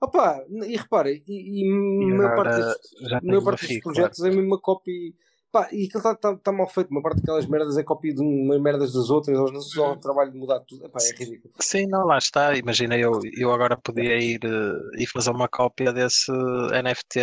Opa, 0.00 0.42
e 0.48 0.76
repara, 0.76 1.10
e, 1.10 1.22
e, 1.28 1.64
E 1.64 2.12
a 2.12 2.16
maior 2.16 2.36
parte 2.36 2.56
destes, 2.56 3.22
maior 3.22 3.44
parte 3.44 3.60
destes 3.60 3.68
FII, 3.68 3.80
claro. 3.80 3.94
projetos 3.94 4.20
é 4.20 4.30
mesmo 4.30 4.46
uma 4.46 4.60
copy. 4.60 5.14
Pá, 5.58 5.68
e 5.72 5.86
aquilo 5.86 5.98
está 5.98 6.14
tá, 6.14 6.36
tá 6.36 6.52
mal 6.52 6.68
feito. 6.68 6.88
Uma 6.90 7.02
parte 7.02 7.18
daquelas 7.18 7.46
merdas 7.46 7.76
é 7.76 7.82
cópia 7.82 8.14
de 8.14 8.22
umas 8.22 8.60
merdas 8.60 8.92
das 8.92 9.10
outras, 9.10 9.36
eles 9.36 9.50
não 9.50 9.60
só 9.60 9.92
o 9.94 9.96
trabalho 9.96 10.30
de 10.30 10.38
mudar 10.38 10.60
tudo. 10.60 10.86
Epá, 10.86 11.00
é 11.02 11.10
ridículo. 11.16 11.52
Sim, 11.58 11.88
não, 11.88 12.06
lá 12.06 12.16
está. 12.16 12.56
Imagina, 12.56 12.96
eu, 12.96 13.18
eu 13.36 13.52
agora 13.52 13.76
podia 13.76 14.16
ir 14.18 14.38
eh, 14.44 15.02
e 15.02 15.06
fazer 15.08 15.30
uma 15.30 15.48
cópia 15.48 15.92
desse 15.92 16.30
NFT 16.30 17.20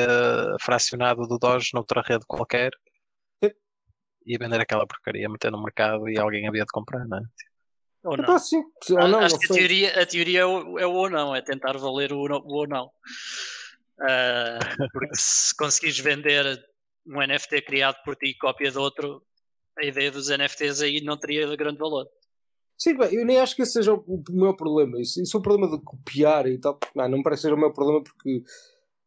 fracionado 0.59 1.25
do 1.25 1.37
Doge 1.37 1.69
noutra 1.73 2.01
rede 2.05 2.25
qualquer 2.27 2.71
Sim. 3.41 3.51
e 4.25 4.37
vender 4.37 4.59
aquela 4.59 4.85
porcaria, 4.85 5.29
meter 5.29 5.49
no 5.49 5.63
mercado 5.63 6.09
e 6.09 6.19
alguém 6.19 6.45
havia 6.45 6.65
de 6.65 6.71
comprar, 6.73 7.07
não 7.07 7.19
é? 7.19 7.21
Ou 8.03 8.17
não. 8.17 8.23
Epá, 8.25 8.37
sim, 8.37 8.61
ou 8.91 9.07
não, 9.07 9.19
Acho 9.19 9.35
não 9.35 9.39
que 9.39 9.45
a 9.45 9.55
teoria, 9.55 10.01
a 10.01 10.05
teoria 10.05 10.41
é, 10.41 10.45
o, 10.45 10.77
é 10.77 10.85
o 10.85 10.91
ou 10.91 11.09
não, 11.09 11.33
é 11.33 11.41
tentar 11.41 11.77
valer 11.77 12.11
o, 12.11 12.19
o 12.19 12.53
ou 12.53 12.67
não. 12.67 12.91
Ah, 14.01 14.59
porque 14.91 15.15
se 15.15 15.55
conseguires 15.55 15.99
vender 15.99 16.65
um 17.07 17.21
NFT 17.21 17.61
criado 17.61 17.97
por 18.03 18.15
ti 18.15 18.27
e 18.27 18.37
cópia 18.37 18.71
de 18.71 18.77
outro, 18.77 19.21
a 19.77 19.85
ideia 19.85 20.11
dos 20.11 20.29
NFTs 20.29 20.81
aí 20.81 21.01
não 21.01 21.17
teria 21.17 21.55
grande 21.55 21.77
valor. 21.77 22.07
Sim, 22.77 22.97
bem, 22.97 23.13
eu 23.13 23.25
nem 23.25 23.39
acho 23.39 23.55
que 23.55 23.61
esse 23.61 23.73
seja 23.73 23.93
o, 23.93 24.23
maior 24.31 24.53
problema. 24.53 24.99
Isso, 24.99 25.21
isso 25.21 25.37
é 25.37 25.39
o 25.39 25.43
problema 25.43 25.71
de 25.75 25.81
copiar 25.83 26.45
e 26.47 26.57
tal. 26.57 26.77
Não, 26.93 27.07
não 27.07 27.17
me 27.19 27.23
parece 27.23 27.43
ser 27.43 27.53
o 27.53 27.57
meu 27.57 27.71
problema 27.71 28.03
porque 28.03 28.43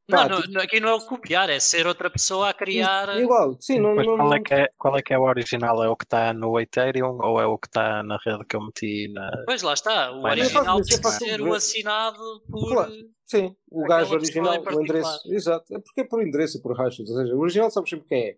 Pá, 0.09 0.27
não, 0.27 0.41
tipo- 0.41 0.55
não, 0.55 0.61
aqui 0.63 0.81
não 0.81 0.89
é 0.89 0.95
o 0.95 1.01
copiar, 1.01 1.51
é 1.51 1.61
ser 1.61 1.87
outra 1.87 2.09
pessoa 2.09 2.49
a 2.49 2.55
criar. 2.55 3.15
Igual, 3.19 3.59
sim, 3.61 3.79
não, 3.79 3.95
Mas 3.95 4.07
não, 4.07 4.17
qual 4.17 4.35
é, 4.35 4.41
que 4.41 4.55
é, 4.55 4.69
qual 4.79 4.97
é 4.97 5.03
que 5.03 5.13
é 5.13 5.19
o 5.19 5.23
original? 5.25 5.85
É 5.85 5.89
o 5.89 5.97
que 5.97 6.05
está 6.05 6.33
no 6.33 6.59
Ethereum 6.59 7.19
ou 7.21 7.39
é 7.39 7.45
o 7.45 7.59
que 7.59 7.67
está 7.67 8.03
na 8.03 8.19
rede 8.25 8.43
que 8.47 8.57
eu 8.57 8.65
meti 8.65 9.09
na. 9.13 9.31
Pois 9.45 9.61
lá 9.61 9.75
está, 9.75 10.11
o 10.13 10.23
Vai, 10.23 10.37
não. 10.37 10.43
original 10.43 10.79
É 10.79 10.83
tem 10.83 10.97
é 10.97 11.01
que 11.01 11.11
ser 11.11 11.41
o 11.43 11.53
assinado 11.53 12.43
por. 12.51 12.73
Claro. 12.73 12.93
Sim, 13.29 13.55
o 13.71 13.85
Aquela 13.85 13.99
gajo 14.01 14.15
original, 14.15 14.55
o 14.59 14.83
endereço. 14.83 15.33
Exato, 15.33 15.75
é 15.75 15.79
porque 15.79 16.01
é 16.01 16.05
por 16.05 16.27
endereço 16.27 16.57
e 16.57 16.63
por 16.63 16.75
hashes. 16.75 17.11
Ou 17.11 17.17
seja, 17.19 17.35
o 17.35 17.41
original 17.41 17.71
sabes 17.71 17.91
sempre 17.91 18.09
quem 18.09 18.23
é. 18.25 18.37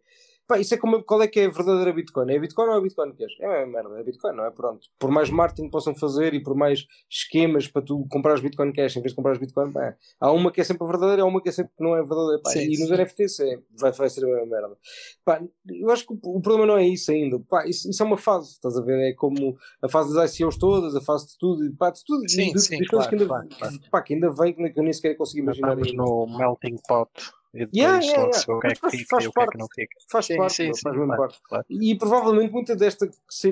Pá, 0.50 0.58
isso 0.58 0.74
é 0.74 0.76
como 0.76 1.00
qual 1.04 1.22
é 1.22 1.28
que 1.28 1.38
é 1.38 1.46
a 1.46 1.48
verdadeira 1.48 1.92
Bitcoin? 1.92 2.32
É 2.32 2.36
a 2.36 2.40
Bitcoin 2.40 2.66
ou 2.66 2.74
é 2.74 2.78
a 2.78 2.80
Bitcoin 2.80 3.12
que 3.12 3.18
queres? 3.18 3.34
É 3.38 3.46
a 3.46 3.50
mesma 3.50 3.72
merda, 3.72 3.98
é 3.98 4.00
a 4.00 4.02
Bitcoin, 4.02 4.34
não 4.34 4.44
é? 4.44 4.50
Pronto. 4.50 4.88
Por 4.98 5.08
mais 5.08 5.30
marketing 5.30 5.66
que 5.66 5.70
possam 5.70 5.94
fazer 5.94 6.34
e 6.34 6.42
por 6.42 6.56
mais 6.56 6.88
esquemas 7.08 7.68
para 7.68 7.82
tu 7.82 8.04
comprares 8.10 8.40
Bitcoin 8.40 8.72
Cash 8.72 8.96
em 8.96 9.00
vez 9.00 9.12
de 9.12 9.14
comprares 9.14 9.38
Bitcoin, 9.38 9.70
pá, 9.70 9.94
há 10.18 10.32
uma 10.32 10.50
que 10.50 10.60
é 10.60 10.64
sempre 10.64 10.82
a 10.82 10.86
verdadeira 10.88 11.20
e 11.20 11.22
há 11.22 11.24
uma 11.24 11.40
que 11.40 11.50
é 11.50 11.52
sempre 11.52 11.72
que 11.76 11.84
não 11.84 11.94
é 11.94 12.02
verdadeira. 12.02 12.42
Pá, 12.42 12.50
Sim, 12.50 12.64
e 12.64 12.80
nos 12.80 12.88
sim. 12.88 12.94
NFTs 12.96 13.38
é, 13.38 13.58
vai, 13.78 13.92
vai 13.92 14.10
ser 14.10 14.24
a 14.24 14.26
mesma 14.26 14.46
merda. 14.46 14.76
Pá, 15.24 15.40
eu 15.68 15.88
acho 15.88 16.04
que 16.04 16.14
o, 16.14 16.38
o 16.38 16.42
problema 16.42 16.66
não 16.66 16.78
é 16.78 16.84
isso 16.84 17.12
ainda. 17.12 17.38
Pá, 17.48 17.64
isso, 17.68 17.88
isso 17.88 18.02
é 18.02 18.06
uma 18.06 18.18
fase, 18.18 18.50
estás 18.50 18.76
a 18.76 18.82
ver? 18.82 19.08
É 19.08 19.12
como 19.12 19.56
a 19.80 19.88
fase 19.88 20.12
das 20.12 20.36
ICOs 20.36 20.56
todas, 20.56 20.96
a 20.96 21.00
fase 21.00 21.28
de 21.28 21.38
tudo, 21.38 21.64
e, 21.64 21.70
pá, 21.70 21.90
de 21.90 22.04
tudo. 22.04 22.28
Sim, 22.28 22.50
e 22.50 22.54
de, 22.54 22.60
sim, 22.60 22.76
das 22.76 22.88
coisas 22.88 23.08
que 23.08 23.14
ainda, 23.14 23.26
claro, 23.28 23.48
claro, 23.48 23.74
claro. 23.78 23.90
Pá, 23.92 24.02
que 24.02 24.14
ainda 24.14 24.32
vem 24.32 24.52
que 24.52 24.80
eu 24.80 24.82
nem 24.82 24.92
sequer 24.92 25.14
consigo 25.14 25.44
imaginar. 25.44 25.78
Estamos 25.78 25.94
no 25.94 26.26
melting 26.36 26.76
pot 26.88 27.08
e 27.52 27.58
depois 27.60 27.74
Yeah, 27.76 27.98
yeah, 28.04 28.20
logo 28.22 28.30
yeah. 28.30 28.38
se 28.38 28.50
o 28.52 28.60
que 28.60 28.66
é 28.66 28.70
que 28.74 28.80
faz- 28.80 28.94
fica 28.94 29.16
e 29.16 29.16
o 29.16 29.20
que 29.20 29.26
é 29.26 29.28
que 29.28 29.34
parte. 29.46 29.58
não 29.58 29.66
fica. 29.74 29.96
faz 30.10 30.26
Sim, 30.26 30.36
parte, 30.36 30.54
sim, 30.54 30.66
faz 30.66 30.80
claro, 30.96 31.06
parte. 31.08 31.38
claro. 31.42 31.64
E 31.68 31.94
provavelmente 31.98 32.52
muita 32.52 32.76
desta, 32.76 33.10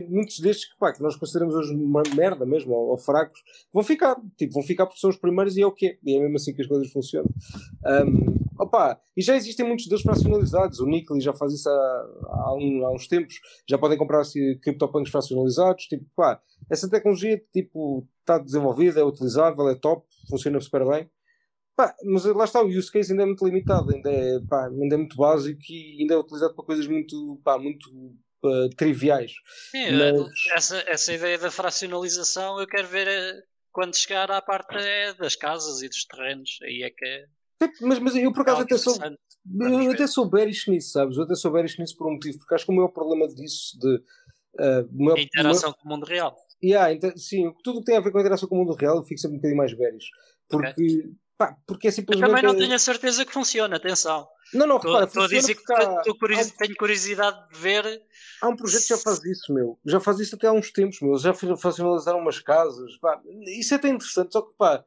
muitos 0.09 0.39
destes 0.41 0.71
que, 0.73 0.79
pá, 0.79 0.93
que 0.93 1.03
nós 1.03 1.17
consideramos 1.17 1.55
hoje 1.55 1.75
uma 1.75 2.03
merda 2.15 2.47
mesmo, 2.47 2.73
ou, 2.75 2.91
ou 2.91 2.99
fracos, 2.99 3.41
vão 3.73 3.83
ficar, 3.83 4.17
tipo, 4.37 4.55
vão 4.55 4.63
ficar 4.63 4.87
porque 4.87 5.01
são 5.01 5.11
os 5.11 5.17
primeiros 5.17 5.57
e 5.57 5.63
é 5.63 5.67
o 5.67 5.73
que 5.73 5.89
é. 5.89 5.99
E 6.05 6.17
é 6.17 6.21
mesmo 6.21 6.37
assim 6.37 6.55
que 6.55 6.63
as 6.63 6.69
coisas 6.69 6.91
funcionam. 6.93 7.29
Um, 7.87 8.37
opa, 8.63 9.01
e 9.17 9.23
já 9.23 9.37
existem 9.37 9.67
muitos 9.67 9.87
deles 9.87 10.03
fracionalizados. 10.03 10.79
O 10.81 10.87
Nickel 10.87 11.21
já 11.21 11.33
faz 11.33 11.53
isso 11.53 11.69
há, 11.69 11.73
há, 12.29 12.55
um- 12.55 12.85
há 12.87 12.93
uns 12.93 13.07
tempos. 13.09 13.41
Já 13.69 13.79
podem 13.79 13.99
comprar 13.99 14.21
assim, 14.21 14.57
CryptoPunks 14.61 15.11
fracionalizados. 15.11 15.85
Tipo, 15.87 16.05
pá, 16.15 16.41
essa 16.71 16.89
tecnologia 16.89 17.43
tipo, 17.53 18.07
está 18.21 18.39
desenvolvida, 18.39 19.01
é 19.01 19.05
utilizável, 19.05 19.69
é 19.69 19.75
top, 19.75 20.05
funciona 20.29 20.61
super 20.61 20.87
bem. 20.87 21.09
Pá, 21.79 21.95
mas 22.05 22.25
lá 22.25 22.43
está, 22.43 22.61
o 22.61 22.67
use 22.67 22.91
case 22.91 23.13
ainda 23.13 23.23
é 23.23 23.27
muito 23.27 23.47
limitado, 23.47 23.93
ainda 23.93 24.11
é, 24.11 24.41
pá, 24.49 24.67
ainda 24.67 24.97
é 24.97 24.99
muito 24.99 25.17
básico 25.17 25.61
e 25.71 25.99
ainda 26.01 26.15
é 26.15 26.17
utilizado 26.17 26.53
para 26.53 26.65
coisas 26.65 26.89
muito, 26.89 27.41
pá, 27.45 27.57
muito 27.57 27.89
triviais. 28.77 29.33
Sim, 29.71 29.93
Mas- 29.93 30.47
essa, 30.57 30.77
essa 30.89 31.13
ideia 31.13 31.39
da 31.39 31.53
fracionalização 31.53 32.59
eu 32.59 32.67
quero 32.67 32.89
ver 32.89 33.07
eh, 33.07 33.43
quando 33.71 33.97
chegar 33.97 34.29
à 34.29 34.43
parte 34.43 34.75
eh, 34.77 35.15
das 35.15 35.37
casas 35.37 35.81
e 35.81 35.89
dos 35.89 36.05
terrenos. 36.05 36.59
Aí 36.65 36.83
é 36.83 36.91
que 36.91 37.05
é 37.05 37.27
Mas, 37.81 38.01
mas 38.01 38.17
eu 38.17 38.33
por 38.33 38.43
acaso 38.43 38.63
até 38.63 38.77
sou, 38.77 38.97
eu 39.61 39.93
até 39.93 40.07
sou 40.09 40.29
bearish 40.29 40.67
nisso, 40.69 40.91
sabes? 40.91 41.17
Eu 41.17 41.23
até 41.23 41.37
sou 41.37 41.53
bearish 41.53 41.79
nisso 41.79 41.97
por 41.97 42.09
um 42.09 42.15
motivo, 42.15 42.39
porque 42.39 42.57
acho 42.57 42.67
que 42.67 42.73
o 42.73 42.75
maior 42.75 42.89
problema 42.89 43.29
disso 43.29 43.79
de. 43.79 44.03
o 44.93 45.05
maior- 45.05 45.19
A 45.19 45.23
interação 45.23 45.73
com 45.73 45.87
o 45.87 45.93
mundo 45.93 46.07
real. 46.07 46.37
Yeah, 46.61 46.93
então, 46.93 47.17
sim, 47.17 47.53
tudo 47.63 47.77
o 47.77 47.81
que 47.83 47.87
tem 47.87 47.97
a 47.97 48.01
ver 48.01 48.11
com 48.11 48.19
a 48.19 48.21
interação 48.21 48.49
com 48.49 48.57
o 48.57 48.59
mundo 48.59 48.75
real 48.75 48.97
eu 48.97 49.05
fico 49.05 49.21
sempre 49.21 49.37
um 49.37 49.39
bocadinho 49.39 49.59
mais 49.59 49.73
bearish. 49.73 50.07
Porque, 50.49 51.09
pá, 51.39 51.57
porque 51.67 51.89
Eu 51.89 51.93
simplesmente. 51.93 52.29
também 52.29 52.43
não 52.43 52.57
tenho 52.57 52.75
a 52.75 52.79
certeza 52.79 53.25
que 53.25 53.33
funciona, 53.33 53.77
atenção. 53.77 54.29
Não, 54.53 54.67
não, 54.67 54.77
Estou 54.77 54.91
repara, 54.93 55.07
estou 55.07 55.25
a 55.25 55.29
dizer 55.29 55.55
que 55.55 55.73
há- 55.73 55.87
há 55.87 56.03
um- 56.03 56.51
tenho 56.59 56.77
curiosidade 56.77 57.49
de 57.51 57.59
ver. 57.59 58.03
Há 58.43 58.49
um 58.49 58.57
projeto 58.57 58.83
que 58.83 58.89
já 58.89 58.99
faz 58.99 59.25
isso, 59.25 59.53
meu. 59.53 59.79
Já 59.87 60.01
faz 60.01 60.19
isso 60.21 60.35
até 60.35 60.47
há 60.49 60.53
uns 60.53 60.71
tempos, 60.73 61.01
meu. 61.01 61.17
Já 61.19 61.33
funcionalizaram 61.33 62.19
umas 62.19 62.39
casas. 62.41 62.97
Pá. 62.99 63.21
Isso 63.47 63.75
é 63.75 63.77
até 63.77 63.89
interessante, 63.89 64.33
só 64.33 64.43
que 64.43 64.53
pá. 64.59 64.85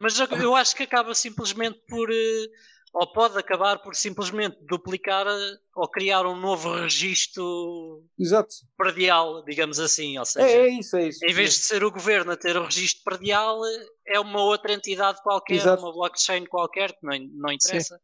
Mas 0.00 0.18
eu, 0.18 0.26
eu 0.26 0.56
acho 0.56 0.74
que 0.76 0.82
acaba 0.82 1.14
simplesmente 1.14 1.80
por. 1.88 2.10
eh, 2.10 2.46
Ou 2.92 3.10
pode 3.10 3.38
acabar 3.38 3.78
por 3.82 3.94
simplesmente 3.96 4.58
duplicar 4.62 5.26
eh, 5.26 5.58
ou 5.74 5.88
criar 5.88 6.26
um 6.26 6.36
novo 6.36 6.74
registro 6.74 8.04
Exato. 8.18 8.54
predial, 8.76 9.42
digamos 9.44 9.80
assim. 9.80 10.18
Ou 10.18 10.24
seja, 10.26 10.46
É, 10.46 10.66
é 10.66 10.68
isso, 10.68 10.96
é 10.96 11.08
isso. 11.08 11.24
em 11.24 11.32
vez 11.32 11.54
de 11.54 11.60
ser 11.60 11.82
o 11.84 11.90
governo 11.90 12.32
a 12.32 12.36
ter 12.36 12.56
o 12.56 12.64
registro 12.64 13.02
predial, 13.04 13.60
é 14.06 14.20
uma 14.20 14.42
outra 14.42 14.72
entidade 14.74 15.22
qualquer, 15.22 15.56
Exato. 15.56 15.82
uma 15.82 15.92
blockchain 15.92 16.44
qualquer, 16.46 16.92
que 16.92 16.98
não, 17.06 17.18
não 17.32 17.52
interessa. 17.52 17.98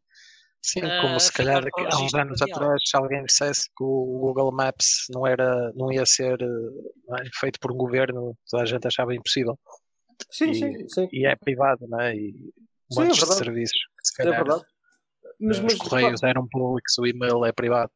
Sim, 0.60 0.80
Ah, 0.82 0.98
como 1.02 1.20
se 1.20 1.32
calhar 1.32 1.62
há 1.72 2.02
uns 2.02 2.14
anos 2.14 2.40
mundial. 2.40 2.58
atrás, 2.58 2.82
se 2.84 2.96
alguém 2.96 3.22
dissesse 3.24 3.68
que 3.76 3.84
o 3.84 4.18
Google 4.20 4.50
Maps 4.52 5.04
não, 5.10 5.26
era, 5.26 5.72
não 5.74 5.92
ia 5.92 6.04
ser 6.04 6.40
eh, 6.42 6.46
não 7.06 7.16
é, 7.16 7.24
feito 7.38 7.60
por 7.60 7.70
um 7.72 7.76
governo, 7.76 8.36
toda 8.50 8.64
a 8.64 8.66
gente 8.66 8.86
achava 8.86 9.14
impossível. 9.14 9.56
Sim, 10.30 10.50
e- 10.50 10.54
sim, 10.54 10.88
sim. 10.88 11.08
E 11.12 11.26
é 11.26 11.36
privado, 11.36 11.86
não 11.86 12.00
é? 12.00 12.14
E 12.16 12.32
Sim, 12.32 12.52
é 13.00 13.04
montes 13.04 13.14
de 13.18 13.20
verdade. 13.20 13.44
serviços. 13.44 13.78
Se 14.02 14.12
É 14.14 14.24
calhar, 14.24 14.44
verdade. 14.44 14.64
Mas, 15.40 15.60
mas 15.60 15.74
os 15.74 15.78
correios 15.78 16.22
eram 16.22 16.46
públicos, 16.48 16.96
o 16.98 17.06
e-mail 17.06 17.44
é 17.44 17.52
privado. 17.52 17.90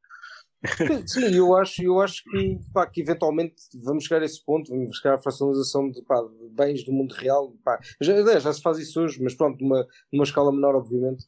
Sim, 1.07 1.35
eu 1.35 1.57
acho, 1.57 1.83
eu 1.83 2.01
acho 2.01 2.23
que, 2.23 2.61
pá, 2.73 2.87
que 2.87 3.01
eventualmente 3.01 3.55
vamos 3.83 4.05
chegar 4.05 4.23
a 4.23 4.25
esse 4.25 4.45
ponto, 4.45 4.71
vamos 4.71 4.97
chegar 4.97 5.17
à 5.17 5.19
fracionalização 5.19 5.91
de, 5.91 6.01
pá, 6.03 6.23
de 6.23 6.49
bens 6.51 6.85
do 6.85 6.93
mundo 6.93 7.13
real. 7.13 7.53
Pá. 7.65 7.81
Já, 8.01 8.39
já 8.39 8.53
se 8.53 8.63
faz 8.63 8.79
isso 8.79 9.01
hoje, 9.01 9.21
mas 9.23 9.35
pronto, 9.35 9.61
numa, 9.61 9.87
numa 10.13 10.25
escala 10.25 10.53
menor, 10.53 10.77
obviamente. 10.77 11.25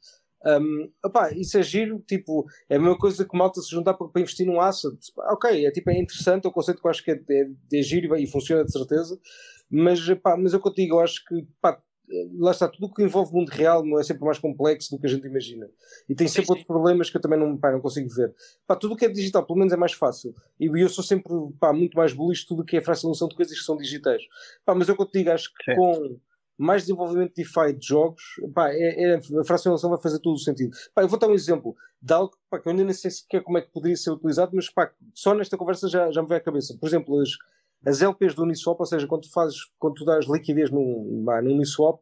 Um, 0.46 0.92
opá, 1.04 1.32
isso 1.32 1.56
é 1.56 1.62
giro, 1.62 1.98
tipo, 2.06 2.44
é 2.68 2.76
a 2.76 2.78
mesma 2.78 2.98
coisa 2.98 3.24
que 3.24 3.36
malta 3.36 3.60
se 3.62 3.70
juntar 3.70 3.94
para, 3.94 4.08
para 4.08 4.22
investir 4.22 4.46
num 4.46 4.60
asset. 4.60 4.96
Pá, 5.16 5.32
ok, 5.32 5.66
é, 5.66 5.70
tipo, 5.70 5.90
é 5.90 5.98
interessante, 5.98 6.44
é 6.44 6.48
um 6.48 6.52
conceito 6.52 6.80
que 6.80 6.86
eu 6.86 6.90
acho 6.90 7.02
que 7.02 7.10
é, 7.10 7.14
é, 7.14 7.50
é 7.72 7.82
giro 7.82 8.16
e 8.16 8.26
funciona 8.26 8.64
de 8.64 8.70
certeza, 8.70 9.18
mas, 9.70 10.00
pá, 10.22 10.36
mas 10.36 10.52
eu 10.52 10.60
contigo, 10.60 10.96
eu 10.96 11.00
acho 11.00 11.24
que 11.24 11.46
pá, 11.60 11.80
lá 12.38 12.50
está, 12.50 12.68
tudo 12.68 12.86
o 12.86 12.92
que 12.92 13.02
envolve 13.02 13.32
o 13.32 13.36
mundo 13.36 13.48
real 13.48 13.84
não 13.84 13.98
é 13.98 14.02
sempre 14.02 14.24
mais 14.24 14.38
complexo 14.38 14.90
do 14.90 14.98
que 15.00 15.06
a 15.06 15.10
gente 15.10 15.26
imagina. 15.26 15.68
E 16.08 16.14
tem 16.14 16.28
sempre 16.28 16.50
outros 16.50 16.66
problemas 16.66 17.10
que 17.10 17.16
eu 17.16 17.20
também 17.20 17.38
não, 17.38 17.56
pá, 17.56 17.72
não 17.72 17.80
consigo 17.80 18.08
ver. 18.10 18.34
Pá, 18.66 18.76
tudo 18.76 18.94
o 18.94 18.96
que 18.96 19.06
é 19.06 19.08
digital, 19.08 19.44
pelo 19.44 19.58
menos 19.58 19.72
é 19.72 19.76
mais 19.76 19.92
fácil. 19.92 20.34
E 20.60 20.66
eu 20.66 20.88
sou 20.88 21.02
sempre 21.02 21.32
pá, 21.58 21.72
muito 21.72 21.96
mais 21.96 22.12
bullish 22.12 22.46
tudo 22.46 22.62
o 22.62 22.64
que 22.64 22.76
é 22.76 22.80
fracionação 22.80 23.28
de 23.28 23.34
coisas 23.34 23.58
que 23.58 23.64
são 23.64 23.76
digitais. 23.76 24.22
Pá, 24.64 24.74
mas 24.74 24.88
eu 24.88 24.96
contigo, 24.96 25.30
acho 25.30 25.50
que 25.54 25.74
com 25.74 26.18
mais 26.56 26.82
desenvolvimento 26.82 27.34
de 27.34 27.42
DeFi 27.42 27.72
de 27.72 27.86
jogos, 27.86 28.22
pá, 28.54 28.70
é, 28.70 29.14
é- 29.14 29.16
a 29.16 29.44
fracionação 29.44 29.90
vai 29.90 30.00
fazer 30.00 30.20
todo 30.20 30.36
o 30.36 30.38
sentido. 30.38 30.76
Pá, 30.94 31.02
eu 31.02 31.08
vou 31.08 31.18
dar 31.18 31.28
um 31.28 31.34
exemplo 31.34 31.74
de 32.00 32.12
algo 32.12 32.36
pá, 32.48 32.60
que 32.60 32.68
eu 32.68 32.70
ainda 32.70 32.84
nem 32.84 32.92
sei 32.92 33.10
sequer 33.10 33.42
como 33.42 33.58
é 33.58 33.62
que 33.62 33.72
poderia 33.72 33.96
ser 33.96 34.10
utilizado, 34.10 34.52
mas 34.54 34.70
pá, 34.70 34.92
só 35.14 35.34
nesta 35.34 35.56
conversa 35.56 35.88
já, 35.88 36.10
já 36.10 36.22
me 36.22 36.28
veio 36.28 36.40
à 36.40 36.44
cabeça. 36.44 36.76
Por 36.78 36.86
exemplo, 36.86 37.18
as, 37.20 37.30
as 37.86 38.02
LPs 38.02 38.34
do 38.34 38.42
Uniswap, 38.42 38.78
ou 38.80 38.86
seja, 38.86 39.06
quando 39.06 39.22
tu 39.22 39.32
fazes, 39.32 39.56
quando 39.78 39.94
tu 39.94 40.04
dás 40.04 40.26
liquidez 40.26 40.70
num 40.70 41.24
Uniswap, 41.44 42.00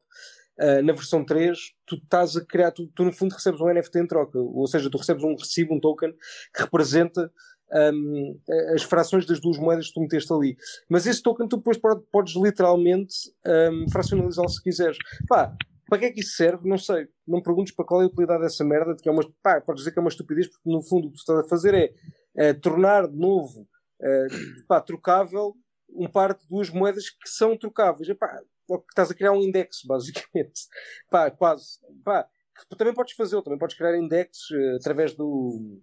Uh, 0.61 0.83
na 0.83 0.93
versão 0.93 1.25
3, 1.25 1.59
tu 1.87 1.97
estás 1.97 2.37
a 2.37 2.45
criar, 2.45 2.71
tu, 2.73 2.87
tu 2.95 3.05
no 3.05 3.13
fundo 3.13 3.33
recebes 3.33 3.59
um 3.59 3.73
NFT 3.73 4.01
em 4.01 4.07
troca, 4.07 4.39
ou 4.39 4.67
seja, 4.67 4.91
tu 4.91 4.99
recebes 4.99 5.25
um 5.25 5.35
recibo, 5.35 5.75
um 5.75 5.81
token 5.81 6.13
que 6.55 6.63
representa 6.63 7.33
um, 7.73 8.39
as 8.75 8.83
frações 8.83 9.25
das 9.25 9.41
duas 9.41 9.57
moedas 9.57 9.89
que 9.89 9.95
tu 9.95 10.01
meteste 10.01 10.31
ali. 10.31 10.55
Mas 10.91 11.07
esse 11.07 11.23
token 11.23 11.49
tu 11.49 11.57
depois 11.57 11.79
pode- 11.79 12.05
podes 12.13 12.35
literalmente 12.37 13.15
um, 13.47 13.89
fracionalizá-lo 13.91 14.49
se 14.51 14.63
quiseres. 14.63 14.99
Pá, 15.27 15.57
para 15.89 15.99
que 15.99 16.05
é 16.05 16.11
que 16.11 16.21
isso 16.21 16.37
serve? 16.37 16.69
Não 16.69 16.79
sei. 16.79 17.09
Não 17.27 17.39
me 17.39 17.43
perguntes 17.43 17.75
para 17.75 17.87
qual 17.87 18.03
é 18.03 18.05
a 18.05 18.09
utilidade 18.09 18.43
dessa 18.43 18.63
merda, 18.63 18.95
que 18.95 19.09
é 19.09 19.13
uma, 19.13 19.23
pá, 19.43 19.59
podes 19.61 19.81
dizer 19.81 19.93
que 19.93 19.99
é 19.99 20.03
uma 20.03 20.11
estupidez, 20.11 20.49
porque 20.49 20.71
no 20.71 20.83
fundo 20.83 21.09
o 21.09 21.11
que 21.11 21.17
tu 21.17 21.21
estás 21.21 21.39
a 21.39 21.49
fazer 21.49 21.75
é 21.75 21.93
eh, 22.37 22.53
tornar 22.53 23.09
de 23.09 23.17
novo 23.17 23.67
eh, 24.03 24.27
pá, 24.69 24.81
trocável 24.83 25.57
um 25.95 26.09
par 26.09 26.35
de 26.35 26.47
duas 26.49 26.71
moedas 26.71 27.11
que 27.11 27.29
são 27.29 27.57
trocáveis. 27.57 28.09
Epá, 28.09 28.41
estás 28.89 29.11
a 29.11 29.15
criar 29.15 29.33
um 29.33 29.43
index, 29.43 29.83
basicamente. 29.87 30.63
Pá, 31.11 31.31
quase. 31.31 31.79
Pá, 32.05 32.29
que 32.69 32.77
também 32.77 32.95
podes 32.95 33.15
fazer, 33.15 33.41
também 33.43 33.59
podes 33.59 33.77
criar 33.77 33.97
index 33.97 34.51
eh, 34.53 34.77
através 34.77 35.15
do 35.15 35.81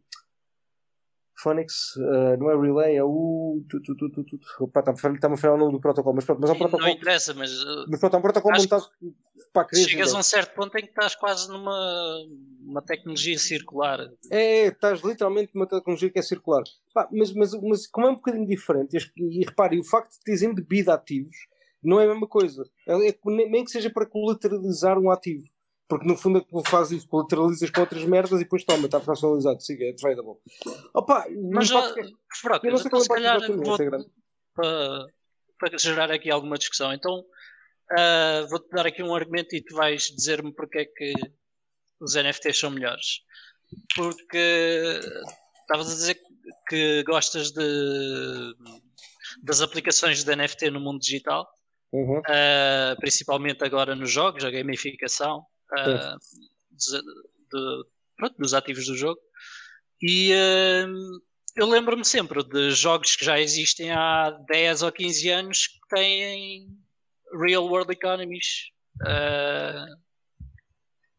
Phonics, 1.42 1.96
eh, 1.98 2.38
não 2.38 2.52
é 2.52 2.60
Relay, 2.60 2.96
é 2.98 3.04
o. 3.04 3.64
Tu, 3.70 3.82
tu, 3.82 3.96
tu, 3.96 4.10
tu, 4.10 4.24
tu, 4.24 4.38
tu. 4.38 4.68
Pá, 4.68 4.82
está-me 4.82 5.36
a 5.36 5.38
falhar 5.38 5.56
o 5.56 5.58
nome 5.58 5.72
do 5.72 5.80
protocolo, 5.80 6.16
mas 6.16 6.26
pronto, 6.26 6.42
mas 6.42 6.50
é 6.50 6.54
um 6.54 6.58
Não 6.58 6.68
protocolo. 6.68 6.96
interessa, 6.96 7.34
mas 7.34 7.52
uh, 7.64 7.86
Mas 7.90 8.00
pronto, 8.00 8.16
é 8.16 8.20
um 8.20 8.22
protocolo 8.22 8.58
montado 8.58 8.90
para 9.54 9.68
criar 9.68 9.88
chegas 9.88 10.14
a 10.14 10.20
um 10.20 10.24
certo 10.24 10.54
ponto 10.54 10.78
em 10.78 10.82
que 10.82 10.90
estás 10.90 11.16
quase 11.16 11.48
numa 11.50 12.18
uma 12.62 12.82
tecnologia 12.82 13.38
circular. 13.40 14.00
É, 14.32 14.66
é, 14.66 14.68
estás 14.68 15.02
literalmente 15.02 15.52
numa 15.56 15.68
tecnologia 15.68 16.10
que 16.10 16.20
é 16.20 16.22
circular. 16.22 16.64
Pá, 16.94 17.08
mas, 17.12 17.34
mas, 17.34 17.54
mas 17.62 17.88
como 17.88 18.08
é 18.08 18.12
um 18.12 18.16
bocadinho 18.16 18.46
diferente, 18.46 18.98
e, 19.18 19.40
e 19.42 19.46
repare, 19.46 19.80
o 19.80 19.84
facto 19.84 20.12
de 20.12 20.20
teres 20.24 20.42
embebida 20.42 20.94
ativos 20.94 21.36
não 21.82 22.00
é 22.00 22.06
a 22.06 22.10
mesma 22.10 22.28
coisa. 22.28 22.64
É, 22.88 23.10
é 23.10 23.20
nem 23.26 23.64
que 23.64 23.72
seja 23.72 23.90
para 23.90 24.06
colateralizar 24.06 24.98
um 25.00 25.10
ativo. 25.10 25.48
Porque 25.90 26.08
no 26.08 26.16
fundo 26.16 26.38
é 26.38 26.42
que 26.42 26.50
tu 26.50 26.62
fazes 26.70 27.00
isso, 27.00 27.08
colateralizas 27.10 27.70
com 27.72 27.82
outras 27.82 28.04
merdas 28.06 28.40
e 28.40 28.44
depois 28.44 28.64
toma, 28.64 28.86
está 28.86 29.00
fracionalizado, 29.02 29.60
siga, 29.62 29.86
é 29.86 29.94
tradable. 29.94 30.36
Opa, 30.94 31.26
Mas 31.52 31.72
pode 31.72 31.94
ser- 31.96 32.12
Frocas, 32.42 32.64
eu 32.64 32.72
não 32.72 32.78
sei 32.78 32.88
então 32.88 33.00
é 33.00 33.02
se 33.02 33.08
calhar 33.10 33.40
vou, 33.48 33.74
é 33.76 33.86
grande. 33.86 34.06
para, 34.54 35.06
para 35.58 35.78
gerar 35.80 36.12
aqui 36.12 36.30
alguma 36.30 36.58
discussão. 36.60 36.94
Então 36.94 37.26
ah, 37.98 38.46
vou-te 38.52 38.70
dar 38.70 38.86
aqui 38.86 39.02
um 39.02 39.16
argumento 39.16 39.56
e 39.56 39.64
tu 39.64 39.76
vais 39.76 40.04
dizer-me 40.04 40.54
porque 40.54 40.78
é 40.80 40.86
que 40.86 41.12
os 42.00 42.14
NFTs 42.16 42.60
são 42.60 42.70
melhores. 42.70 43.22
Porque 43.96 45.00
estavas 45.62 45.88
a 45.92 45.96
dizer 45.96 46.20
que- 46.68 47.04
gostas 47.04 47.52
de, 47.52 48.54
das 49.44 49.62
aplicações 49.62 50.24
de 50.24 50.36
NFT 50.36 50.70
no 50.70 50.80
mundo 50.80 51.00
digital, 51.00 51.48
Uhum. 51.92 52.22
ah, 52.28 52.96
principalmente 53.00 53.64
agora 53.64 53.96
nos 53.96 54.12
jogos, 54.12 54.44
a 54.44 54.52
gamificação. 54.52 55.44
Ah, 55.72 56.18
dos, 56.72 56.86
de, 56.86 57.84
pronto, 58.18 58.36
dos 58.38 58.54
ativos 58.54 58.86
do 58.86 58.96
jogo. 58.96 59.20
E 60.02 60.32
uh, 60.34 61.22
eu 61.56 61.68
lembro-me 61.68 62.06
sempre 62.06 62.44
de 62.44 62.72
jogos 62.72 63.16
que 63.16 63.26
já 63.26 63.40
existem 63.40 63.92
há 63.92 64.32
10 64.48 64.84
ou 64.84 64.92
15 64.92 65.30
anos 65.30 65.68
que 65.68 65.96
têm 65.96 66.68
real 67.34 67.66
world 67.66 67.92
economies. 67.92 68.72
Uh, 69.02 69.96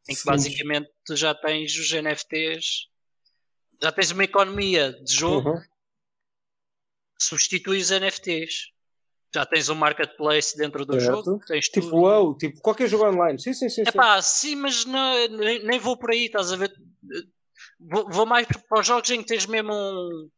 em 0.09 0.14
que 0.14 0.20
Sim. 0.20 0.28
basicamente 0.28 0.90
tu 1.05 1.14
já 1.14 1.34
tens 1.34 1.76
os 1.76 1.92
NFTs, 1.92 2.88
já 3.80 3.92
tens 3.92 4.11
uma 4.11 4.24
economia 4.24 4.92
de 4.92 5.14
jogo, 5.14 5.51
uhum. 5.51 5.62
substitui 7.18 7.78
os 7.78 7.90
NFTs. 7.90 8.72
Já 9.32 9.46
tens 9.46 9.68
um 9.68 9.74
marketplace 9.74 10.56
dentro 10.56 10.84
do 10.84 11.00
certo. 11.00 11.24
jogo. 11.24 11.40
Tens 11.46 11.66
tipo 11.66 11.86
tudo. 11.86 11.96
WoW, 11.98 12.36
tipo 12.36 12.60
qualquer 12.60 12.88
jogo 12.88 13.06
online. 13.06 13.38
Sim, 13.38 13.52
sim, 13.52 13.68
sim. 13.68 13.82
É 13.86 13.92
pá, 13.92 14.20
sim, 14.20 14.56
mas 14.56 14.84
não, 14.84 15.28
nem, 15.28 15.62
nem, 15.64 15.78
vou 15.78 15.96
por 15.96 16.10
aí, 16.10 16.26
estás 16.26 16.52
a 16.52 16.56
ver? 16.56 16.72
Vou, 17.78 18.10
vou, 18.10 18.26
mais 18.26 18.46
para 18.46 18.80
os 18.80 18.86
jogos 18.86 19.08
em 19.10 19.20
que 19.20 19.26
tens 19.26 19.46
mesmo 19.46 19.72
um, 19.72 20.28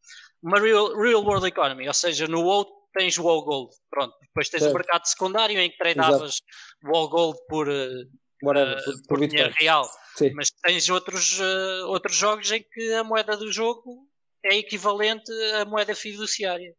uma 0.42 0.60
real, 0.60 0.94
real 0.94 1.24
world 1.24 1.46
economy, 1.46 1.88
ou 1.88 1.94
seja, 1.94 2.26
no 2.26 2.42
WoW 2.42 2.66
tens 2.92 3.16
WoW 3.18 3.44
Gold, 3.44 3.74
pronto. 3.90 4.14
Depois 4.20 4.48
tens 4.48 4.60
certo. 4.60 4.72
o 4.72 4.74
mercado 4.76 5.06
secundário 5.06 5.58
em 5.58 5.70
que 5.70 5.78
treinavas 5.78 6.40
WoW 6.84 7.08
Gold 7.08 7.38
por, 7.48 7.68
eh, 7.70 8.04
Whatever, 8.42 8.78
uh, 8.78 8.84
por, 8.84 9.18
por 9.18 9.26
dinheiro 9.26 9.54
real. 9.58 9.88
Sim. 10.16 10.32
Mas 10.34 10.50
tens 10.50 10.88
outros, 10.90 11.40
uh, 11.40 11.86
outros 11.86 12.16
jogos 12.16 12.50
em 12.50 12.62
que 12.62 12.92
a 12.94 13.04
moeda 13.04 13.36
do 13.36 13.50
jogo 13.50 14.06
é 14.44 14.56
equivalente 14.56 15.32
à 15.54 15.64
moeda 15.64 15.94
fiduciária. 15.94 16.74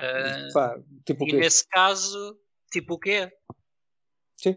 Uh, 0.00 0.52
Pá, 0.52 0.78
tipo 1.04 1.28
e 1.28 1.32
nesse 1.32 1.66
caso, 1.68 2.38
tipo 2.70 2.94
o 2.94 2.98
quê? 2.98 3.30
Sim. 4.36 4.52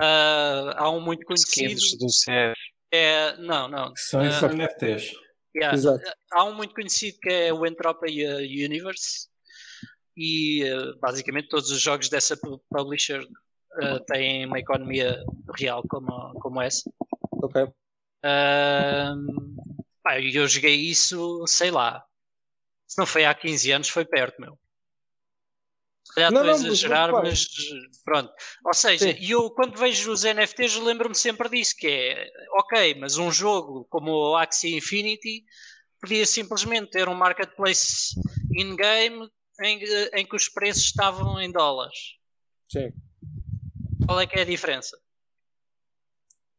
Uh, 0.00 0.70
há 0.76 0.90
um 0.90 1.00
muito 1.00 1.26
conhecido. 1.26 1.80
do. 1.98 2.06
É, 2.92 3.36
não, 3.38 3.66
não. 3.68 3.92
São 3.96 4.20
uh, 4.20 4.24
uh, 4.24 4.54
NFTs. 4.54 5.12
Yeah, 5.56 5.76
Exato. 5.76 6.02
Há 6.32 6.44
um 6.44 6.54
muito 6.54 6.74
conhecido 6.74 7.18
que 7.20 7.28
é 7.28 7.52
o 7.52 7.64
Entropia 7.64 8.36
Universe 8.38 9.28
e 10.16 10.64
uh, 10.64 10.98
basicamente 10.98 11.48
todos 11.48 11.70
os 11.70 11.80
jogos 11.80 12.08
dessa 12.08 12.36
publisher 12.70 13.20
uh, 13.22 14.00
têm 14.06 14.46
uma 14.46 14.58
economia 14.58 15.22
real 15.56 15.82
como, 15.88 16.32
como 16.40 16.60
essa. 16.60 16.90
Ok. 17.32 17.62
Uh, 17.62 17.72
pá, 20.02 20.20
eu 20.20 20.46
joguei 20.48 20.74
isso, 20.74 21.44
sei 21.46 21.70
lá. 21.70 22.04
Se 22.86 22.98
não 22.98 23.06
foi 23.06 23.24
há 23.24 23.34
15 23.34 23.72
anos, 23.72 23.88
foi 23.88 24.04
perto, 24.04 24.40
meu. 24.40 24.58
Se 26.04 26.14
calhar 26.14 26.32
estou 26.32 26.48
a 26.48 26.52
exagerar, 26.52 27.12
mas, 27.12 27.22
mas, 27.22 28.02
pronto. 28.04 28.32
Ou 28.66 28.74
seja, 28.74 29.12
Sim. 29.12 29.16
eu 29.20 29.50
quando 29.50 29.78
vejo 29.78 30.12
os 30.12 30.22
NFTs 30.22 30.76
lembro-me 30.76 31.14
sempre 31.14 31.48
disso, 31.48 31.74
que 31.76 31.86
é 31.86 32.30
ok, 32.58 32.94
mas 32.96 33.16
um 33.16 33.32
jogo 33.32 33.86
como 33.88 34.12
o 34.12 34.36
Axie 34.36 34.76
Infinity 34.76 35.44
podia 36.00 36.26
simplesmente 36.26 36.90
ter 36.90 37.08
um 37.08 37.14
marketplace 37.14 38.14
in-game 38.52 39.28
em, 39.62 39.80
em 40.14 40.26
que 40.26 40.36
os 40.36 40.48
preços 40.48 40.84
estavam 40.84 41.40
em 41.40 41.50
dólares. 41.50 41.98
Sim. 42.70 42.92
Qual 44.06 44.20
é 44.20 44.26
que 44.26 44.38
é 44.38 44.42
a 44.42 44.46
diferença? 44.46 44.98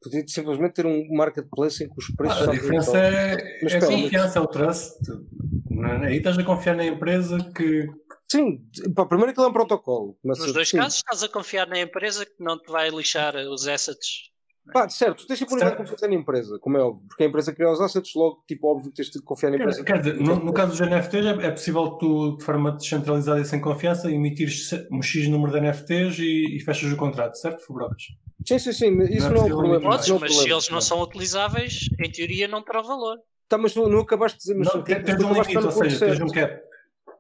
Podia 0.02 0.24
simplesmente 0.28 0.74
ter 0.74 0.86
um 0.86 1.08
marketplace 1.16 1.84
em 1.84 1.90
que 1.90 1.96
os 1.98 2.08
preços. 2.16 2.48
Ah, 2.48 2.52
a 2.52 2.54
diferença 2.54 2.98
é, 2.98 3.60
Mas, 3.64 3.74
é 3.74 3.78
a 3.78 3.86
confiança, 3.88 4.40
é 4.40 4.42
o 4.42 4.48
trust. 4.48 4.98
É? 5.12 6.08
Aí 6.08 6.18
estás 6.18 6.38
a 6.38 6.44
confiar 6.44 6.76
na 6.76 6.86
empresa 6.86 7.38
que. 7.56 7.88
Sim, 8.30 8.60
pá, 8.96 9.06
primeiro 9.06 9.32
aquilo 9.32 9.46
é 9.46 9.50
um 9.50 9.54
protocolo. 9.54 10.18
Mas, 10.24 10.40
Nos 10.40 10.54
dois 10.54 10.70
sim. 10.70 10.78
casos 10.78 10.98
estás 10.98 11.24
a 11.24 11.30
confiar 11.30 11.68
na 11.68 11.80
empresa 11.80 12.26
que 12.26 12.44
não 12.44 12.60
te 12.60 12.72
vai 12.72 12.90
lixar 12.90 13.36
os 13.36 13.68
assets 13.68 14.36
Pá, 14.74 14.90
certo, 14.90 15.20
tu 15.20 15.28
tens 15.28 15.42
unidade 15.42 15.72
de 15.72 15.78
confiança 15.78 16.08
na 16.08 16.16
empresa, 16.16 16.58
como 16.60 16.78
é 16.78 16.82
óbvio, 16.82 17.08
porque 17.08 17.24
a 17.24 17.28
empresa 17.28 17.54
cria 17.54 17.70
os 17.70 17.80
assets, 17.80 18.14
logo, 18.16 18.44
tipo, 18.48 18.68
óbvio 18.68 18.90
que 18.90 18.96
tens 18.96 19.10
de 19.12 19.22
confiar 19.22 19.52
na 19.52 19.58
empresa. 19.58 19.84
Quer, 19.84 20.00
dizer, 20.00 20.20
no, 20.20 20.44
no, 20.44 20.54
caso 20.54 20.72
dos 20.72 20.80
NFTs, 20.80 21.26
é, 21.26 21.46
é, 21.46 21.52
possível 21.52 21.92
tu, 21.92 22.36
de 22.38 22.44
forma 22.44 22.72
descentralizada 22.72 23.40
e 23.40 23.46
sem 23.46 23.62
confiança, 23.62 24.10
emitir 24.10 24.50
um 24.92 25.02
X 25.04 25.28
número 25.28 25.52
de 25.52 25.60
NFTs 25.60 26.18
e, 26.18 26.58
e 26.58 26.60
fechas 26.62 26.92
o 26.92 26.98
contrato, 26.98 27.36
certo, 27.36 27.64
Fubrocas? 27.64 28.04
Sim, 28.48 28.58
sim, 28.58 28.74
sim, 28.74 29.02
isso 29.04 29.30
não, 29.30 29.36
é, 29.36 29.40
não 29.40 29.42
é 29.42 29.54
o 29.54 29.58
problema. 29.58 29.82
Podes, 29.82 30.08
não 30.08 30.20
mas 30.20 30.32
problema, 30.32 30.44
se 30.44 30.52
eles 30.52 30.70
não 30.70 30.82
são 30.82 31.02
utilizáveis, 31.02 31.80
em 32.00 32.12
teoria 32.12 32.48
não 32.48 32.64
terá 32.64 32.82
valor. 32.82 33.18
Tá, 33.48 33.60
mas 33.60 33.76
não, 33.76 33.88
não 33.88 34.00
acabaste 34.00 34.40
de 34.40 34.46
dizer, 34.46 34.56
mas 34.56 34.74
não, 34.74 34.84
tens 34.84 35.24
um 35.24 35.34
limite, 35.34 35.58
ou 35.58 35.72
seja, 35.72 36.06
tens 36.06 36.20
um 36.20 36.28
cap. 36.28 36.60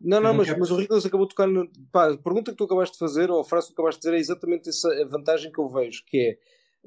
Não, 0.06 0.22
não, 0.22 0.36
mas, 0.36 0.56
mas 0.56 0.70
o 0.70 0.78
Ricolas 0.78 1.04
acabou 1.04 1.28
de 1.28 1.34
tocar 1.34 1.48
no. 1.48 1.68
Pá, 1.92 2.12
a 2.12 2.18
pergunta 2.18 2.52
que 2.52 2.58
tu 2.58 2.66
acabaste 2.66 2.94
de 2.94 3.00
fazer, 3.00 3.32
ou 3.32 3.42
a 3.42 3.44
frase 3.44 3.68
que 3.68 3.74
tu 3.74 3.82
acabaste 3.82 4.00
de 4.00 4.08
dizer, 4.08 4.16
é 4.16 4.20
exatamente 4.20 4.70
essa 4.70 4.88
vantagem 5.08 5.52
que 5.52 5.60
eu 5.60 5.68
vejo, 5.68 6.04
que 6.06 6.18
é 6.20 6.38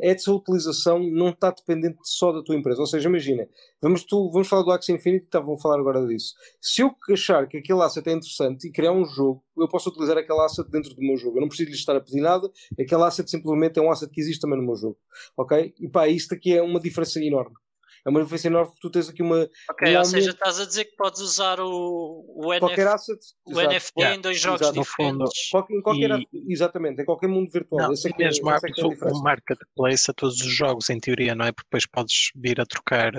essa 0.01 0.33
utilização 0.33 1.01
não 1.01 1.31
está 1.31 1.51
dependente 1.51 1.99
só 2.05 2.31
da 2.31 2.45
tua 2.45 2.55
empresa. 2.55 2.81
Ou 2.81 2.87
seja, 2.87 3.09
imagina, 3.09 3.49
vamos, 3.83 4.05
tu, 4.05 4.31
vamos 4.31 4.47
falar 4.47 4.63
do 4.63 4.71
Axie 4.71 4.93
Infinity, 4.93 5.25
estavam 5.25 5.55
a 5.55 5.59
falar 5.59 5.81
agora 5.81 6.07
disso. 6.07 6.35
Se 6.61 6.83
eu 6.83 6.95
achar 7.11 7.49
que 7.49 7.57
aquele 7.57 7.83
asset 7.83 8.09
é 8.09 8.13
interessante 8.13 8.69
e 8.69 8.71
criar 8.71 8.93
um 8.93 9.05
jogo, 9.05 9.43
eu 9.57 9.69
posso 9.69 9.91
utilizar 9.91 10.17
aquele 10.17 10.41
asset 10.41 10.71
dentro 10.71 10.95
do 10.95 11.03
meu 11.03 11.17
jogo. 11.17 11.39
Eu 11.39 11.41
não 11.41 11.49
preciso 11.49 11.71
lhe 11.71 11.75
estar 11.75 11.97
a 11.97 12.01
pedir 12.01 12.21
nada, 12.21 12.49
aquele 12.79 13.03
asset 13.03 13.29
simplesmente 13.29 13.81
é 13.81 13.83
um 13.83 13.91
asset 13.91 14.13
que 14.13 14.21
existe 14.21 14.41
também 14.41 14.61
no 14.61 14.65
meu 14.65 14.77
jogo. 14.77 14.97
Ok? 15.37 15.75
E 15.81 15.89
pá, 15.89 16.07
isto 16.07 16.35
aqui 16.35 16.57
é 16.57 16.63
uma 16.63 16.79
diferença 16.79 17.21
enorme 17.21 17.57
é 18.05 18.11
uma 18.11 18.23
diferença 18.23 18.47
enorme 18.47 18.69
porque 18.69 18.81
tu 18.81 18.91
tens 18.91 19.09
aqui 19.09 19.23
uma. 19.23 19.49
Ok, 19.71 19.97
ou 19.97 20.05
seja, 20.05 20.31
estás 20.31 20.61
a 20.61 20.67
dizer 20.67 20.85
que 20.87 20.97
podes 20.97 21.21
usar 21.21 21.61
o, 21.61 22.25
o, 22.29 22.53
NF, 22.53 22.81
asset, 22.83 23.19
o 23.47 23.53
exato, 23.53 23.75
NFT 23.75 23.93
yeah, 23.99 24.17
em 24.17 24.21
dois 24.21 24.41
jogos 24.41 24.61
exato, 24.61 24.81
diferentes. 24.81 25.51
Qualquer, 25.51 25.75
em 25.75 25.83
qualquer, 25.83 26.11
e... 26.21 26.53
Exatamente, 26.53 27.03
em 27.03 27.05
qualquer 27.05 27.29
mundo 27.29 27.51
virtual. 27.51 27.87
Não, 27.87 27.93
Esse 27.93 28.09
aqui, 28.09 28.23
é 28.23 28.27
mesmo 28.27 28.51
é, 28.51 28.55
é 28.55 29.13
o 29.13 29.23
marketplace 29.23 30.11
a 30.11 30.15
todos 30.15 30.41
os 30.41 30.53
jogos, 30.53 30.91
em 30.91 30.99
teoria, 30.99 31.35
não 31.35 31.45
é? 31.45 31.53
Porque 31.53 31.67
depois 31.67 31.87
podes 31.87 32.31
vir 32.35 32.61
a 32.61 32.67
trocar 32.67 33.13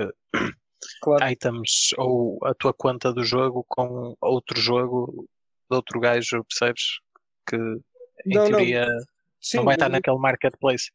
claro. 1.01 1.29
items 1.29 1.89
ou 1.97 2.39
a 2.43 2.53
tua 2.53 2.73
conta 2.73 3.13
do 3.13 3.23
jogo 3.23 3.65
com 3.67 4.15
outro 4.21 4.59
jogo 4.59 5.27
de 5.69 5.75
outro 5.75 5.99
gajo, 5.99 6.43
percebes? 6.45 6.99
Que 7.47 7.55
em 7.55 8.35
não, 8.35 8.47
teoria 8.47 8.85
não. 8.85 8.99
Sim, 9.41 9.57
não 9.57 9.65
vai 9.65 9.75
estar 9.75 9.89
naquele 9.89 10.17
marketplace. 10.17 10.91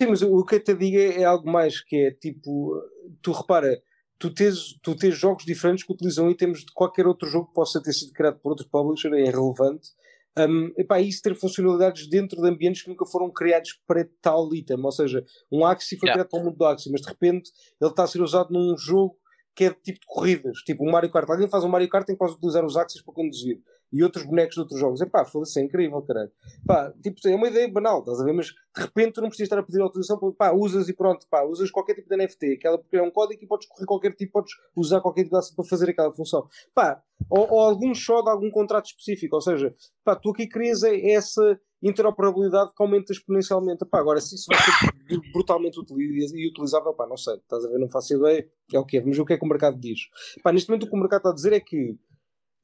Sim, 0.00 0.08
mas 0.08 0.22
o 0.22 0.44
que 0.44 0.54
eu 0.54 0.64
te 0.64 0.74
digo 0.74 0.96
é, 0.98 1.24
algo 1.24 1.50
mais 1.50 1.82
que 1.82 1.96
é 1.96 2.10
tipo, 2.10 2.80
tu 3.20 3.32
repara, 3.32 3.82
tu 4.18 4.32
tens, 4.32 4.78
tu 4.82 4.96
tens 4.96 5.14
jogos 5.14 5.44
diferentes 5.44 5.84
que 5.84 5.92
utilizam 5.92 6.30
itens 6.30 6.60
de 6.60 6.72
qualquer 6.72 7.06
outro 7.06 7.28
jogo 7.28 7.48
que 7.48 7.54
possa 7.54 7.82
ter 7.82 7.92
sido 7.92 8.12
criado 8.12 8.38
por 8.38 8.50
outro 8.50 8.66
publisher, 8.70 9.12
é 9.12 9.20
irrelevante. 9.20 9.90
Um, 10.38 10.72
epá, 10.78 11.00
isso 11.00 11.20
ter 11.20 11.34
funcionalidades 11.34 12.08
dentro 12.08 12.40
de 12.40 12.48
ambientes 12.48 12.82
que 12.82 12.88
nunca 12.88 13.04
foram 13.04 13.30
criados 13.30 13.78
para 13.86 14.08
tal 14.22 14.54
item, 14.54 14.82
ou 14.82 14.92
seja, 14.92 15.22
um 15.52 15.66
Axie 15.66 15.98
foi 15.98 16.08
yeah. 16.08 16.12
criado 16.14 16.30
para 16.30 16.40
o 16.40 16.44
mundo 16.44 16.56
do 16.56 16.64
Axie, 16.64 16.90
mas 16.90 17.02
de 17.02 17.08
repente 17.08 17.50
ele 17.78 17.90
está 17.90 18.04
a 18.04 18.06
ser 18.06 18.22
usado 18.22 18.50
num 18.52 18.78
jogo 18.78 19.18
que 19.54 19.64
é 19.64 19.70
de 19.70 19.76
tipo 19.82 20.00
de 20.00 20.06
corridas, 20.06 20.58
tipo 20.58 20.86
um 20.86 20.90
Mario 20.90 21.10
Kart. 21.10 21.28
Alguém 21.28 21.50
faz 21.50 21.64
um 21.64 21.68
Mario 21.68 21.88
Kart 21.90 22.08
em 22.08 22.12
que 22.12 22.18
pode 22.18 22.34
utilizar 22.34 22.64
os 22.64 22.76
Axies 22.76 23.02
para 23.02 23.12
conduzir 23.12 23.60
e 23.92 24.02
outros 24.02 24.24
bonecos 24.24 24.54
de 24.54 24.60
outros 24.60 24.78
jogos. 24.78 25.00
Epá, 25.00 25.24
foda-se, 25.24 25.60
é 25.60 25.64
incrível, 25.64 26.00
caralho. 26.02 26.30
Pá, 26.66 26.92
tipo, 27.02 27.16
é 27.26 27.34
uma 27.34 27.48
ideia 27.48 27.70
banal, 27.70 28.00
estás 28.00 28.20
a 28.20 28.24
ver? 28.24 28.32
Mas 28.32 28.46
de 28.46 28.82
repente 28.82 29.14
tu 29.14 29.20
não 29.20 29.28
precisas 29.28 29.46
estar 29.46 29.58
a 29.58 29.62
pedir 29.62 29.80
autorização, 29.80 30.18
pá, 30.32 30.52
usas 30.52 30.88
e 30.88 30.94
pronto, 30.94 31.26
pá, 31.28 31.42
usas 31.42 31.70
qualquer 31.70 31.94
tipo 31.94 32.08
de 32.08 32.16
NFT, 32.16 32.54
aquela 32.54 32.78
porque 32.78 32.96
é 32.96 33.02
um 33.02 33.10
código 33.10 33.42
e 33.42 33.46
podes 33.46 33.66
correr 33.68 33.86
qualquer 33.86 34.14
tipo, 34.14 34.32
podes 34.32 34.52
usar 34.76 35.00
qualquer 35.00 35.22
tipo 35.22 35.34
de 35.34 35.38
asset 35.38 35.56
para 35.56 35.64
fazer 35.64 35.90
aquela 35.90 36.12
função. 36.12 36.46
Pá, 36.74 37.02
ou, 37.28 37.50
ou 37.50 37.60
algum 37.60 37.94
show 37.94 38.22
de 38.22 38.30
algum 38.30 38.50
contrato 38.50 38.86
específico, 38.86 39.36
ou 39.36 39.42
seja, 39.42 39.74
pá, 40.04 40.14
tu 40.14 40.30
aqui 40.30 40.48
crias 40.48 40.82
é 40.82 41.10
essa 41.10 41.60
interoperabilidade 41.82 42.72
que 42.76 42.82
aumenta 42.82 43.12
exponencialmente. 43.12 43.84
Pá, 43.86 43.98
agora, 43.98 44.20
se 44.20 44.34
isso 44.34 44.46
vai 44.48 44.58
ser 44.58 45.32
brutalmente 45.32 45.78
e 45.78 46.48
utilizável, 46.48 46.92
pá, 46.94 47.06
não 47.06 47.16
sei, 47.16 47.34
estás 47.36 47.64
a 47.64 47.68
ver, 47.68 47.78
não 47.78 47.88
faço 47.88 48.14
ideia, 48.14 48.46
é 48.72 48.78
o 48.78 48.84
que 48.84 48.98
é, 48.98 49.00
vamos 49.00 49.16
ver 49.16 49.22
o 49.22 49.26
que 49.26 49.32
é 49.32 49.38
que 49.38 49.44
o 49.44 49.48
mercado 49.48 49.78
diz. 49.78 50.00
Pá, 50.42 50.52
neste 50.52 50.68
momento 50.68 50.84
o 50.84 50.90
que 50.90 50.96
o 50.96 51.00
mercado 51.00 51.20
está 51.20 51.30
a 51.30 51.34
dizer 51.34 51.52
é 51.52 51.60
que 51.60 51.96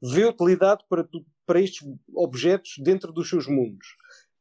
vê 0.01 0.25
utilidade 0.25 0.83
para, 0.89 1.07
para 1.45 1.61
estes 1.61 1.87
objetos 2.13 2.75
dentro 2.79 3.11
dos 3.11 3.29
seus 3.29 3.47
mundos. 3.47 3.87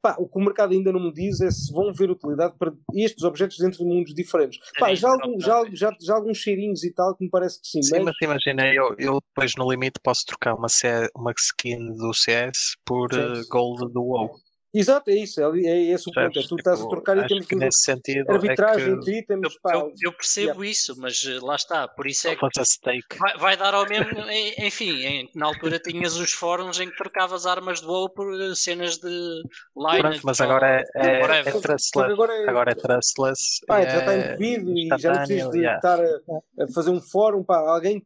Pá, 0.02 0.14
o 0.18 0.28
que 0.28 0.38
o 0.38 0.42
mercado 0.42 0.72
ainda 0.72 0.92
não 0.92 1.00
me 1.00 1.12
diz 1.12 1.40
é 1.40 1.50
se 1.50 1.72
vão 1.72 1.92
ver 1.92 2.10
utilidade 2.10 2.54
para 2.58 2.72
estes 2.94 3.24
objetos 3.24 3.58
dentro 3.58 3.78
de 3.78 3.84
mundos 3.84 4.14
diferentes. 4.14 4.60
Pá, 4.78 4.94
já, 4.94 5.08
algum, 5.08 5.40
já, 5.40 5.64
já, 5.72 5.90
já 6.00 6.14
alguns 6.14 6.38
cheirinhos 6.38 6.84
e 6.84 6.92
tal 6.92 7.16
que 7.16 7.24
me 7.24 7.30
parece 7.30 7.60
que 7.60 7.66
sim. 7.66 7.82
Sim, 7.82 8.04
mas, 8.04 8.04
mas 8.04 8.16
imagina, 8.22 8.72
eu, 8.72 8.94
eu 8.98 9.20
depois 9.20 9.52
no 9.56 9.68
limite 9.68 9.98
posso 10.02 10.24
trocar 10.26 10.54
uma, 10.54 10.68
uma 11.16 11.32
skin 11.36 11.94
do 11.94 12.12
CS 12.14 12.76
por 12.84 13.12
uh, 13.14 13.42
gold 13.50 13.92
do 13.92 14.02
WoW. 14.02 14.30
Exato, 14.74 15.10
é 15.10 15.14
isso, 15.14 15.40
é, 15.40 15.60
é 15.60 15.82
esse 15.92 16.08
o 16.08 16.12
ponto. 16.12 16.38
É, 16.38 16.42
tu 16.42 16.56
estás 16.56 16.80
a 16.80 16.82
tipo, 16.82 16.90
trocar 16.90 17.16
itens 17.16 17.46
de 17.46 17.56
nesse 17.56 17.82
sentido 17.82 18.30
arbitragem 18.30 18.88
é 18.88 18.92
entre 18.92 19.18
itens. 19.18 19.40
Eu, 19.42 19.70
eu, 19.72 19.92
eu 20.02 20.12
percebo 20.12 20.62
yeah. 20.62 20.66
isso, 20.66 20.94
mas 20.98 21.24
eh, 21.26 21.38
lá 21.40 21.54
está, 21.54 21.88
por 21.88 22.06
isso 22.06 22.28
é 22.28 22.36
que 22.36 23.18
vai, 23.18 23.38
vai, 23.38 23.56
dar 23.56 23.74
ao 23.74 23.88
mesmo, 23.88 24.06
enfim, 24.58 25.02
em, 25.04 25.30
na 25.34 25.46
altura 25.46 25.78
tinhas 25.78 26.16
os 26.16 26.32
fóruns 26.32 26.78
em 26.78 26.90
que 26.90 26.96
trocavas 26.96 27.46
armas 27.46 27.80
de 27.80 27.86
voo 27.86 28.10
por 28.10 28.38
eh, 28.38 28.54
cenas 28.54 28.98
de 28.98 29.08
line. 29.08 30.20
Mas 30.22 30.40
agora 30.40 30.80
é, 30.80 30.84
é, 30.94 31.20
é, 31.22 31.42
trustless. 31.42 32.12
Agora 32.12 32.34
é, 32.34 32.48
agora 32.50 32.70
é 32.72 32.74
trustless. 32.74 33.60
Pá, 33.66 33.82
já 33.82 33.98
está 33.98 34.16
impedido 34.16 34.72
e 34.76 34.88
já 34.98 35.10
não 35.10 35.18
precisas 35.18 35.50
de 35.50 35.58
yeah. 35.58 35.76
estar 35.76 36.00
a, 36.00 36.64
a, 36.64 36.68
fazer 36.74 36.90
um 36.90 37.00
fórum, 37.00 37.42
pá, 37.42 37.58
alguém 37.58 38.02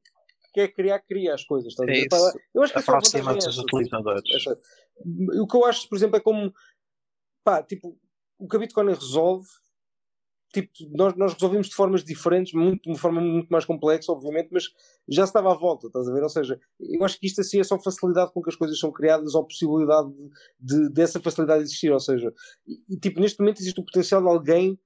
que 0.53 0.61
quer 0.61 0.69
criar, 0.69 1.01
cria 1.01 1.35
as 1.35 1.45
coisas. 1.45 1.73
Estás 1.73 1.89
é 1.89 2.03
a 2.15 2.33
Eu 2.55 2.63
acho 2.63 2.73
que 2.73 2.79
aproxima 2.79 3.35
dos 3.35 3.59
utilizadores. 3.59 4.23
O 5.41 5.47
que 5.47 5.57
eu 5.57 5.65
acho, 5.65 5.89
por 5.89 5.97
exemplo, 5.97 6.17
é 6.17 6.21
como 6.21 6.53
pá, 7.45 7.63
tipo, 7.63 7.97
o 8.39 8.49
que 8.49 8.57
a 8.57 8.59
Bitcoin 8.59 8.89
resolve 8.89 9.47
tipo, 10.53 10.71
nós, 10.91 11.15
nós 11.17 11.33
resolvemos 11.33 11.69
de 11.69 11.75
formas 11.75 12.05
diferentes, 12.05 12.53
muito, 12.53 12.83
de 12.83 12.89
uma 12.91 12.99
forma 12.99 13.21
muito 13.21 13.49
mais 13.49 13.65
complexa, 13.65 14.13
obviamente, 14.13 14.49
mas 14.51 14.65
já 15.09 15.25
estava 15.25 15.53
à 15.53 15.55
volta, 15.55 15.87
estás 15.87 16.09
a 16.09 16.13
ver? 16.13 16.23
Ou 16.23 16.29
seja, 16.29 16.61
eu 16.81 17.05
acho 17.05 17.19
que 17.19 17.27
isto 17.27 17.41
assim 17.41 17.61
é 17.61 17.65
só 17.65 17.79
facilidade 17.79 18.33
com 18.33 18.43
que 18.43 18.51
as 18.51 18.57
coisas 18.57 18.79
são 18.79 18.91
criadas 18.91 19.35
ou 19.35 19.47
possibilidade 19.47 20.13
de, 20.13 20.89
de 20.89 20.93
dessa 20.93 21.21
facilidade 21.21 21.63
existir, 21.63 21.91
ou 21.91 22.01
seja, 22.01 22.33
e, 22.67 22.97
tipo, 22.99 23.21
neste 23.21 23.39
momento 23.41 23.61
existe 23.61 23.81
o 23.81 23.85
potencial 23.85 24.21
de 24.21 24.29
alguém 24.29 24.79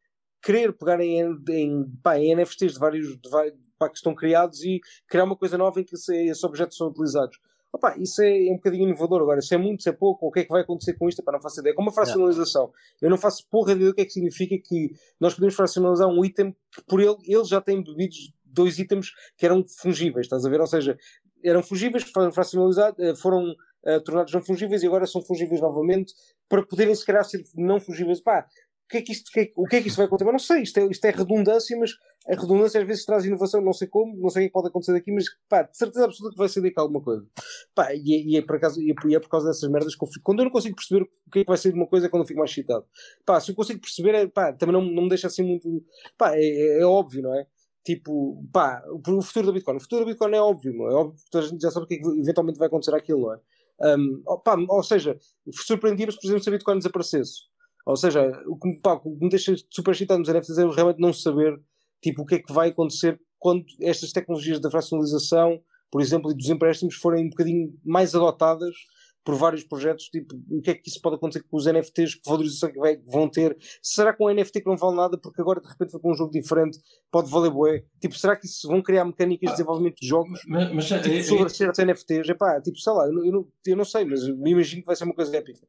querer 0.42 0.76
pegar 0.76 1.00
em, 1.00 1.22
em, 1.48 1.90
pá, 2.02 2.18
em 2.18 2.34
NFTs 2.36 2.74
de 2.74 2.78
vários, 2.78 3.18
de 3.18 3.30
vários 3.30 3.54
pá, 3.78 3.88
que 3.88 3.96
estão 3.96 4.14
criados 4.14 4.62
e 4.62 4.80
criar 5.08 5.24
uma 5.24 5.36
coisa 5.36 5.58
nova 5.58 5.80
em 5.80 5.84
que 5.84 5.94
esses 5.94 6.44
objetos 6.44 6.76
são 6.76 6.88
utilizados. 6.88 7.38
Opa, 7.74 7.96
isso 7.98 8.22
é, 8.22 8.46
é, 8.46 8.52
um 8.52 8.54
bocadinho 8.54 8.84
inovador. 8.84 9.20
Agora, 9.22 9.42
se 9.42 9.52
é 9.52 9.58
muito, 9.58 9.82
se 9.82 9.88
é 9.88 9.92
pouco, 9.92 10.28
o 10.28 10.30
que 10.30 10.40
é 10.40 10.44
que 10.44 10.50
vai 10.50 10.62
acontecer 10.62 10.94
com 10.94 11.08
isto? 11.08 11.24
Para 11.24 11.32
não 11.34 11.42
faço 11.42 11.60
ideia. 11.60 11.74
Como 11.74 11.90
a 11.90 11.92
fracionalização. 11.92 12.72
Eu 13.02 13.10
não 13.10 13.18
faço 13.18 13.44
porra 13.50 13.72
de 13.72 13.80
ideia 13.80 13.90
do 13.90 13.94
que 13.94 14.02
é 14.02 14.04
que 14.04 14.12
significa 14.12 14.56
que 14.56 14.92
nós 15.18 15.34
podemos 15.34 15.56
fracionalizar 15.56 16.08
um 16.08 16.24
item 16.24 16.52
que 16.72 16.84
por 16.86 17.00
ele, 17.00 17.16
ele 17.24 17.44
já 17.44 17.60
tem 17.60 17.82
bebidos 17.82 18.32
dois 18.44 18.78
itens 18.78 19.10
que 19.36 19.44
eram 19.44 19.64
fungíveis, 19.66 20.26
estás 20.26 20.46
a 20.46 20.48
ver? 20.48 20.60
Ou 20.60 20.66
seja, 20.68 20.96
eram 21.42 21.64
fungíveis, 21.64 22.04
foram 22.04 22.30
fracionalizados, 22.30 22.98
eh, 22.98 23.14
foram 23.16 23.50
uh, 23.50 24.00
tornados 24.04 24.32
não 24.32 24.40
fungíveis 24.40 24.82
e 24.82 24.86
agora 24.86 25.06
são 25.06 25.20
fungíveis 25.20 25.60
novamente 25.60 26.14
para 26.48 26.64
poderem 26.64 26.94
se 26.94 27.04
calhar 27.04 27.24
ser 27.24 27.44
não 27.54 27.80
fungíveis. 27.80 28.20
Pá, 28.20 28.46
o 28.84 28.88
que 28.88 28.98
é 28.98 29.02
que 29.02 29.12
isto, 29.12 29.30
é, 29.38 29.50
o 29.56 29.64
que 29.64 29.76
é 29.76 29.82
que 29.82 29.88
isto 29.88 29.96
vai 29.96 30.06
acontecer? 30.06 30.24
Mas 30.24 30.32
não 30.32 30.38
sei, 30.38 30.62
isto 30.62 30.78
é, 30.78 30.86
isto 30.86 31.04
é 31.04 31.10
redundância, 31.10 31.76
mas 31.78 31.92
a 32.28 32.34
redundância 32.40 32.80
às 32.80 32.86
vezes 32.86 33.04
traz 33.04 33.24
inovação, 33.24 33.60
não 33.60 33.72
sei 33.72 33.88
como, 33.88 34.16
não 34.16 34.28
sei 34.28 34.44
o 34.44 34.46
que 34.48 34.52
pode 34.52 34.68
acontecer 34.68 34.92
daqui, 34.92 35.10
mas 35.12 35.24
pá, 35.48 35.62
de 35.62 35.76
certeza 35.76 36.04
absoluta 36.04 36.34
que 36.34 36.38
vai 36.38 36.48
ser 36.48 36.60
daqui 36.60 36.78
alguma 36.78 37.02
coisa. 37.02 37.26
Pá, 37.74 37.94
e, 37.94 38.14
é, 38.14 38.22
e, 38.22 38.36
é, 38.36 38.42
por 38.42 38.56
acaso, 38.56 38.80
e, 38.82 38.90
é, 38.90 38.94
e 39.06 39.14
é 39.14 39.20
por 39.20 39.28
causa 39.28 39.48
dessas 39.48 39.68
merdas 39.70 39.94
que 39.94 40.04
eu 40.04 40.08
fico. 40.08 40.22
Quando 40.22 40.40
eu 40.40 40.44
não 40.44 40.52
consigo 40.52 40.76
perceber 40.76 41.02
o 41.02 41.30
que 41.30 41.40
é 41.40 41.44
que 41.44 41.48
vai 41.48 41.56
ser 41.56 41.72
de 41.72 41.78
uma 41.78 41.86
coisa 41.86 42.06
é 42.06 42.08
quando 42.08 42.22
eu 42.22 42.26
fico 42.26 42.38
mais 42.38 42.50
excitado. 42.50 42.84
Pá, 43.24 43.40
se 43.40 43.50
eu 43.50 43.54
consigo 43.54 43.80
perceber, 43.80 44.14
é, 44.14 44.26
pá, 44.26 44.52
também 44.52 44.74
não, 44.74 44.82
não 44.82 45.04
me 45.04 45.08
deixa 45.08 45.26
assim 45.26 45.42
muito. 45.42 45.84
Pá, 46.16 46.34
é, 46.36 46.42
é, 46.42 46.80
é 46.80 46.84
óbvio, 46.84 47.22
não 47.22 47.34
é? 47.34 47.46
Tipo, 47.84 48.42
pá, 48.52 48.82
o 48.88 49.22
futuro 49.22 49.46
da 49.46 49.52
Bitcoin. 49.52 49.76
O 49.76 49.80
futuro 49.80 50.04
da 50.04 50.10
Bitcoin 50.10 50.34
é 50.34 50.40
óbvio, 50.40 50.72
não 50.74 50.88
é? 50.88 50.94
óbvio 50.94 51.16
que 51.16 51.30
toda 51.30 51.44
a 51.44 51.48
gente 51.48 51.60
já 51.60 51.70
sabe 51.70 51.84
o 51.84 51.88
que, 51.88 51.94
é 51.94 51.98
que 51.98 52.20
eventualmente 52.20 52.58
vai 52.58 52.68
acontecer 52.68 52.94
aquilo, 52.94 53.20
não 53.22 53.34
é? 53.34 53.40
Um, 53.80 54.22
pá, 54.44 54.56
ou 54.68 54.82
seja, 54.82 55.18
surpreendíamos, 55.52 56.16
por 56.16 56.26
exemplo, 56.26 56.42
se 56.42 56.48
a 56.48 56.52
Bitcoin 56.52 56.78
desaparecesse. 56.78 57.53
Ou 57.86 57.96
seja, 57.96 58.42
o 58.46 58.56
que, 58.58 58.80
pá, 58.80 58.94
o 58.94 59.00
que 59.16 59.24
me 59.24 59.28
deixa 59.28 59.54
super 59.70 59.92
excitado 59.92 60.20
nos 60.20 60.28
NFTs 60.28 60.58
é 60.58 60.66
realmente 60.66 61.00
não 61.00 61.12
saber 61.12 61.60
tipo, 62.00 62.22
o 62.22 62.26
que 62.26 62.36
é 62.36 62.38
que 62.38 62.52
vai 62.52 62.68
acontecer 62.68 63.20
quando 63.38 63.64
estas 63.80 64.12
tecnologias 64.12 64.60
da 64.60 64.70
fracionalização, 64.70 65.60
por 65.90 66.00
exemplo, 66.00 66.30
e 66.30 66.34
dos 66.34 66.48
empréstimos 66.48 66.94
forem 66.94 67.26
um 67.26 67.30
bocadinho 67.30 67.74
mais 67.84 68.14
adotadas 68.14 68.74
por 69.24 69.36
vários 69.36 69.64
projetos, 69.64 70.04
tipo, 70.10 70.34
o 70.50 70.60
que 70.60 70.70
é 70.70 70.74
que 70.74 70.88
isso 70.88 71.00
pode 71.00 71.16
acontecer 71.16 71.42
com 71.44 71.56
os 71.56 71.64
NFTs, 71.64 72.16
que 72.16 72.28
valorização 72.28 72.70
que, 72.70 72.78
vai, 72.78 72.96
que 72.96 73.10
vão 73.10 73.26
ter? 73.26 73.56
Será 73.82 74.12
que 74.12 74.22
um 74.22 74.28
NFT 74.28 74.60
que 74.60 74.68
não 74.68 74.76
vale 74.76 74.96
nada 74.96 75.16
porque 75.16 75.40
agora 75.40 75.62
de 75.62 75.68
repente 75.68 75.92
foi 75.92 76.00
com 76.00 76.12
um 76.12 76.14
jogo 76.14 76.30
diferente 76.30 76.78
pode 77.10 77.30
valer 77.30 77.50
bué? 77.50 77.84
Tipo, 78.00 78.14
será 78.18 78.36
que 78.36 78.46
isso 78.46 78.68
vão 78.68 78.82
criar 78.82 79.06
mecânicas 79.06 79.48
de 79.48 79.56
desenvolvimento 79.56 79.96
de 79.98 80.06
jogos 80.06 80.42
mas, 80.46 80.72
mas, 80.74 80.84
tipo, 80.84 81.08
é, 81.08 81.22
sobre 81.22 81.46
é, 81.46 81.48
certos 81.48 81.84
NFTs? 81.84 82.28
Epá, 82.28 82.60
tipo, 82.60 82.78
sei 82.78 82.92
lá, 82.92 83.06
eu 83.06 83.24
eu, 83.24 83.32
não, 83.32 83.48
eu 83.66 83.76
não 83.76 83.84
sei, 83.84 84.04
mas 84.04 84.28
me 84.28 84.50
imagino 84.50 84.82
que 84.82 84.86
vai 84.86 84.96
ser 84.96 85.04
uma 85.04 85.14
coisa 85.14 85.34
épica. 85.34 85.66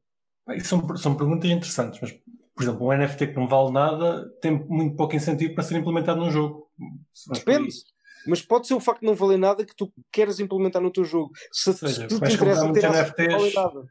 São, 0.64 0.98
são 0.98 1.16
perguntas 1.16 1.50
interessantes, 1.50 2.00
mas 2.02 2.12
por 2.56 2.64
exemplo, 2.64 2.88
um 2.88 2.98
NFT 2.98 3.28
que 3.28 3.36
não 3.36 3.48
vale 3.48 3.72
nada 3.72 4.30
tem 4.42 4.52
muito 4.52 4.96
pouco 4.96 5.16
incentivo 5.16 5.54
para 5.54 5.64
ser 5.64 5.78
implementado 5.78 6.20
num 6.20 6.32
jogo. 6.32 6.70
Depende. 7.34 7.70
Mas 8.26 8.42
pode 8.42 8.66
ser 8.66 8.74
o 8.74 8.80
facto 8.80 9.02
de 9.02 9.08
não 9.08 9.14
valer 9.14 9.38
nada 9.38 9.66
que 9.66 9.76
tu 9.76 9.92
queres 10.12 10.40
implementar 10.40 10.82
no 10.82 10.90
teu 10.90 11.04
jogo. 11.04 11.32
Se, 11.52 11.74
seja, 11.74 11.94
se 11.94 12.08
tu 12.08 12.20
te 12.20 12.34
interessa 12.34 12.72
ter 12.74 12.90
NFTs... 12.90 13.28
não 13.28 13.40
vale 13.40 13.54
nada. 13.54 13.86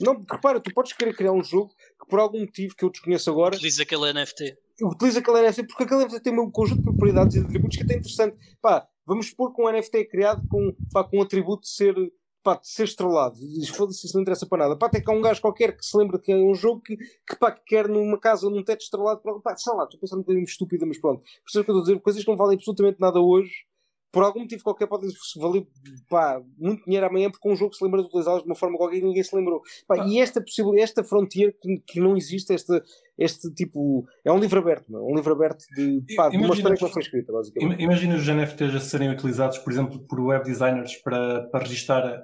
Não, 0.00 0.24
repara, 0.30 0.60
tu 0.60 0.72
podes 0.72 0.92
querer 0.92 1.14
criar 1.14 1.32
um 1.32 1.42
jogo 1.42 1.74
que 2.00 2.08
por 2.08 2.20
algum 2.20 2.40
motivo 2.40 2.74
que 2.74 2.84
eu 2.84 2.90
desconheço 2.90 3.30
agora. 3.30 3.56
Utiliza 3.56 3.82
aquele 3.82 4.12
NFT. 4.12 4.56
Utiliza 4.82 5.18
aquele 5.18 5.42
NFT 5.42 5.64
porque 5.64 5.84
aquele 5.84 6.04
NFT 6.04 6.20
tem 6.20 6.38
um 6.38 6.50
conjunto 6.50 6.78
de 6.78 6.84
propriedades 6.84 7.36
e 7.36 7.40
de 7.40 7.46
atributos 7.46 7.76
que 7.76 7.82
é 7.82 7.86
até 7.86 7.96
interessante. 7.96 8.36
Pá, 8.62 8.86
vamos 9.06 9.28
supor 9.28 9.54
que 9.54 9.60
um 9.60 9.70
NFT 9.70 9.98
é 9.98 10.04
criado 10.04 10.46
com, 10.48 10.74
pá, 10.92 11.04
com 11.04 11.18
um 11.18 11.22
atributo 11.22 11.62
de 11.62 11.70
ser 11.70 11.94
pá, 12.42 12.56
de 12.56 12.68
ser 12.68 12.84
estrelado. 12.84 13.36
Diz, 13.36 13.68
foda-se, 13.68 14.06
isso 14.06 14.16
não 14.16 14.22
interessa 14.22 14.46
para 14.46 14.64
nada. 14.64 14.76
Pá, 14.76 14.86
até 14.86 15.00
que 15.00 15.10
há 15.10 15.14
um 15.14 15.20
gajo 15.20 15.40
qualquer 15.40 15.76
que 15.76 15.84
se 15.84 15.96
lembra 15.96 16.18
que 16.18 16.32
é 16.32 16.36
um 16.36 16.54
jogo 16.54 16.80
que, 16.80 16.96
que, 16.96 17.36
pá, 17.38 17.52
que 17.52 17.62
quer 17.64 17.88
numa 17.88 18.18
casa, 18.18 18.48
num 18.48 18.62
teto 18.62 18.82
estrelado. 18.82 19.20
Pá, 19.42 19.56
sei 19.56 19.74
lá, 19.74 19.84
estou 19.84 20.00
pensando 20.00 20.18
um 20.18 20.22
bocadinho 20.22 20.44
estúpida, 20.44 20.86
mas 20.86 20.98
pronto. 20.98 21.22
Isso 21.46 21.60
é 21.60 21.64
que 21.64 21.70
eu 21.70 21.74
estou 21.74 21.80
a 21.80 21.84
dizer, 21.84 22.00
coisas 22.00 22.24
que 22.24 22.30
não 22.30 22.36
valem 22.36 22.56
absolutamente 22.56 23.00
nada 23.00 23.20
hoje 23.20 23.69
por 24.12 24.22
algum 24.24 24.40
motivo 24.40 24.62
qualquer 24.62 24.86
pode 24.86 25.06
valer 25.36 25.66
pá, 26.08 26.40
muito 26.58 26.84
dinheiro 26.84 27.06
amanhã 27.06 27.30
porque 27.30 27.48
um 27.48 27.56
jogo 27.56 27.74
se 27.74 27.84
lembra 27.84 28.00
de 28.00 28.08
utilizá-los 28.08 28.42
de 28.42 28.48
uma 28.48 28.56
forma 28.56 28.76
qualquer 28.76 28.98
que 28.98 29.06
ninguém 29.06 29.22
se 29.22 29.34
lembrou. 29.34 29.62
Pá, 29.86 30.02
ah. 30.02 30.06
E 30.06 30.18
esta 30.18 30.40
possibilidade, 30.40 30.90
esta 30.90 31.04
fronteira 31.04 31.52
que, 31.60 31.82
que 31.86 32.00
não 32.00 32.16
existe, 32.16 32.52
este, 32.52 32.82
este 33.18 33.52
tipo. 33.54 34.04
É 34.24 34.32
um 34.32 34.38
livro 34.38 34.58
aberto, 34.58 34.90
não? 34.90 35.00
É? 35.00 35.12
um 35.12 35.14
livro 35.14 35.32
aberto 35.32 35.64
de, 35.74 36.02
pá, 36.16 36.28
de 36.28 36.36
uma 36.36 36.54
história 36.54 36.76
que 36.76 36.82
não 36.82 36.90
foi 36.90 37.02
escrita, 37.02 37.32
basicamente. 37.32 37.82
Imagina 37.82 38.16
os 38.16 38.26
NFTs 38.26 38.74
a 38.74 38.80
serem 38.80 39.10
utilizados, 39.10 39.58
por 39.58 39.72
exemplo, 39.72 40.00
por 40.06 40.20
web 40.20 40.44
designers 40.44 40.96
para, 40.96 41.48
para 41.48 41.60
registar 41.60 42.22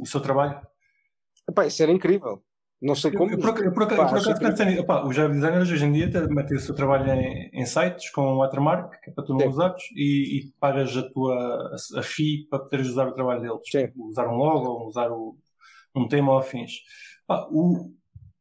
o 0.00 0.06
seu 0.06 0.20
trabalho. 0.20 0.60
Isso 1.66 1.82
era 1.82 1.92
incrível. 1.92 2.42
Não 2.80 2.94
sei 2.94 3.10
como. 3.10 3.30
Eu, 3.30 3.38
por, 3.38 3.52
por, 3.54 3.88
pá, 3.88 4.06
por 4.06 4.18
acaso 4.18 4.38
pensei 4.38 4.78
os 4.78 5.18
web 5.18 5.34
designers 5.34 5.70
hoje 5.70 5.84
em 5.84 5.92
dia 5.92 6.28
metem 6.28 6.56
o 6.56 6.60
seu 6.60 6.74
trabalho 6.74 7.10
em, 7.12 7.50
em 7.52 7.66
sites 7.66 8.10
com 8.10 8.36
watermark, 8.36 9.00
que 9.02 9.10
é 9.10 9.12
para 9.12 9.24
tu 9.24 9.34
não 9.34 9.48
usares, 9.48 9.82
e, 9.96 10.38
e, 10.38 10.52
pagas 10.60 10.96
a 10.96 11.02
tua 11.10 11.76
a, 11.96 12.02
fee 12.02 12.46
para 12.48 12.60
poderes 12.60 12.88
usar 12.88 13.08
o 13.08 13.14
trabalho 13.14 13.40
deles. 13.40 13.60
Sim. 13.68 13.88
Usar 13.96 14.28
um 14.28 14.36
logo, 14.36 14.86
usar 14.86 15.10
o, 15.10 15.36
um 15.94 16.06
tema 16.06 16.32
ou 16.32 16.38
afins. 16.38 16.70
Pá, 17.26 17.48
o, 17.50 17.92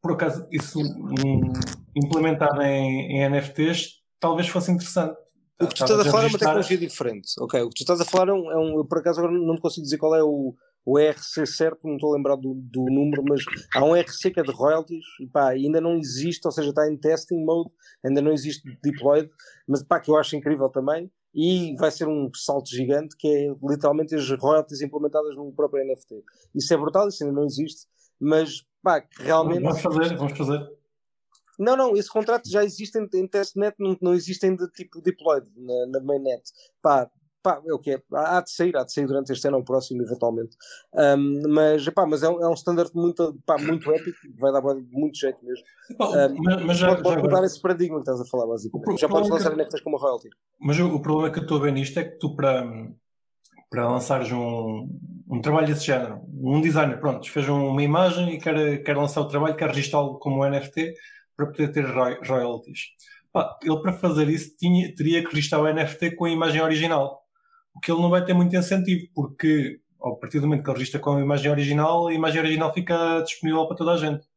por 0.02 0.12
acaso, 0.12 0.48
isso 0.52 0.80
um, 0.80 1.52
implementado 1.96 2.62
em, 2.62 3.18
em, 3.18 3.30
NFTs 3.30 4.04
talvez 4.20 4.48
fosse 4.48 4.72
interessante. 4.72 5.18
O 5.60 5.66
que 5.66 5.74
tu 5.74 5.84
estás 5.84 6.00
a 6.00 6.06
falar 6.06 6.26
é 6.26 6.28
uma 6.28 6.38
tecnologia 6.38 6.78
diferente. 6.78 7.32
Ok, 7.40 7.60
o 7.64 7.70
que 7.70 7.76
tu 7.76 7.82
estás 7.82 8.00
a 8.00 8.06
falar 8.06 8.30
é 8.30 8.34
um, 8.34 8.52
é 8.52 8.58
um. 8.58 8.86
Por 8.86 9.00
acaso 9.00 9.20
agora 9.20 9.34
não 9.34 9.58
consigo 9.58 9.84
dizer 9.84 9.98
qual 9.98 10.16
é 10.16 10.22
o 10.22 10.56
o 10.88 10.98
RC 10.98 11.46
certo, 11.46 11.86
não 11.86 11.96
estou 11.96 12.14
a 12.14 12.16
lembrar 12.16 12.38
do, 12.38 12.54
do, 12.54 12.86
número, 12.86 13.22
mas 13.28 13.44
há 13.76 13.84
um 13.84 13.94
RC 13.94 14.32
que 14.32 14.40
é 14.40 14.44
de 14.44 14.54
royalties, 14.54 15.04
e 15.20 15.28
pá, 15.28 15.50
ainda 15.50 15.82
não 15.82 15.98
existe, 15.98 16.46
ou 16.46 16.52
seja, 16.52 16.70
está 16.70 16.90
em 16.90 16.96
testing 16.96 17.44
mode, 17.44 17.70
ainda 18.06 18.22
não 18.22 18.32
existe 18.32 18.64
deployed, 18.82 19.30
mas 19.68 19.84
pá, 19.84 20.00
que 20.00 20.10
eu 20.10 20.16
acho 20.16 20.38
incrível 20.38 20.70
também, 20.70 21.12
e 21.36 21.76
vai 21.76 21.92
ser 21.92 22.08
um 22.08 22.32
salto 22.34 22.70
gigante 22.70 23.18
que 23.18 23.28
é 23.28 23.54
literalmente 23.70 24.16
as 24.16 24.30
royalties 24.40 24.80
implementadas 24.82 25.36
no 25.36 25.52
próprio 25.52 25.86
NFT. 25.86 26.24
Isso 26.56 26.74
é 26.74 26.78
brutal, 26.78 27.10
isso 27.10 27.22
ainda 27.22 27.36
não 27.36 27.46
existe, 27.46 27.86
mas 28.18 28.66
pá, 28.82 29.02
que 29.02 29.24
realmente. 29.24 29.64
Vamos 29.64 29.82
fazer, 29.82 30.16
vamos 30.16 30.38
fazer. 30.38 30.72
Não, 31.60 31.76
não, 31.76 31.98
esse 31.98 32.10
contrato 32.10 32.50
já 32.50 32.64
existe 32.64 32.98
em, 32.98 33.10
em 33.20 33.28
testnet, 33.28 33.76
não, 33.78 33.98
não 34.02 34.14
existem 34.14 34.56
de 34.56 34.66
tipo 34.70 35.02
deployed 35.02 35.52
na, 35.58 35.88
na 35.88 36.00
mainnet. 36.00 36.44
Pá, 36.82 37.12
pá, 37.48 37.62
é 37.66 37.74
o 37.74 37.80
que 37.80 37.92
é, 37.92 38.02
há 38.14 38.42
de 38.42 38.52
sair, 38.52 38.76
há 38.76 38.84
de 38.84 38.92
sair 38.92 39.08
durante 39.08 39.32
este 39.32 39.48
ano 39.48 39.58
ou 39.58 39.64
próximo, 39.64 40.02
eventualmente. 40.02 40.58
Um, 40.94 41.44
mas, 41.48 41.88
pá, 41.90 42.06
mas 42.06 42.22
é 42.22 42.30
um, 42.30 42.44
é 42.44 42.50
um 42.50 42.54
standard 42.54 42.92
muito, 42.94 43.40
pá, 43.46 43.58
muito 43.58 43.90
épico, 43.90 44.18
vai 44.38 44.52
dar 44.52 44.62
muito 44.62 45.18
jeito 45.18 45.44
mesmo. 45.46 45.64
Um, 45.92 46.44
mas, 46.44 46.64
mas 46.66 46.78
já, 46.78 46.90
pode, 46.90 47.04
pode 47.04 47.22
mudar 47.22 47.44
esse 47.46 47.62
paradigma 47.62 47.96
que 47.96 48.02
estás 48.02 48.20
a 48.20 48.26
falar, 48.26 48.48
basicamente. 48.48 48.94
O, 48.94 48.98
já 48.98 49.08
podes 49.08 49.30
lançar 49.30 49.52
que, 49.52 49.56
NFTs 49.56 49.82
como 49.82 49.98
royalty. 49.98 50.30
Mas 50.60 50.78
o, 50.78 50.94
o, 50.94 51.02
problema 51.02 51.32
que 51.32 51.40
eu 51.40 51.44
estou 51.44 51.58
a 51.58 51.62
ver 51.62 51.72
nisto 51.72 51.98
é 51.98 52.04
que 52.04 52.18
tu, 52.20 52.36
para, 52.36 52.66
para 53.70 53.88
lançares 53.88 54.30
um, 54.34 54.90
um 55.30 55.40
trabalho 55.42 55.68
desse 55.68 55.86
género, 55.86 56.22
um 56.34 56.60
designer, 56.60 57.00
pronto, 57.00 57.32
fez 57.32 57.48
uma 57.48 57.82
imagem 57.82 58.34
e 58.34 58.40
quer, 58.40 58.84
quer 58.84 58.98
lançar 58.98 59.22
o 59.22 59.28
trabalho, 59.30 59.56
quer 59.56 59.70
registá-lo 59.70 60.20
como 60.20 60.46
NFT 60.46 60.94
para 61.38 61.46
poder 61.46 61.72
ter 61.72 61.86
royalties. 61.86 62.80
Pá, 63.32 63.58
ele 63.62 63.82
para 63.82 63.94
fazer 63.94 64.28
isso 64.28 64.58
tinha, 64.58 64.94
teria 64.96 65.22
que 65.24 65.30
registrar 65.30 65.62
o 65.62 65.74
NFT 65.74 66.16
com 66.16 66.26
a 66.26 66.30
imagem 66.30 66.62
original 66.62 67.27
o 67.78 67.80
que 67.80 67.92
ele 67.92 68.02
não 68.02 68.10
vai 68.10 68.26
ter 68.26 68.34
muito 68.34 68.56
incentivo, 68.56 69.08
porque 69.14 69.80
a 70.02 70.12
partir 70.12 70.40
do 70.40 70.48
momento 70.48 70.64
que 70.64 70.70
ele 70.70 70.78
registra 70.78 71.00
com 71.00 71.16
a 71.16 71.22
imagem 71.22 71.52
original, 71.52 72.08
a 72.08 72.14
imagem 72.14 72.42
original 72.42 72.74
fica 72.74 73.22
disponível 73.22 73.68
para 73.68 73.78
toda 73.78 73.92
a 73.92 73.98
gente. 73.98 74.28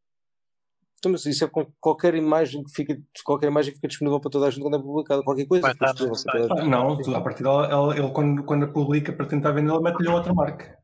Então, 0.98 1.12
mas 1.12 1.24
isso 1.24 1.42
é 1.42 1.48
com 1.48 1.66
qualquer 1.80 2.14
imagem 2.14 2.62
que 2.62 2.70
fica, 2.70 3.00
qualquer 3.24 3.46
imagem 3.46 3.72
fica 3.72 3.88
disponível 3.88 4.20
para 4.20 4.30
toda 4.30 4.46
a 4.46 4.50
gente 4.50 4.60
quando 4.60 4.76
é 4.76 4.78
publicada, 4.78 5.22
qualquer 5.22 5.46
coisa. 5.46 5.74
Tá, 5.74 5.94
tá, 5.94 6.64
não, 6.66 7.00
tu, 7.00 7.14
a 7.14 7.20
partir 7.22 7.42
dela, 7.42 7.92
ele, 7.92 8.00
ele, 8.00 8.12
quando, 8.12 8.44
quando 8.44 8.64
a 8.64 8.68
publica 8.68 9.10
para 9.10 9.24
tentar 9.24 9.52
vender, 9.52 9.72
ele 9.72 9.82
mete-lhe 9.82 10.08
outra 10.08 10.34
marca. 10.34 10.78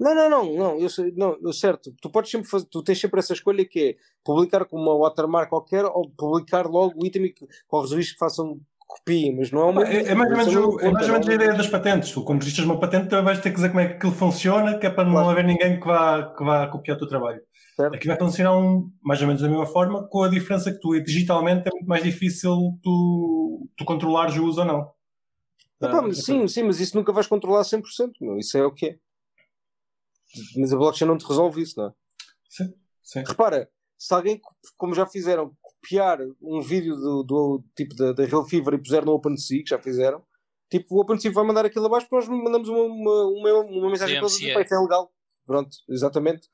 Não, 0.00 0.14
não, 0.14 0.30
não, 0.30 0.56
não, 0.56 0.78
eu 0.78 0.88
sei, 0.88 1.12
não, 1.14 1.36
eu 1.42 1.52
certo. 1.52 1.94
Tu 2.00 2.10
podes 2.10 2.30
sempre 2.30 2.48
fazer, 2.48 2.66
tu 2.70 2.82
tens 2.82 2.98
sempre 2.98 3.20
essa 3.20 3.34
escolha 3.34 3.62
que 3.64 3.90
é 3.90 3.96
publicar 4.24 4.64
com 4.64 4.78
uma 4.78 4.96
watermark 4.96 5.50
qualquer 5.50 5.84
ou 5.84 6.08
publicar 6.10 6.66
logo 6.66 7.02
o 7.02 7.06
item 7.06 7.30
que 7.30 7.46
corres 7.68 7.90
o 7.92 7.96
risco 7.96 8.14
que 8.14 8.18
façam 8.18 8.58
copiem, 8.92 9.36
mas 9.36 9.50
não 9.50 9.60
é 9.60 9.64
uma. 9.64 9.88
É, 9.88 10.08
é 10.08 10.14
mais 10.14 10.30
ou 10.30 10.36
menos, 10.36 10.54
o, 10.54 10.80
é 10.80 10.90
mais 10.90 11.06
ou 11.06 11.12
menos 11.12 11.28
a 11.28 11.34
ideia 11.34 11.54
das 11.54 11.66
patentes. 11.66 12.10
Tu, 12.12 12.24
quando 12.24 12.40
registras 12.40 12.66
uma 12.66 12.78
patente, 12.78 13.08
também 13.08 13.24
vais 13.24 13.40
ter 13.40 13.50
que 13.50 13.56
dizer 13.56 13.68
como 13.68 13.80
é 13.80 13.88
que 13.88 13.94
aquilo 13.94 14.12
funciona, 14.12 14.78
que 14.78 14.86
é 14.86 14.90
para 14.90 15.08
não 15.08 15.28
haver 15.28 15.44
ninguém 15.44 15.80
que 15.80 15.86
vá, 15.86 16.34
que 16.36 16.44
vá 16.44 16.66
copiar 16.68 16.96
o 16.96 17.00
teu 17.00 17.08
trabalho. 17.08 17.40
Certo. 17.74 17.94
Aqui 17.94 18.06
vai 18.06 18.18
funcionar 18.18 18.56
um, 18.56 18.90
mais 19.02 19.20
ou 19.22 19.26
menos 19.26 19.42
da 19.42 19.48
mesma 19.48 19.66
forma, 19.66 20.06
com 20.08 20.22
a 20.22 20.28
diferença 20.28 20.70
que 20.70 20.78
tu 20.78 20.98
digitalmente 21.00 21.68
é 21.68 21.70
muito 21.70 21.86
mais 21.86 22.02
difícil 22.02 22.78
tu, 22.82 23.68
tu 23.76 23.84
controlares 23.84 24.36
o 24.36 24.44
uso 24.44 24.60
ou 24.60 24.66
não. 24.66 24.92
Ah, 25.80 26.12
sim, 26.12 26.46
sim, 26.46 26.62
mas 26.62 26.78
isso 26.78 26.96
nunca 26.96 27.12
vais 27.12 27.26
controlar 27.26 27.62
100%, 27.62 28.12
meu. 28.20 28.38
isso 28.38 28.56
é 28.56 28.64
o 28.64 28.70
que 28.70 28.86
é. 28.86 28.98
Mas 30.56 30.72
a 30.72 30.76
blockchain 30.76 31.08
não 31.08 31.18
te 31.18 31.26
resolve 31.26 31.60
isso, 31.60 31.78
não 31.78 31.88
é? 31.88 31.92
Sim, 32.48 32.74
sim. 33.02 33.24
Repara, 33.26 33.68
se 33.98 34.12
alguém, 34.14 34.40
como 34.76 34.94
já 34.94 35.06
fizeram, 35.06 35.56
copiar 35.82 36.20
um 36.40 36.62
vídeo 36.62 36.94
do, 36.96 37.22
do 37.24 37.64
tipo 37.76 37.94
da, 37.96 38.12
da 38.12 38.24
Real 38.24 38.44
Fever 38.44 38.74
e 38.74 38.78
puser 38.78 39.04
no 39.04 39.12
OpenSea, 39.12 39.62
que 39.64 39.70
já 39.70 39.78
fizeram, 39.78 40.22
tipo, 40.70 40.94
o 40.94 41.00
OpenSea 41.00 41.32
vai 41.32 41.44
mandar 41.44 41.66
aquilo 41.66 41.86
abaixo, 41.86 42.06
nós 42.10 42.28
mandamos 42.28 42.68
uma, 42.68 42.84
uma, 42.84 43.24
uma, 43.24 43.60
uma 43.64 43.90
mensagem 43.90 44.16
para 44.16 44.26
eles 44.26 44.38
dizer, 44.38 44.60
isso 44.60 44.74
é 44.74 44.78
legal. 44.78 45.12
Pronto, 45.44 45.76
exatamente. 45.88 46.48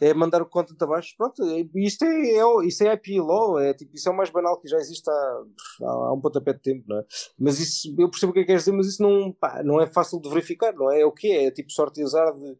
É 0.00 0.12
mandar 0.14 0.42
o 0.42 0.46
content 0.46 0.80
abaixo. 0.82 1.14
Pronto, 1.16 1.44
isto 1.76 2.04
é, 2.04 2.38
é, 2.38 2.66
isto 2.66 2.82
é 2.82 2.92
IP 2.92 3.20
law, 3.20 3.58
é, 3.60 3.72
tipo, 3.72 3.94
isso 3.94 4.08
é 4.08 4.12
o 4.12 4.16
mais 4.16 4.30
banal 4.30 4.58
que 4.58 4.66
já 4.66 4.76
existe 4.76 5.08
há, 5.08 5.42
há 5.82 6.12
um 6.12 6.20
pontapé 6.20 6.52
de 6.54 6.60
tempo, 6.60 6.84
não 6.88 6.98
é? 6.98 7.04
Mas 7.38 7.60
isso, 7.60 7.94
eu 7.96 8.10
percebo 8.10 8.30
o 8.30 8.32
que 8.32 8.40
é 8.40 8.42
que 8.42 8.46
queres 8.48 8.62
dizer, 8.62 8.76
mas 8.76 8.86
isso 8.86 9.02
não, 9.02 9.32
pá, 9.32 9.62
não 9.62 9.80
é 9.80 9.86
fácil 9.86 10.20
de 10.20 10.28
verificar, 10.28 10.72
não 10.74 10.90
é? 10.90 11.02
É 11.02 11.06
o 11.06 11.12
que 11.12 11.30
é? 11.30 11.44
É 11.44 11.50
tipo 11.52 11.70
sorte 11.70 12.00
e 12.00 12.02
azar 12.02 12.32
de 12.32 12.56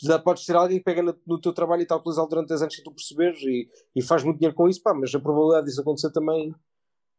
já 0.00 0.18
podes 0.18 0.44
ter 0.44 0.56
alguém 0.56 0.78
que 0.78 0.84
pega 0.84 1.02
no, 1.02 1.14
no 1.26 1.40
teu 1.40 1.52
trabalho 1.52 1.80
e 1.80 1.82
está 1.84 1.94
a 1.94 1.98
utilizá-lo 1.98 2.28
durante 2.28 2.48
10 2.48 2.62
anos 2.62 2.74
sem 2.74 2.84
tu 2.84 2.92
perceberes 2.92 3.40
e, 3.42 3.68
e 3.94 4.02
faz 4.02 4.22
muito 4.22 4.38
dinheiro 4.38 4.56
com 4.56 4.68
isso, 4.68 4.82
pá, 4.82 4.92
mas 4.94 5.14
a 5.14 5.20
probabilidade 5.20 5.66
disso 5.66 5.80
acontecer 5.80 6.10
também. 6.10 6.54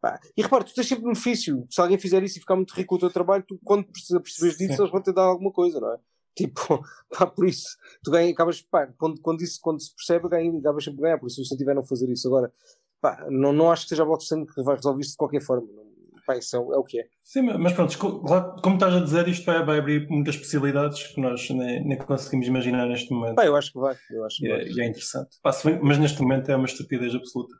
Pá. 0.01 0.19
E 0.35 0.41
repara, 0.41 0.63
tu 0.63 0.73
tens 0.73 0.87
sempre 0.87 1.05
benefício. 1.05 1.65
Se 1.69 1.81
alguém 1.81 1.97
fizer 1.97 2.21
isso 2.23 2.37
e 2.37 2.41
ficar 2.41 2.55
muito 2.55 2.73
rico 2.73 2.89
com 2.89 2.95
o 2.95 2.99
teu 2.99 3.09
trabalho, 3.09 3.43
tu, 3.47 3.59
quando 3.63 3.85
percebes 3.85 4.57
disso, 4.57 4.75
Sim. 4.75 4.81
eles 4.81 4.91
vão 4.91 5.01
te 5.01 5.13
dar 5.13 5.23
alguma 5.23 5.51
coisa, 5.51 5.79
não 5.79 5.93
é? 5.93 5.99
Tipo, 6.35 6.59
pá, 7.09 7.25
por 7.25 7.47
isso, 7.47 7.77
tu 8.03 8.11
ganhas, 8.11 8.33
acabas, 8.33 8.61
pá, 8.61 8.87
quando, 8.97 9.21
quando, 9.21 9.41
isso, 9.41 9.59
quando 9.61 9.81
se 9.81 9.95
percebe, 9.95 10.27
ganhas, 10.27 10.55
acabas 10.55 10.83
sempre 10.83 10.99
a 10.99 11.03
ganhar, 11.03 11.17
por 11.17 11.27
isso, 11.27 11.43
se 11.43 11.57
tiveram 11.57 11.81
a 11.81 11.85
fazer 11.85 12.09
isso. 12.11 12.27
Agora, 12.27 12.53
pá, 13.01 13.25
não, 13.29 13.53
não 13.53 13.71
acho 13.71 13.83
que 13.83 13.89
seja 13.89 14.03
a 14.03 14.05
blockchain 14.05 14.45
que 14.45 14.61
vai 14.61 14.75
resolver 14.75 15.01
isto 15.01 15.11
de 15.11 15.17
qualquer 15.17 15.41
forma. 15.41 15.67
Não, 15.71 15.84
pá, 16.25 16.37
isso 16.37 16.55
é, 16.55 16.59
é, 16.59 16.77
o 16.77 16.83
que 16.83 16.99
é. 16.99 17.07
Sim, 17.23 17.41
mas 17.41 17.73
pronto, 17.73 17.97
como 17.97 18.75
estás 18.75 18.93
a 18.93 18.99
dizer, 18.99 19.27
isto 19.27 19.45
vai, 19.45 19.63
vai 19.63 19.79
abrir 19.79 20.07
muitas 20.09 20.35
possibilidades 20.37 21.03
que 21.07 21.21
nós 21.21 21.49
nem, 21.49 21.85
nem, 21.85 21.97
conseguimos 21.97 22.47
imaginar 22.47 22.87
neste 22.87 23.13
momento. 23.13 23.35
Pá, 23.35 23.45
eu 23.45 23.55
acho 23.55 23.71
que 23.71 23.79
vai. 23.79 23.95
Eu 24.09 24.25
acho 24.25 24.37
que 24.37 24.45
e, 24.45 24.49
vai. 24.49 24.61
É, 24.61 24.67
e 24.67 24.81
é 24.81 24.87
interessante. 24.87 25.37
Pá, 25.41 25.51
bem, 25.63 25.79
mas 25.81 25.97
neste 25.97 26.21
momento 26.21 26.49
é 26.49 26.55
uma 26.55 26.65
estupidez 26.65 27.13
absoluta. 27.13 27.55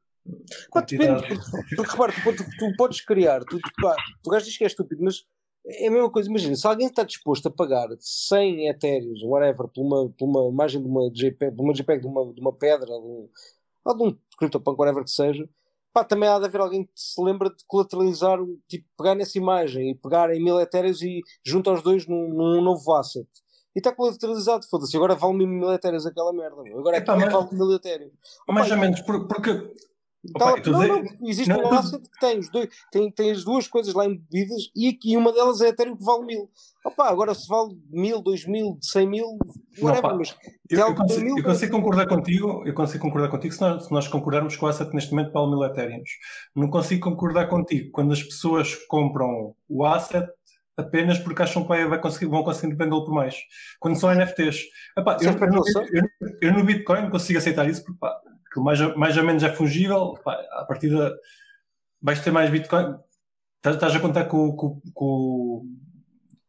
Claro, 0.72 0.88
porque, 0.88 1.76
porque 1.76 1.92
repara, 1.92 2.12
tu, 2.12 2.36
tu, 2.36 2.44
tu, 2.58 2.76
podes 2.78 3.02
criar, 3.02 3.42
tu, 3.42 3.60
tu, 3.60 3.72
pá, 3.82 3.96
tu 4.24 4.30
gajo 4.32 4.46
diz 4.46 4.58
que 4.58 4.64
é 4.64 4.68
estúpido, 4.68 5.04
mas 5.04 5.24
é 5.68 5.88
a 5.88 5.92
mesma 5.92 6.12
coisa. 6.12 6.30
Imagina, 6.30 6.56
se 6.56 6.66
alguém 6.66 6.88
está 6.88 7.04
disposto 7.04 7.48
a 7.48 7.52
pagar 7.52 7.88
100 8.00 8.70
etéreos, 8.70 9.22
whatever, 9.24 9.68
por 9.68 9.82
uma, 9.82 10.10
por 10.10 10.26
uma 10.26 10.50
imagem 10.50 10.82
de 10.82 10.88
uma 10.88 11.10
JPEG, 11.12 11.56
de 11.56 11.62
uma, 11.62 11.74
JPEG, 11.74 12.02
de 12.02 12.08
uma, 12.08 12.34
de 12.34 12.42
uma 12.42 12.54
pedra, 12.54 12.86
de 12.86 12.94
um, 12.94 13.30
ou 13.86 13.98
de 13.98 14.04
um 14.04 14.18
CryptoPunk, 14.38 14.80
whatever 14.80 15.04
que 15.04 15.12
seja, 15.12 15.48
pá, 15.96 16.04
também 16.04 16.28
há 16.28 16.38
de 16.38 16.46
haver 16.46 16.60
alguém 16.60 16.84
que 16.84 16.92
se 16.94 17.22
lembra 17.24 17.50
de 17.50 17.64
colateralizar, 17.66 18.38
tipo, 18.68 18.86
pegar 18.98 19.16
nessa 19.16 19.38
imagem 19.38 19.92
e 19.92 19.96
pegar 19.96 20.30
em 20.30 20.44
mil 20.44 20.60
etéreos 20.60 21.02
e 21.02 21.22
juntar 21.44 21.72
os 21.72 21.82
dois 21.82 22.06
num, 22.06 22.28
num 22.28 22.62
novo 22.62 22.94
asset. 22.94 23.26
E 23.74 23.80
está 23.80 23.96
colateralizado, 23.96 24.66
foda-se. 24.70 24.96
Agora 24.98 25.16
vale 25.16 25.46
mil 25.46 25.72
etéreos 25.72 26.06
aquela 26.06 26.34
merda. 26.34 26.62
Agora 26.78 26.98
é 26.98 27.02
que 27.02 27.10
mas... 27.10 27.32
vale 27.32 27.48
mil 27.54 27.72
etéreos. 27.74 28.12
Mais 28.50 28.70
ou 28.70 28.78
menos, 28.78 29.00
porque 29.02 29.74
Opa, 30.34 30.56
não, 30.66 30.88
não, 30.88 31.04
existe 31.24 31.50
não, 31.50 31.60
um 31.60 31.74
asset 31.74 32.02
que 32.02 32.20
tem, 32.20 32.40
os 32.40 32.50
dois, 32.50 32.70
tem, 32.92 33.12
tem 33.12 33.32
as 33.32 33.44
duas 33.44 33.68
coisas 33.68 33.94
lá 33.94 34.06
embebidas 34.06 34.72
e 34.76 34.90
aqui 34.90 35.18
uma 35.18 35.32
delas 35.32 35.62
é 35.62 35.70
Ethereum 35.70 35.96
que 35.96 36.04
vale 36.04 36.26
mil. 36.26 36.50
Opa, 36.84 37.10
agora 37.10 37.34
se 37.34 37.48
vale 37.48 37.78
mil, 37.90 38.22
dois 38.22 38.46
mil, 38.46 38.78
cem 38.82 39.08
mil, 39.08 39.38
whatever, 39.82 40.12
não, 40.12 40.18
mas 40.20 40.36
eu, 40.70 40.80
eu, 40.80 40.96
consigo, 40.96 41.26
mil, 41.26 41.38
eu 41.38 41.44
consigo 41.44 41.72
concordar 41.72 42.08
contigo, 42.08 42.64
eu 42.66 42.74
consigo 42.74 43.04
concordar 43.04 43.30
contigo 43.30 43.54
se 43.54 43.62
nós, 43.62 43.86
se 43.86 43.92
nós 43.92 44.08
concordarmos 44.08 44.56
com 44.56 44.66
o 44.66 44.70
asset 44.70 44.94
neste 44.94 45.12
momento 45.12 45.32
vale 45.32 45.50
mil 45.50 45.64
Ethereums. 45.64 46.10
Não 46.56 46.70
consigo 46.70 47.10
concordar 47.10 47.48
contigo 47.48 47.90
quando 47.92 48.14
as 48.14 48.24
pessoas 48.24 48.76
compram 48.88 49.56
o 49.68 49.86
asset 49.86 50.28
apenas 50.78 51.18
porque 51.20 51.42
acham 51.42 51.64
que 51.64 51.70
vai, 51.70 51.88
vai 51.88 52.00
conseguir, 52.00 52.26
vão 52.28 52.44
conseguir 52.44 52.76
vendê-lo 52.76 53.06
por 53.06 53.14
mais. 53.14 53.36
Quando 53.80 54.00
são 54.00 54.14
NFTs. 54.14 54.66
Epá, 54.98 55.18
eu, 55.22 55.32
eu, 55.32 56.30
eu, 56.42 56.54
no 56.54 56.64
Bitcoin 56.64 57.10
consigo 57.10 57.40
aceitar 57.40 57.68
isso 57.70 57.84
porque 57.84 58.00
pá, 58.00 58.14
que 58.56 58.62
mais, 58.62 58.80
mais 58.96 59.18
ou 59.18 59.24
menos 59.24 59.44
é 59.44 59.52
fungível, 59.52 60.14
pá, 60.24 60.34
a 60.54 60.64
partir 60.64 60.90
da 60.90 61.14
vais 62.02 62.22
ter 62.22 62.32
mais 62.32 62.50
Bitcoin, 62.50 62.96
estás 63.66 63.96
a 63.96 64.00
contar 64.00 64.26
com, 64.26 64.56
com, 64.56 64.82
com, 64.94 65.66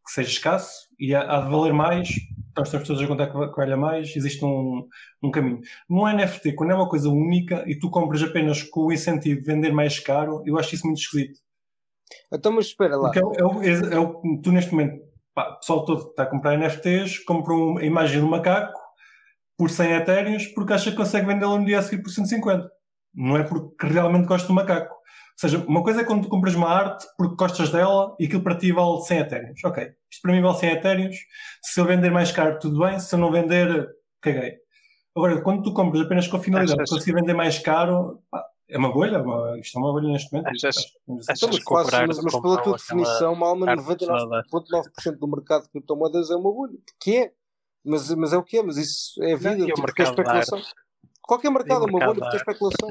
que 0.07 0.13
seja 0.13 0.29
escasso 0.29 0.87
e 1.01 1.15
há, 1.15 1.23
há 1.23 1.41
de 1.41 1.51
valer 1.51 1.73
mais, 1.73 2.11
então 2.53 2.63
estamos 2.63 2.87
todos 2.87 3.03
a 3.03 3.07
contar 3.07 3.27
que 3.27 3.57
valha 3.57 3.77
mais, 3.77 4.15
existe 4.15 4.45
um, 4.45 4.87
um 5.23 5.31
caminho. 5.31 5.61
No 5.89 6.07
NFT, 6.07 6.53
quando 6.53 6.71
é 6.71 6.75
uma 6.75 6.89
coisa 6.89 7.09
única 7.09 7.65
e 7.67 7.77
tu 7.77 7.91
compras 7.91 8.23
apenas 8.23 8.63
com 8.63 8.83
o 8.83 8.93
incentivo 8.93 9.41
de 9.41 9.47
vender 9.47 9.73
mais 9.73 9.99
caro, 9.99 10.43
eu 10.47 10.59
acho 10.59 10.75
isso 10.75 10.87
muito 10.87 11.01
esquisito. 11.01 11.41
Então, 12.33 12.53
mas 12.53 12.67
espera 12.67 12.97
lá. 12.97 13.11
Porque 13.11 13.19
é, 13.19 13.69
é, 13.69 13.73
é, 13.73 13.99
é 13.99 14.41
tu 14.43 14.53
neste 14.53 14.71
momento, 14.73 15.03
pá, 15.35 15.55
o 15.55 15.59
pessoal 15.59 15.85
todo 15.85 16.11
está 16.11 16.23
a 16.23 16.27
comprar 16.27 16.57
NFTs, 16.57 17.19
comprou 17.25 17.79
a 17.79 17.85
imagem 17.85 18.21
do 18.21 18.29
macaco, 18.29 18.79
por 19.57 19.71
100 19.71 19.93
etéreos 19.93 20.47
porque 20.49 20.73
acha 20.73 20.91
que 20.91 20.97
consegue 20.97 21.27
vendê-la 21.27 21.59
no 21.59 21.65
dia 21.65 21.79
a 21.79 21.83
seguir 21.83 22.03
por 22.03 22.11
150. 22.11 22.71
Não 23.15 23.37
é 23.37 23.43
porque 23.43 23.87
realmente 23.87 24.27
gosta 24.27 24.47
do 24.47 24.55
macaco. 24.55 24.95
Ou 24.95 25.39
seja, 25.41 25.59
uma 25.67 25.83
coisa 25.83 26.01
é 26.01 26.05
quando 26.05 26.23
tu 26.23 26.29
compras 26.29 26.55
uma 26.55 26.69
arte 26.69 27.07
porque 27.17 27.37
gostas 27.37 27.71
dela 27.71 28.15
e 28.19 28.27
aquilo 28.27 28.43
para 28.43 28.57
ti 28.57 28.73
vale 28.73 29.01
100 29.03 29.19
etéreos. 29.19 29.65
Ok, 29.65 29.93
isto 30.11 30.23
para 30.23 30.33
mim 30.33 30.41
vale 30.41 30.59
100 30.59 30.71
etéreos. 30.71 31.17
Se 31.63 31.81
eu 31.81 31.85
vender 31.85 32.11
mais 32.11 32.33
caro, 32.33 32.59
tudo 32.59 32.79
bem. 32.81 32.99
Se 32.99 33.15
eu 33.15 33.19
não 33.19 33.31
vender, 33.31 33.89
caguei. 34.21 34.57
Agora, 35.15 35.41
quando 35.41 35.63
tu 35.63 35.73
compras 35.73 36.03
apenas 36.03 36.29
com 36.29 36.37
a 36.37 36.41
finalidade 36.41 36.85
de 36.85 36.91
conseguir 36.91 37.15
vender 37.15 37.35
mais 37.35 37.59
caro, 37.59 38.23
pá, 38.31 38.45
é 38.69 38.77
uma 38.79 38.93
bolha, 38.93 39.23
uma, 39.23 39.59
isto 39.59 39.79
é 39.79 39.81
uma 39.81 39.93
bolha 39.93 40.09
neste 40.09 40.33
momento. 40.33 40.49
Achas, 40.49 40.77
achas 41.29 41.49
mas, 41.49 41.65
comprar, 41.65 42.07
mas, 42.07 42.19
mas 42.21 42.41
pela 42.41 42.63
tua 42.63 42.77
definição, 42.77 43.45
alma 43.45 43.77
99,9% 43.77 45.19
do 45.19 45.29
mercado 45.29 45.63
de 45.63 45.71
criptomoedas 45.71 46.31
é 46.31 46.37
uma 46.37 46.53
bolha. 46.53 46.79
Que 47.01 47.17
é? 47.17 47.33
Mas, 47.87 48.11
mas 48.11 48.33
é 48.33 48.37
o 48.37 48.43
que 48.43 48.59
é, 48.59 48.63
mas 48.63 48.77
isso 48.77 49.23
é 49.23 49.37
vida, 49.37 49.57
não, 49.59 49.67
tipo, 49.67 49.87
é 49.87 50.03
especulação. 50.03 50.61
Qualquer 51.23 51.51
mercado 51.51 51.87
é 51.87 51.91
uma 51.91 51.99
bolha 52.01 52.21
porque 52.21 52.37
é 52.37 52.41
especulação. 52.41 52.89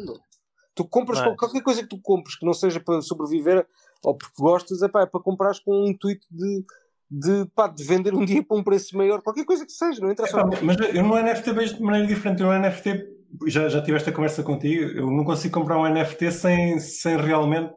Tu 0.73 0.85
compras. 0.85 1.19
É? 1.19 1.35
qualquer 1.35 1.61
coisa 1.61 1.81
que 1.81 1.89
tu 1.89 1.99
compres 2.01 2.37
que 2.37 2.45
não 2.45 2.53
seja 2.53 2.79
para 2.79 3.01
sobreviver 3.01 3.65
ou 4.03 4.15
porque 4.15 4.33
gostas, 4.37 4.81
é, 4.81 4.87
pá, 4.87 5.01
é 5.01 5.05
para 5.05 5.21
comprares 5.21 5.59
com 5.59 5.71
um 5.71 5.87
intuito 5.87 6.25
de, 6.29 6.63
de, 7.09 7.45
pá, 7.55 7.67
de 7.67 7.83
vender 7.83 8.13
um 8.13 8.25
dia 8.25 8.43
para 8.43 8.57
um 8.57 8.63
preço 8.63 8.95
maior, 8.97 9.21
qualquer 9.21 9.45
coisa 9.45 9.65
que 9.65 9.71
seja, 9.71 10.01
não 10.01 10.11
interessa. 10.11 10.39
É, 10.39 10.43
mas 10.61 10.77
eu 10.93 11.03
no 11.03 11.21
NFT 11.21 11.51
vejo 11.53 11.75
de 11.75 11.83
maneira 11.83 12.07
diferente. 12.07 12.41
Eu 12.41 12.47
no 12.47 12.59
NFT, 12.59 13.07
já, 13.47 13.67
já 13.67 13.81
tive 13.81 13.97
esta 13.97 14.11
conversa 14.11 14.43
contigo, 14.43 14.83
eu 14.97 15.09
não 15.09 15.23
consigo 15.23 15.53
comprar 15.53 15.77
um 15.77 15.89
NFT 15.89 16.31
sem, 16.31 16.79
sem 16.79 17.17
realmente 17.17 17.73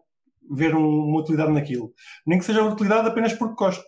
ver 0.50 0.74
um, 0.74 0.86
uma 0.86 1.20
utilidade 1.20 1.52
naquilo. 1.52 1.92
Nem 2.26 2.38
que 2.38 2.44
seja 2.44 2.62
uma 2.62 2.72
utilidade 2.72 3.08
apenas 3.08 3.32
porque 3.32 3.54
gosto. 3.54 3.84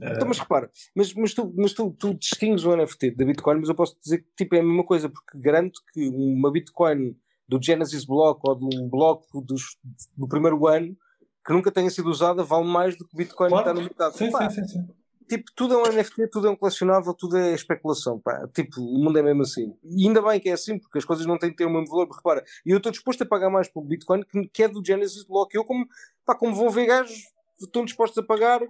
Então, 0.00 0.28
mas 0.28 0.38
repara, 0.38 0.70
mas, 0.94 1.12
mas, 1.14 1.34
tu, 1.34 1.52
mas 1.56 1.72
tu, 1.72 1.90
tu 1.98 2.14
distingues 2.14 2.64
o 2.64 2.76
NFT 2.76 3.12
da 3.12 3.24
Bitcoin, 3.24 3.60
mas 3.60 3.68
eu 3.68 3.74
posso 3.74 3.96
dizer 4.00 4.18
que 4.18 4.28
tipo, 4.36 4.54
é 4.54 4.60
a 4.60 4.62
mesma 4.62 4.84
coisa, 4.84 5.08
porque 5.08 5.38
garanto 5.38 5.80
que 5.92 6.08
uma 6.08 6.50
Bitcoin 6.50 7.16
do 7.48 7.58
Genesis 7.60 8.04
Block 8.04 8.40
ou 8.44 8.54
de 8.54 8.76
um 8.76 8.88
bloco 8.88 9.40
dos, 9.40 9.76
do 10.16 10.28
primeiro 10.28 10.66
ano 10.66 10.96
que 11.44 11.52
nunca 11.52 11.72
tenha 11.72 11.88
sido 11.88 12.10
usada 12.10 12.44
vale 12.44 12.66
mais 12.66 12.96
do 12.96 13.06
que 13.06 13.14
o 13.14 13.16
Bitcoin 13.16 13.48
claro. 13.48 13.64
que 13.64 13.70
está 13.70 13.80
no 13.80 13.86
mercado. 13.86 14.16
Sim, 14.16 14.30
pá, 14.30 14.50
sim, 14.50 14.62
sim, 14.62 14.68
sim. 14.68 14.88
Tipo, 15.26 15.44
tudo 15.54 15.74
é 15.74 15.76
um 15.76 15.92
NFT, 15.92 16.28
tudo 16.28 16.46
é 16.46 16.50
um 16.50 16.56
colecionável, 16.56 17.12
tudo 17.12 17.36
é 17.36 17.54
especulação. 17.54 18.18
Pá. 18.18 18.48
Tipo, 18.48 18.80
o 18.80 18.98
mundo 19.04 19.18
é 19.18 19.22
mesmo 19.22 19.42
assim. 19.42 19.74
E 19.84 20.06
ainda 20.06 20.22
bem 20.22 20.40
que 20.40 20.48
é 20.48 20.52
assim, 20.52 20.78
porque 20.78 20.98
as 20.98 21.04
coisas 21.04 21.26
não 21.26 21.38
têm 21.38 21.50
que 21.50 21.56
ter 21.56 21.66
o 21.66 21.70
mesmo 21.70 21.86
valor. 21.86 22.08
Repara, 22.10 22.42
e 22.64 22.70
eu 22.70 22.78
estou 22.78 22.92
disposto 22.92 23.22
a 23.22 23.26
pagar 23.26 23.50
mais 23.50 23.68
pelo 23.68 23.84
Bitcoin 23.84 24.22
que, 24.22 24.48
que 24.48 24.62
é 24.62 24.68
do 24.68 24.84
Genesis 24.84 25.24
Block. 25.24 25.54
Eu, 25.54 25.64
como, 25.64 25.86
pá, 26.24 26.34
como 26.34 26.54
vou 26.54 26.70
ver 26.70 26.86
gajos 26.86 27.24
estão 27.60 27.84
dispostos 27.84 28.18
a 28.18 28.22
pagar 28.22 28.60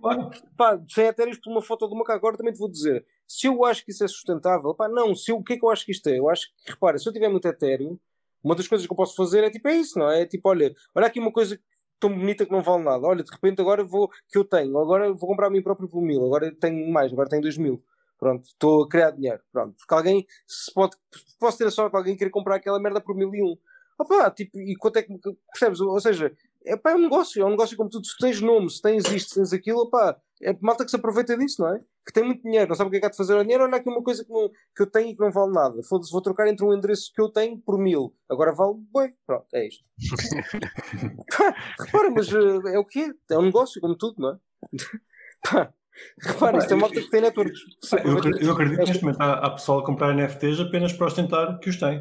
pá, 0.57 0.81
100 0.89 1.05
etéreos 1.07 1.39
por 1.39 1.51
uma 1.51 1.63
foto 1.63 1.87
de 1.87 1.93
uma 1.93 2.01
macaco. 2.01 2.19
Agora 2.19 2.37
também 2.37 2.53
te 2.53 2.59
vou 2.59 2.71
dizer, 2.71 3.05
se 3.27 3.47
eu 3.47 3.65
acho 3.65 3.85
que 3.85 3.91
isso 3.91 4.05
é 4.05 4.09
sustentável, 4.09 4.75
pá, 4.75 4.89
não, 4.89 5.15
se 5.15 5.31
eu, 5.31 5.37
o 5.37 5.45
que 5.45 5.55
é 5.55 5.59
que 5.59 5.65
eu 5.65 5.71
acho 5.71 5.85
que 5.85 5.93
isto 5.93 6.07
é? 6.09 6.19
Eu 6.19 6.29
acho 6.29 6.47
que, 6.47 6.73
repara, 6.73 6.99
se 6.99 7.09
eu 7.09 7.13
tiver 7.13 7.29
muito 7.29 7.47
etéreo, 7.47 8.01
uma 8.43 8.55
das 8.55 8.69
coisas 8.69 8.87
que 8.87 8.93
eu 8.93 8.97
posso 8.97 9.15
fazer 9.17 9.45
é 9.45 9.51
tipo, 9.51 9.69
é 9.69 9.77
isso, 9.77 9.99
não 9.99 10.11
é? 10.11 10.23
É 10.23 10.27
tipo, 10.27 10.49
olha, 10.49 10.75
olha 10.95 11.07
aqui 11.07 11.21
uma 11.21 11.33
coisa 11.33 11.61
tão 12.01 12.11
bonita 12.11 12.47
que 12.47 12.53
não 12.53 12.63
vale 12.63 12.85
nada. 12.85 13.07
Olha, 13.07 13.23
de 13.23 13.31
repente 13.31 13.61
agora 13.61 13.85
vou, 13.85 14.09
que 14.29 14.39
eu 14.39 14.45
tenho, 14.45 14.79
agora 14.79 15.13
vou 15.13 15.29
comprar 15.29 15.49
a 15.49 15.51
mim 15.51 15.63
próprio 15.63 15.89
por 15.89 16.01
mil, 16.01 16.25
agora 16.25 16.55
tenho 16.55 16.91
mais, 16.91 17.13
agora 17.13 17.29
tenho 17.29 17.43
dois 17.43 17.59
mil. 17.59 17.83
Pronto, 18.19 18.45
estou 18.47 18.83
a 18.85 18.89
criar 18.89 19.13
dinheiro. 19.13 19.41
Pronto, 19.53 19.77
porque 19.77 19.95
alguém 19.95 20.27
se 20.47 20.73
pode, 20.73 20.97
posso 21.39 21.59
ter 21.59 21.67
a 21.67 21.71
sorte 21.71 21.93
de 21.93 21.99
alguém 21.99 22.17
querer 22.17 22.31
comprar 22.31 22.57
aquela 22.57 22.81
merda 22.81 23.01
por 23.01 23.15
mil 23.15 23.33
e 23.35 23.43
um. 23.43 23.57
Opa, 23.99 24.31
tipo, 24.31 24.59
e 24.59 24.77
quanto 24.77 24.97
é 24.99 25.03
que 25.03 25.13
percebes? 25.53 25.81
Ou 25.81 26.01
seja, 26.01 26.33
é, 26.65 26.77
pá, 26.77 26.91
é 26.91 26.95
um 26.95 27.03
negócio, 27.03 27.43
é 27.43 27.45
um 27.45 27.51
negócio 27.51 27.77
como 27.77 27.91
tu, 27.91 28.05
se 28.05 28.17
tens 28.19 28.41
nome, 28.41 28.71
se 28.71 28.81
tens 28.81 29.05
isto, 29.11 29.31
se 29.31 29.35
tens 29.37 29.53
aquilo, 29.53 29.89
pá, 29.91 30.17
é 30.43 30.57
malta 30.61 30.85
que 30.85 30.91
se 30.91 30.97
aproveita 30.97 31.37
disso, 31.37 31.63
não 31.63 31.75
é? 31.75 31.81
Que 32.07 32.13
tem 32.13 32.25
muito 32.25 32.43
dinheiro, 32.43 32.69
não 32.69 32.77
sabe 32.77 32.89
o 32.89 32.91
que 32.91 32.97
é 32.97 33.01
que 33.01 33.07
há 33.07 33.11
de 33.11 33.17
fazer 33.17 33.35
o 33.35 33.43
dinheiro, 33.43 33.65
olha 33.65 33.77
aqui 33.77 33.89
uma 33.89 34.03
coisa 34.03 34.25
que, 34.25 34.31
não, 34.31 34.49
que 34.49 34.83
eu 34.83 34.87
tenho 34.87 35.11
e 35.11 35.15
que 35.17 35.21
não 35.21 35.31
vale 35.31 35.53
nada. 35.53 35.83
Foda-se, 35.83 36.13
vou 36.13 36.23
trocar 36.23 36.49
entre 36.49 36.65
um 36.65 36.73
endereço 36.73 37.13
que 37.15 37.21
eu 37.21 37.29
tenho 37.29 37.59
por 37.59 37.79
mil, 37.79 38.15
agora 38.29 38.53
vale, 38.53 38.75
bem, 38.95 39.15
pronto, 39.27 39.47
é 39.53 39.67
isto. 39.67 39.85
repara, 41.81 42.11
mas 42.11 42.33
uh, 42.33 42.69
é 42.69 42.79
o 42.79 42.85
que 42.85 43.01
é, 43.01 43.35
é 43.35 43.39
um 43.39 43.43
negócio, 43.43 43.81
como 43.81 43.97
tudo, 43.97 44.21
não 44.21 44.31
é? 44.31 44.39
pá, 45.45 45.75
Repara, 46.21 46.59
isto 46.59 46.73
é 46.73 46.77
malta 46.77 47.01
que 47.01 47.11
tem 47.11 47.21
networks. 47.21 47.61
Eu, 48.05 48.53
acredito, 48.53 48.81
que 48.81 48.89
neste 48.89 49.03
momento 49.03 49.21
há, 49.21 49.33
há 49.35 49.51
pessoal 49.51 49.81
a 49.81 49.85
comprar 49.85 50.15
NFTs 50.15 50.61
apenas 50.61 50.93
para 50.93 51.07
ostentar 51.07 51.59
que 51.61 51.71
os 51.71 51.77
tem. 51.77 52.01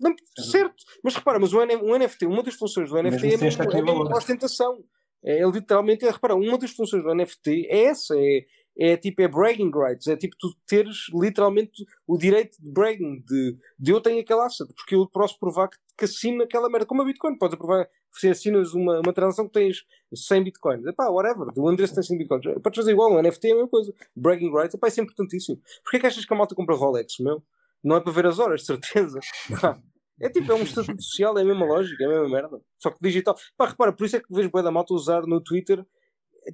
Não, 0.00 0.14
certo, 0.38 0.76
mas 1.04 1.14
repara, 1.14 1.38
mas 1.38 1.52
o, 1.52 1.58
um 1.58 1.98
NFT, 1.98 2.26
uma 2.26 2.42
das 2.42 2.54
funções 2.54 2.90
do 2.90 3.02
NFT 3.02 3.34
é, 3.34 3.36
mesmo, 3.36 3.62
é 3.62 4.12
a 4.12 4.16
ostentação. 4.16 4.84
É, 5.22 5.44
literalmente, 5.44 6.06
é, 6.06 6.10
repara, 6.10 6.34
uma 6.34 6.58
das 6.58 6.70
funções 6.70 7.02
do 7.02 7.14
NFT 7.14 7.66
é 7.68 7.84
essa, 7.84 8.14
é, 8.16 8.44
é 8.80 8.96
tipo, 8.96 9.20
é 9.20 9.28
bragging 9.28 9.70
rights, 9.70 10.06
é 10.06 10.16
tipo 10.16 10.34
tu 10.38 10.48
teres 10.66 10.96
literalmente 11.12 11.84
o 12.06 12.16
direito 12.16 12.56
de 12.58 12.72
bragging, 12.72 13.22
de, 13.26 13.58
de 13.78 13.90
eu 13.92 14.00
tenho 14.00 14.22
aquele 14.22 14.40
asset, 14.40 14.72
porque 14.74 14.94
eu 14.94 15.06
posso 15.06 15.38
provar 15.38 15.68
que, 15.68 15.76
que 15.98 16.06
assino 16.06 16.42
aquela 16.42 16.70
merda, 16.70 16.86
como 16.86 17.02
a 17.02 17.04
Bitcoin, 17.04 17.36
podes 17.36 17.58
provar 17.58 17.86
se 18.10 18.30
assinas 18.30 18.72
uma, 18.72 19.00
uma 19.00 19.12
transação 19.12 19.46
que 19.46 19.52
tens 19.52 19.84
100 20.14 20.44
Bitcoins, 20.44 20.86
epá, 20.86 21.10
whatever, 21.10 21.48
o 21.54 21.70
endereço 21.70 21.94
tem 21.94 22.02
100 22.02 22.18
Bitcoins, 22.18 22.42
podes 22.62 22.76
fazer 22.78 22.92
igual, 22.92 23.12
um 23.12 23.20
NFT 23.20 23.48
é 23.48 23.52
a 23.52 23.54
mesma 23.56 23.68
coisa, 23.68 23.94
bragging 24.16 24.50
rights, 24.50 24.74
epá, 24.74 24.88
isso 24.88 25.00
é 25.00 25.04
importantíssimo. 25.04 25.60
Porquê 25.84 26.00
que 26.00 26.06
achas 26.06 26.24
que 26.24 26.32
a 26.32 26.36
malta 26.36 26.54
compra 26.54 26.74
Rolex, 26.74 27.18
meu? 27.20 27.42
Não 27.84 27.96
é 27.96 28.00
para 28.00 28.12
ver 28.12 28.26
as 28.26 28.38
horas, 28.38 28.64
certeza. 28.64 29.20
É 30.22 30.28
tipo, 30.28 30.52
é 30.52 30.54
um 30.54 30.62
estatuto 30.62 31.02
social, 31.02 31.38
é 31.38 31.40
a 31.40 31.44
mesma 31.46 31.64
lógica, 31.64 32.04
é 32.04 32.06
a 32.06 32.10
mesma 32.10 32.28
merda. 32.28 32.60
Só 32.76 32.90
que 32.90 32.98
digital. 33.00 33.34
Pá, 33.56 33.68
repara, 33.68 33.90
por 33.90 34.04
isso 34.04 34.16
é 34.16 34.20
que 34.20 34.26
vejo 34.28 34.50
bem 34.52 34.62
da 34.62 34.70
malta 34.70 34.92
usar 34.92 35.22
no 35.22 35.40
Twitter 35.40 35.80
é 35.80 35.84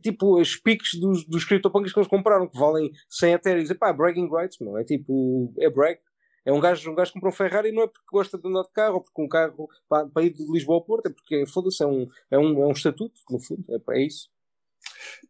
tipo 0.02 0.40
os 0.40 0.56
piques 0.56 0.98
dos, 0.98 1.24
dos 1.24 1.44
CryptoPunks 1.44 1.92
que 1.92 1.98
eles 1.98 2.08
compraram, 2.08 2.48
que 2.48 2.58
valem 2.58 2.90
100 3.08 3.32
Ethereum. 3.34 3.64
É 3.70 3.74
pá, 3.74 3.92
bragging 3.92 4.28
rights, 4.30 4.58
não 4.60 4.78
é 4.78 4.84
tipo, 4.84 5.52
é 5.58 5.70
brag. 5.70 5.98
É 6.44 6.52
um 6.52 6.60
gajo, 6.60 6.90
um 6.90 6.94
gajo 6.94 7.12
comprou 7.12 7.32
um 7.32 7.34
Ferrari 7.34 7.72
não 7.72 7.82
é 7.82 7.86
porque 7.88 8.06
gosta 8.10 8.38
de 8.38 8.48
andar 8.48 8.62
de 8.62 8.70
carro 8.70 8.94
ou 8.94 9.00
porque 9.00 9.20
um 9.20 9.28
carro 9.28 9.68
para, 9.88 10.06
para 10.06 10.22
ir 10.22 10.32
de 10.32 10.44
Lisboa 10.48 10.76
ao 10.76 10.84
Porto, 10.84 11.06
é 11.06 11.10
porque 11.10 11.44
foda-se, 11.46 11.82
é 11.82 11.86
um, 11.86 12.06
é, 12.30 12.38
um, 12.38 12.62
é 12.62 12.66
um 12.66 12.72
estatuto, 12.72 13.20
no 13.28 13.40
fundo, 13.40 13.64
é, 13.68 13.98
é 13.98 14.06
isso. 14.06 14.28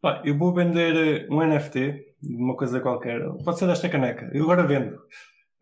Pá, 0.02 0.22
eu 0.26 0.36
vou 0.36 0.52
vender 0.52 0.94
eh, 0.94 1.26
um 1.30 1.40
NFT 1.40 2.16
uma 2.22 2.54
coisa 2.54 2.80
qualquer, 2.80 3.22
pode 3.42 3.58
ser 3.58 3.66
desta 3.66 3.88
caneca, 3.88 4.30
eu 4.34 4.44
agora 4.44 4.66
vendo. 4.66 4.96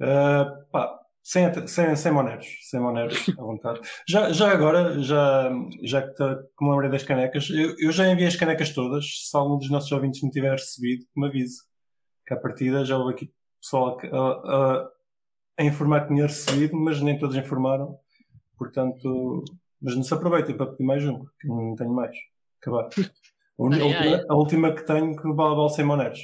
Uh, 0.01 0.67
pá, 0.73 1.04
sem, 1.25 1.67
sem, 1.67 1.97
sem 1.97 2.13
moneros, 2.13 2.47
sem 2.69 2.79
moneros 2.79 3.27
à 3.31 3.43
vontade. 3.43 3.81
Já, 4.07 4.31
já 4.31 4.53
agora, 4.53 5.01
já, 5.01 5.51
já 5.83 6.03
que, 6.03 6.15
tá, 6.15 6.37
que 6.37 6.65
me 6.65 6.71
lembrei 6.71 6.91
das 6.91 7.03
canecas, 7.03 7.49
eu, 7.49 7.75
eu 7.79 7.91
já 7.91 8.07
enviei 8.07 8.29
as 8.29 8.37
canecas 8.37 8.75
todas. 8.75 9.07
Se 9.31 9.35
algum 9.35 9.57
dos 9.57 9.71
nossos 9.71 9.91
ouvintes 9.91 10.23
me 10.23 10.31
tiver 10.31 10.53
recebido, 10.53 11.07
me 11.17 11.27
avise. 11.27 11.63
Que 12.27 12.35
à 12.35 12.37
partida 12.37 12.85
já 12.85 12.99
houve 12.99 13.15
aqui 13.15 13.33
pessoal 13.59 13.99
a, 14.13 14.19
a, 14.19 14.91
a 15.61 15.65
informar 15.65 16.03
que 16.03 16.09
tinha 16.09 16.27
recebido, 16.27 16.77
mas 16.77 17.01
nem 17.01 17.19
todos 17.19 17.37
informaram. 17.37 17.99
Portanto, 18.59 19.43
mas 19.81 19.97
não 19.97 20.03
se 20.03 20.13
aproveitem 20.13 20.55
para 20.55 20.67
pedir 20.67 20.85
mais 20.85 21.03
um, 21.07 21.25
que 21.41 21.49
não 21.49 21.75
tenho 21.75 21.91
mais. 21.91 22.15
Acabar. 22.61 22.91
A, 23.59 23.63
última, 23.63 24.25
a 24.29 24.35
última 24.35 24.75
que 24.75 24.83
tenho 24.83 25.17
que 25.17 25.33
vale, 25.33 25.57
vale 25.57 25.71
sem 25.71 25.87
moneros. 25.87 26.21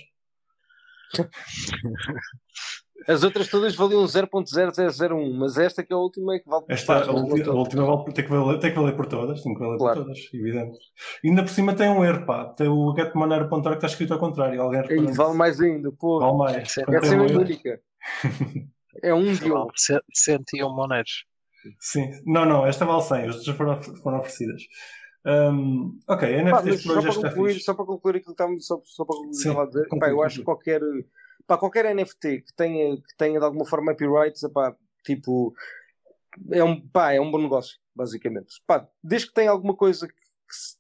As 3.09 3.22
outras 3.22 3.48
todas 3.48 3.74
valiam 3.74 4.05
0.0001, 4.05 5.32
mas 5.34 5.57
esta 5.57 5.82
que 5.82 5.92
é 5.92 5.96
a 5.96 5.98
última 5.98 6.34
é 6.34 6.38
que 6.38 6.48
vale 6.48 6.64
Esta, 6.68 7.05
a, 7.05 7.12
ulti, 7.12 7.42
a 7.42 7.53
última 7.53 7.84
vale, 7.84 8.12
tem, 8.12 8.24
que 8.24 8.30
valer, 8.30 8.59
tem 8.59 8.70
que 8.70 8.78
valer 8.78 8.96
por 8.96 9.07
todas, 9.07 9.42
tem 9.42 9.55
que 9.55 9.61
valer 9.61 9.78
claro. 9.78 9.96
por 9.96 10.05
todas, 10.05 10.18
evidente. 10.32 10.78
E 11.24 11.28
ainda 11.28 11.42
por 11.42 11.51
cima 11.51 11.74
tem 11.74 11.88
um 11.88 12.05
erro, 12.05 12.26
pá. 12.26 12.44
Tem 12.46 12.68
o 12.68 12.94
getmonero.org 12.94 13.62
que 13.62 13.74
está 13.74 13.86
escrito 13.86 14.12
ao 14.12 14.20
contrário. 14.20 14.61
Alguém 14.61 14.82
e 14.90 15.12
vale 15.12 15.34
mais 15.34 15.61
ainda, 15.61 15.90
pô. 15.92 16.20
Vale 16.20 16.36
mais. 16.36 16.57
Essa 16.78 16.82
é 16.82 17.16
a 17.16 17.22
única. 17.22 17.80
é 19.03 19.14
um 19.14 19.32
de 19.32 19.53
um. 19.53 19.66
101 20.12 20.74
monedas. 20.74 21.24
Sim. 21.78 22.11
Não, 22.26 22.44
não, 22.44 22.66
esta 22.66 22.84
vale 22.84 23.03
100, 23.03 23.28
as 23.28 23.36
outras 23.36 23.57
foram, 23.57 23.82
foram 23.82 24.18
oferecidas. 24.18 24.62
Um, 25.24 25.98
ok, 26.09 26.42
NFTs 26.42 26.82
por 26.82 26.96
hoje 26.96 27.03
já 27.03 27.11
está 27.11 27.28
concluir, 27.28 27.61
Só 27.61 27.74
para 27.74 27.84
concluir 27.84 28.16
aquilo 28.16 28.34
que 28.34 28.42
estamos 28.42 28.66
só, 28.66 28.80
só 28.84 29.05
para 29.05 29.16
concluir, 29.16 29.34
Sim, 29.34 29.59
a 29.59 29.64
dizer, 29.66 29.88
pá, 29.98 30.09
eu 30.09 30.22
acho 30.22 30.38
que 30.38 30.44
qualquer 30.44 30.80
Pá, 31.51 31.59
qualquer 31.59 31.92
NFT 31.92 32.42
que 32.42 32.55
tenha, 32.55 32.96
que 32.96 33.16
tenha 33.18 33.40
de 33.40 33.44
alguma 33.44 33.66
forma 33.66 33.90
happy 33.90 34.07
rights, 34.07 34.40
epá, 34.44 34.72
tipo, 35.05 35.53
é 36.53 36.62
um, 36.62 36.80
pá, 36.80 37.12
é 37.12 37.20
um 37.20 37.28
bom 37.28 37.42
negócio, 37.42 37.76
basicamente. 37.92 38.62
Pá, 38.64 38.88
desde 39.03 39.26
que 39.26 39.34
tenha 39.34 39.51
alguma 39.51 39.74
coisa 39.74 40.07
que, 40.07 40.14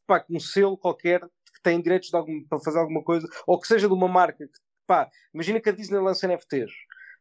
pá, 0.06 0.24
um 0.30 0.38
selo 0.38 0.78
qualquer 0.78 1.22
que 1.22 1.60
tem 1.60 1.82
direitos 1.82 2.14
algum, 2.14 2.44
para 2.44 2.60
fazer 2.60 2.78
alguma 2.78 3.02
coisa, 3.02 3.26
ou 3.48 3.58
que 3.60 3.66
seja 3.66 3.88
de 3.88 3.94
uma 3.94 4.06
marca 4.06 4.46
que, 4.46 4.60
pá, 4.86 5.10
imagina 5.34 5.58
que 5.60 5.70
a 5.70 5.72
Disney 5.72 5.98
lança 5.98 6.28
NFTs. 6.28 6.70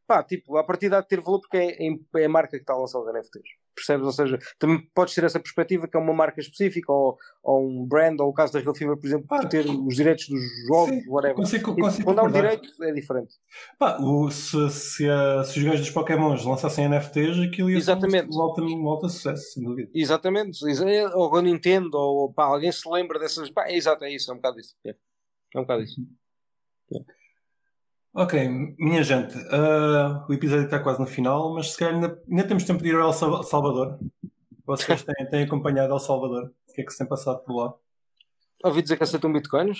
Pá, 0.05 0.23
tipo, 0.23 0.55
a 0.55 0.63
partir 0.63 0.91
de 0.91 1.01
ter 1.07 1.19
valor 1.19 1.41
porque 1.41 1.57
é, 1.57 1.87
é, 1.87 2.21
é 2.21 2.25
a 2.25 2.29
marca 2.29 2.51
que 2.51 2.57
está 2.57 2.73
a 2.73 2.77
lançar 2.77 2.99
os 2.99 3.11
NFTs 3.11 3.58
percebes? 3.79 4.05
Ou 4.05 4.11
seja, 4.11 4.39
também 4.57 4.79
podes 4.93 5.15
ter 5.15 5.23
essa 5.23 5.39
perspectiva 5.39 5.87
que 5.87 5.97
é 5.97 5.99
uma 5.99 6.13
marca 6.13 6.39
específica 6.39 6.91
ou, 6.91 7.17
ou 7.43 7.67
um 7.67 7.85
brand, 7.85 8.19
ou 8.19 8.29
o 8.29 8.33
caso 8.33 8.53
da 8.53 8.59
Real 8.59 8.75
Fever, 8.75 8.97
por 8.97 9.07
exemplo, 9.07 9.27
ah, 9.31 9.45
ter 9.45 9.65
os 9.65 9.95
direitos 9.95 10.27
dos 10.27 10.41
jogos, 10.67 10.95
sim, 10.95 11.09
whatever. 11.09 11.35
Consigo, 11.35 11.75
consigo 11.75 12.03
quando 12.03 12.19
há 12.19 12.23
um 12.23 12.31
direito 12.31 12.83
é 12.83 12.91
diferente. 12.91 13.35
Pá, 13.77 13.97
o, 13.99 14.29
se, 14.29 14.69
se, 14.69 15.09
a, 15.09 15.43
se, 15.43 15.59
os 15.59 15.65
gajos 15.65 15.81
dos 15.81 15.91
Pokémons 15.91 16.45
lançassem 16.45 16.87
NFTs, 16.87 17.39
aquilo 17.39 17.69
ia 17.69 17.77
Exatamente. 17.77 18.31
ser 18.31 18.39
um 18.39 18.41
alto, 18.41 18.61
um 18.63 18.87
alto 18.89 19.09
sucesso, 19.09 19.53
sem 19.53 19.63
dúvida. 19.63 19.89
Exatamente. 19.93 20.59
Ou 21.13 21.35
a 21.35 21.41
Nintendo, 21.41 21.97
ou 21.97 22.33
pá, 22.33 22.45
alguém 22.45 22.71
se 22.71 22.89
lembra 22.89 23.19
dessas. 23.19 23.49
Pá, 23.49 23.67
é 23.67 23.75
exato, 23.75 24.03
é 24.03 24.11
isso, 24.11 24.31
é 24.31 24.33
um 24.33 24.37
bocado 24.37 24.59
isso. 24.59 24.75
É, 24.85 24.95
é 25.55 25.59
um 25.59 25.63
bocado 25.63 25.83
isso. 25.83 26.01
É. 26.93 27.18
Ok, 28.13 28.49
minha 28.77 29.03
gente, 29.03 29.37
uh, 29.37 30.25
o 30.27 30.33
episódio 30.33 30.65
está 30.65 30.79
quase 30.79 30.99
no 30.99 31.05
final, 31.05 31.53
mas 31.53 31.71
se 31.71 31.77
calhar 31.77 31.93
ainda, 31.93 32.21
ainda 32.29 32.43
temos 32.47 32.63
tempo 32.63 32.81
de 32.81 32.89
ir 32.89 32.95
ao 32.95 33.09
El 33.09 33.43
Salvador. 33.43 33.99
Vocês 34.65 35.03
têm, 35.03 35.29
têm 35.29 35.43
acompanhado 35.43 35.93
El 35.93 35.99
Salvador? 35.99 36.51
O 36.67 36.73
que 36.73 36.81
é 36.81 36.83
que 36.83 36.91
se 36.91 36.97
tem 36.97 37.07
passado 37.07 37.39
por 37.43 37.55
lá? 37.55 37.73
Ouvi 38.63 38.81
dizer 38.81 38.97
que 38.97 39.03
aceitam 39.03 39.31
bitcoins? 39.31 39.79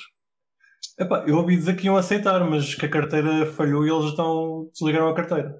Epá, 0.97 1.23
eu 1.27 1.38
ouvi 1.38 1.55
dizer 1.55 1.75
que 1.75 1.88
iam 1.88 1.97
aceitar, 1.97 2.43
mas 2.47 2.75
que 2.75 2.86
a 2.86 2.89
carteira 2.89 3.45
falhou 3.51 3.86
e 3.86 3.89
eles 3.89 4.11
estão, 4.11 4.69
desligaram 4.73 5.09
a 5.09 5.15
carteira. 5.15 5.55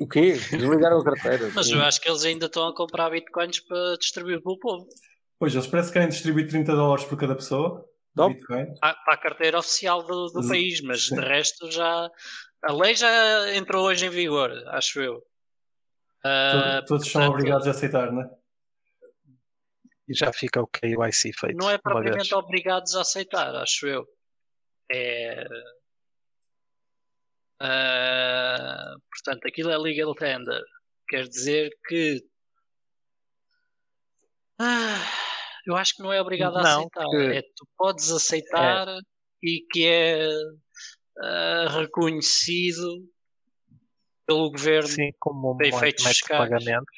O 0.00 0.06
quê? 0.06 0.32
Desligaram 0.32 0.98
a 0.98 1.04
carteira? 1.04 1.50
mas 1.54 1.70
eu 1.70 1.80
acho 1.82 2.00
que 2.00 2.08
eles 2.08 2.24
ainda 2.24 2.46
estão 2.46 2.66
a 2.66 2.74
comprar 2.74 3.10
bitcoins 3.10 3.60
para 3.60 3.96
distribuir 3.98 4.42
para 4.42 4.52
o 4.52 4.58
povo. 4.58 4.88
Pois, 5.38 5.54
eles 5.54 5.66
parece 5.66 5.88
que 5.88 5.94
querem 5.94 6.08
distribuir 6.08 6.48
30 6.48 6.74
dólares 6.74 7.04
por 7.04 7.18
cada 7.18 7.34
pessoa. 7.34 7.84
Para, 8.46 8.94
para, 8.94 9.14
a 9.14 9.16
carteira 9.16 9.58
oficial 9.58 10.02
do, 10.02 10.26
do 10.28 10.46
país, 10.48 10.80
mas 10.80 11.02
de 11.02 11.20
resto 11.20 11.70
já. 11.70 12.10
A 12.62 12.72
lei 12.72 12.94
já 12.94 13.54
entrou 13.54 13.86
hoje 13.86 14.06
em 14.06 14.10
vigor, 14.10 14.50
acho 14.68 15.00
eu. 15.00 15.16
Uh, 16.24 16.84
todos, 16.86 16.88
portanto, 16.88 17.10
são 17.12 17.28
obrigados 17.28 17.66
a 17.68 17.70
aceitar, 17.70 18.12
não 18.12 18.22
é? 18.22 18.30
E 20.08 20.14
já 20.14 20.32
fica 20.32 20.60
o 20.60 20.66
KYC 20.66 21.32
feito. 21.38 21.56
Não 21.56 21.70
é 21.70 21.78
propriamente 21.78 22.34
obrigados 22.34 22.94
a 22.96 23.02
aceitar, 23.02 23.54
acho 23.54 23.86
eu. 23.86 24.06
É. 24.90 25.44
Uh, 27.60 29.00
portanto, 29.10 29.46
aquilo 29.46 29.70
é 29.70 29.76
legal 29.76 30.14
tender. 30.14 30.62
Quer 31.08 31.28
dizer 31.28 31.70
que. 31.86 32.24
Ah, 34.58 35.27
eu 35.68 35.76
acho 35.76 35.94
que 35.94 36.02
não 36.02 36.12
é 36.12 36.20
obrigado 36.20 36.56
a 36.56 36.62
não, 36.62 36.78
aceitar. 36.80 37.04
Porque... 37.04 37.36
É, 37.36 37.42
tu 37.42 37.68
podes 37.76 38.10
aceitar 38.10 38.88
é. 38.88 38.98
e 39.42 39.60
que 39.70 39.86
é 39.86 40.28
uh, 41.18 41.68
reconhecido 41.78 43.04
pelo 44.26 44.50
governo 44.50 44.88
Sim, 44.88 45.10
como 45.18 45.54
um 45.54 45.62
efeitos 45.62 46.04
fiscais. 46.06 46.42
De 46.42 46.48
pagamento, 46.48 46.92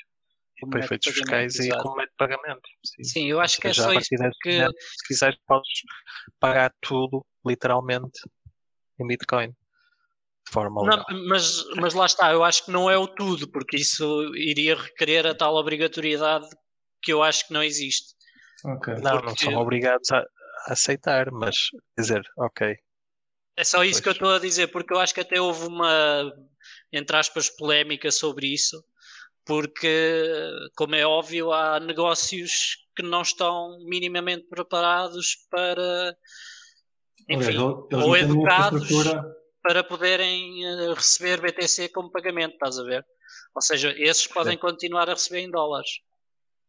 como 0.60 0.78
efeitos 0.78 1.12
fiscais 1.12 1.54
e 1.56 1.68
como 1.78 1.96
meio 1.96 2.08
de 2.08 2.14
pagamento. 2.16 2.68
Sim, 2.84 3.04
Sim 3.04 3.30
eu 3.30 3.40
acho 3.40 3.60
que 3.60 3.68
é 3.68 3.72
só 3.72 3.92
isso 3.92 4.08
que... 4.42 4.52
Se 4.52 5.06
quiseres 5.06 5.36
podes 5.46 5.82
pagar 6.38 6.72
tudo, 6.80 7.24
literalmente, 7.46 8.20
em 9.00 9.06
Bitcoin. 9.06 9.54
De 10.46 10.52
forma 10.52 10.82
não, 10.84 11.04
mas, 11.28 11.64
mas 11.76 11.94
lá 11.94 12.06
está, 12.06 12.32
eu 12.32 12.42
acho 12.42 12.64
que 12.64 12.72
não 12.72 12.90
é 12.90 12.96
o 12.96 13.06
tudo, 13.06 13.48
porque 13.48 13.76
isso 13.76 14.34
iria 14.34 14.74
requerer 14.74 15.26
a 15.26 15.34
tal 15.34 15.54
obrigatoriedade 15.54 16.48
que 17.02 17.12
eu 17.12 17.22
acho 17.22 17.46
que 17.46 17.52
não 17.52 17.62
existe. 17.62 18.14
Okay. 18.64 18.94
Não, 18.94 19.12
Porque... 19.12 19.26
não 19.26 19.36
são 19.36 19.54
obrigados 19.56 20.10
a, 20.10 20.24
aceitar, 20.66 21.30
mas 21.30 21.56
dizer, 21.96 22.22
ok. 22.36 22.76
É 23.56 23.64
só 23.64 23.84
isso 23.84 23.94
pois. 23.94 24.00
que 24.00 24.08
eu 24.08 24.12
estou 24.12 24.34
a 24.34 24.38
dizer, 24.38 24.68
porque 24.68 24.92
eu 24.92 24.98
acho 24.98 25.14
que 25.14 25.20
até 25.20 25.40
houve 25.40 25.66
uma, 25.66 26.32
entre 26.92 27.16
aspas, 27.16 27.48
polémica 27.50 28.10
sobre 28.10 28.46
isso, 28.46 28.82
porque, 29.44 30.32
como 30.76 30.94
é 30.94 31.04
óbvio, 31.04 31.52
há 31.52 31.80
negócios 31.80 32.86
que 32.94 33.02
não 33.02 33.22
estão 33.22 33.78
minimamente 33.84 34.46
preparados 34.48 35.46
para, 35.50 36.16
enfim, 37.28 37.56
ou 37.58 38.16
educados 38.16 38.88
para 39.62 39.84
poderem 39.84 40.64
eh, 40.64 40.94
receber 40.94 41.40
BTC 41.40 41.90
como 41.90 42.10
pagamento, 42.10 42.54
estás 42.54 42.78
a 42.78 42.84
ver? 42.84 43.04
Ou 43.54 43.60
seja, 43.60 43.94
esses 43.98 44.26
podem 44.26 44.56
continuar 44.56 45.08
a 45.08 45.14
receber 45.14 45.40
em 45.40 45.50
dólares. 45.50 46.00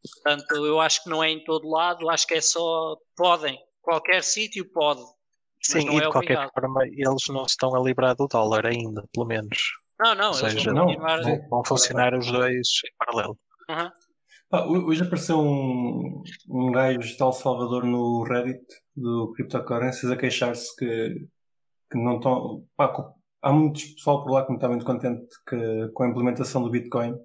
Portanto, 0.01 0.65
eu 0.65 0.79
acho 0.79 1.03
que 1.03 1.09
não 1.09 1.23
é 1.23 1.29
em 1.29 1.43
todo 1.43 1.69
lado, 1.69 2.09
acho 2.09 2.25
que 2.25 2.35
é 2.35 2.41
só 2.41 2.97
podem. 3.15 3.57
Qualquer 3.81 4.23
sítio 4.23 4.69
pode. 4.71 5.01
Sim, 5.61 5.87
e 5.89 5.99
de 5.99 6.03
é 6.05 6.11
qualquer 6.11 6.49
forma, 6.51 6.83
eles 6.85 7.27
não 7.29 7.45
estão 7.45 7.75
a 7.75 7.79
livrar 7.79 8.15
do 8.15 8.27
dólar 8.27 8.65
ainda, 8.65 9.07
pelo 9.13 9.27
menos. 9.27 9.57
Não, 9.99 10.15
não, 10.15 10.27
Ou 10.29 10.33
seja, 10.33 10.73
vão, 10.73 10.85
continuar... 10.87 11.21
vão, 11.21 11.47
vão 11.49 11.63
funcionar 11.63 12.17
os 12.17 12.31
dois 12.31 12.67
em 12.85 12.95
paralelo. 12.97 13.37
Uhum. 13.69 13.91
Ah, 14.53 14.65
hoje 14.67 15.03
apareceu 15.03 15.39
um, 15.39 16.23
um 16.49 16.71
gajo 16.71 16.99
de 16.99 17.23
El 17.23 17.31
Salvador 17.31 17.85
no 17.85 18.23
Reddit 18.23 18.61
do 18.95 19.31
Cryptocurrencies 19.33 20.11
a 20.11 20.17
queixar-se 20.17 20.75
que, 20.75 21.27
que 21.89 21.97
não 21.97 22.17
estão. 22.17 22.65
há 23.41 23.53
muito 23.53 23.79
pessoal 23.79 24.23
por 24.23 24.31
lá 24.31 24.43
que 24.43 24.49
não 24.49 24.57
está 24.57 24.67
muito 24.67 24.85
contente 24.85 25.25
que, 25.47 25.89
com 25.93 26.03
a 26.03 26.09
implementação 26.09 26.61
do 26.63 26.69
Bitcoin 26.69 27.15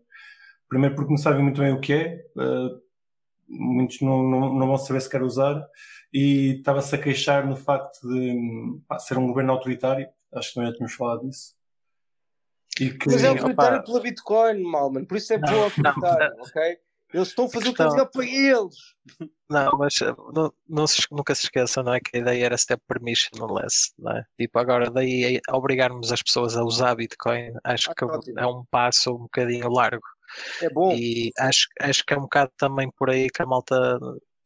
Primeiro 0.68 0.94
porque 0.94 1.10
não 1.10 1.18
sabem 1.18 1.42
muito 1.42 1.60
bem 1.60 1.72
o 1.72 1.80
que 1.80 1.92
é, 1.92 2.24
uh, 2.36 2.80
muitos 3.48 4.00
não, 4.00 4.22
não, 4.22 4.54
não 4.54 4.66
vão 4.66 4.76
saber 4.76 5.00
se 5.00 5.10
quer 5.10 5.22
usar, 5.22 5.64
e 6.12 6.58
estava-se 6.58 6.94
a 6.94 6.98
queixar 6.98 7.46
no 7.46 7.56
facto 7.56 8.00
de 8.08 8.80
pá, 8.88 8.98
ser 8.98 9.18
um 9.18 9.26
governo 9.26 9.52
autoritário, 9.52 10.08
acho 10.34 10.48
que 10.48 10.54
também 10.54 10.70
já 10.70 10.76
tínhamos 10.76 10.94
falado 10.94 11.28
disso. 11.28 11.54
E 12.80 12.90
que, 12.90 13.10
Mas 13.10 13.24
é 13.24 13.28
autoritário 13.28 13.78
opa, 13.78 13.86
pela 13.86 14.00
Bitcoin, 14.00 14.62
Malman, 14.62 15.04
por 15.04 15.16
isso 15.16 15.32
é 15.32 15.38
bom 15.38 15.62
autoritário, 15.62 16.36
não, 16.36 16.42
ok? 16.42 16.78
Eles 17.14 17.28
estão 17.28 17.46
a 17.46 17.48
fazer 17.48 17.66
questão... 17.66 17.86
o 17.86 17.88
que 17.88 17.94
é 17.94 17.96
melhor 17.96 18.10
para 18.10 18.24
eles. 18.24 19.30
Não, 19.48 19.78
mas 19.78 19.94
eh, 20.02 20.14
não, 20.34 20.52
não 20.68 20.86
se, 20.86 21.06
nunca 21.10 21.34
se 21.34 21.44
esqueçam, 21.44 21.84
não 21.84 21.94
é? 21.94 22.00
Que 22.00 22.16
a 22.16 22.20
ideia 22.20 22.46
era 22.46 22.58
ser 22.58 22.78
permissionless, 22.88 23.94
não 23.98 24.12
é? 24.12 24.24
Tipo, 24.38 24.58
agora 24.58 24.90
daí 24.90 25.40
obrigarmos 25.50 26.12
as 26.12 26.22
pessoas 26.22 26.56
a 26.56 26.64
usar 26.64 26.96
Bitcoin, 26.96 27.52
acho 27.62 27.90
ah, 27.90 27.94
que 27.94 28.04
ótimo. 28.04 28.40
é 28.40 28.46
um 28.46 28.64
passo 28.70 29.14
um 29.14 29.20
bocadinho 29.20 29.70
largo. 29.70 30.02
É 30.62 30.70
bom. 30.70 30.92
E 30.92 31.30
acho, 31.38 31.68
acho 31.80 32.04
que 32.04 32.14
é 32.14 32.16
um 32.16 32.22
bocado 32.22 32.52
também 32.56 32.90
por 32.96 33.10
aí 33.10 33.28
que 33.28 33.42
a 33.42 33.46
malta 33.46 33.98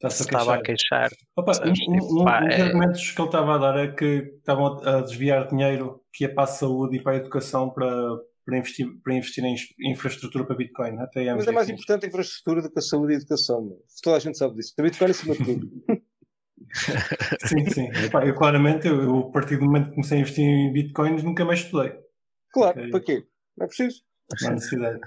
se 0.09 0.23
estava 0.23 0.55
a 0.55 0.63
queixar. 0.63 1.11
Opa, 1.37 1.53
um, 1.67 1.73
tipo, 1.73 1.91
um, 1.91 2.23
um, 2.23 2.25
dos 2.25 2.57
é... 2.57 2.63
argumentos 2.63 3.11
que 3.11 3.21
ele 3.21 3.29
estava 3.29 3.55
a 3.55 3.59
dar 3.59 3.79
é 3.79 3.89
que 3.89 4.35
estavam 4.39 4.79
a 4.83 5.01
desviar 5.03 5.49
dinheiro 5.49 6.03
que 6.13 6.25
ia 6.25 6.33
para 6.33 6.45
a 6.45 6.47
saúde 6.47 6.97
e 6.97 7.03
para 7.03 7.13
a 7.13 7.17
educação 7.17 7.69
para, 7.69 8.17
para, 8.47 8.57
investir, 8.57 8.87
para 9.05 9.15
investir 9.15 9.45
em 9.45 9.55
infraestrutura 9.91 10.47
para 10.47 10.57
Bitcoin. 10.57 10.99
Até 11.01 11.27
é 11.27 11.35
Mas 11.35 11.47
é 11.47 11.53
mais 11.53 11.69
importante 11.69 12.07
a 12.07 12.09
infraestrutura 12.09 12.63
do 12.63 12.71
que 12.71 12.79
a 12.79 12.83
saúde 12.83 13.13
e 13.13 13.17
a 13.17 13.19
educação. 13.19 13.63
Meu. 13.63 13.79
Toda 14.03 14.17
a 14.17 14.21
gente 14.21 14.39
sabe 14.39 14.55
disso. 14.55 14.73
A 14.79 14.83
Bitcoin 14.83 15.09
é 15.09 15.11
acima 15.11 15.35
de 15.35 15.45
tudo. 15.45 15.71
sim, 17.47 17.71
sim. 17.71 17.89
Epá, 18.05 18.25
eu 18.25 18.35
claramente, 18.35 18.87
eu, 18.87 19.03
eu, 19.03 19.19
a 19.19 19.31
partir 19.33 19.59
do 19.59 19.67
momento 19.67 19.89
que 19.89 19.95
comecei 19.97 20.17
a 20.17 20.21
investir 20.21 20.45
em 20.45 20.73
Bitcoins, 20.73 21.23
nunca 21.23 21.45
mais 21.45 21.61
estudei. 21.61 21.93
Claro, 22.53 22.79
okay. 22.79 22.91
para 22.91 23.01
quê? 23.01 23.27
Não 23.57 23.65
é 23.65 23.69
preciso. 23.69 24.03
Não 24.41 24.49
há 24.49 24.53
necessidade. 24.53 25.01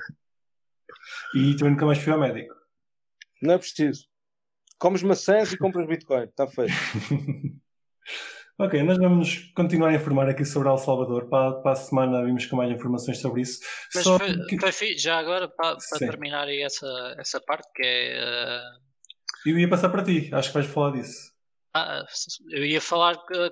E 1.35 1.55
também 1.55 1.73
nunca 1.73 1.85
mais 1.85 1.97
fui 1.97 2.13
ao 2.13 2.19
médico. 2.19 2.53
Não 3.41 3.55
é 3.55 3.57
preciso. 3.57 4.05
Comes 4.79 5.03
maçãs 5.03 5.51
e 5.51 5.57
compras 5.57 5.87
Bitcoin. 5.87 6.25
Está 6.25 6.47
feito. 6.47 6.73
ok, 8.59 8.83
nós 8.83 8.97
vamos 8.97 9.51
continuar 9.55 9.89
a 9.89 9.95
informar 9.95 10.29
aqui 10.29 10.45
sobre 10.45 10.69
El 10.69 10.77
Salvador. 10.77 11.29
Para, 11.29 11.53
para 11.61 11.71
a 11.71 11.75
semana 11.75 12.23
vimos 12.23 12.45
com 12.45 12.55
mais 12.55 12.71
informações 12.71 13.19
sobre 13.19 13.41
isso. 13.41 13.59
Mas 13.93 14.03
Só 14.03 14.19
foi, 14.19 14.45
que... 14.45 14.71
foi, 14.71 14.97
já 14.97 15.17
agora, 15.17 15.47
para, 15.47 15.77
para 15.77 15.99
terminar 15.99 16.47
aí 16.47 16.61
essa, 16.61 17.15
essa 17.17 17.41
parte, 17.41 17.67
que 17.73 17.83
é. 17.83 18.23
Uh... 18.23 19.49
Eu 19.49 19.59
ia 19.59 19.69
passar 19.69 19.89
para 19.89 20.03
ti, 20.03 20.29
acho 20.31 20.49
que 20.49 20.53
vais 20.53 20.67
falar 20.67 20.91
disso. 20.91 21.33
Ah, 21.75 22.05
eu 22.51 22.63
ia 22.63 22.79
falar 22.79 23.17
que, 23.25 23.49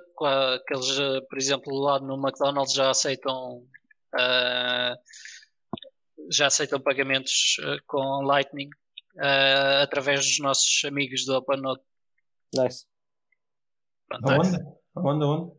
que 0.66 0.74
eles, 0.74 0.96
por 1.28 1.38
exemplo, 1.38 1.74
lá 1.74 1.98
no 1.98 2.14
McDonald's 2.14 2.72
já 2.72 2.90
aceitam. 2.90 3.66
Uh, 4.14 4.94
já 6.32 6.46
aceitam 6.46 6.80
pagamentos 6.80 7.56
uh, 7.60 7.82
com 7.86 8.22
Lightning 8.22 8.68
uh, 9.16 9.82
através 9.82 10.20
dos 10.20 10.38
nossos 10.40 10.84
amigos 10.84 11.24
do 11.24 11.34
OpenNote. 11.36 11.82
Nice. 12.54 12.86
Pronto, 14.08 14.30
aonde? 14.30 14.56
É. 14.56 14.60
Aonde, 14.94 15.24
aonde? 15.24 15.52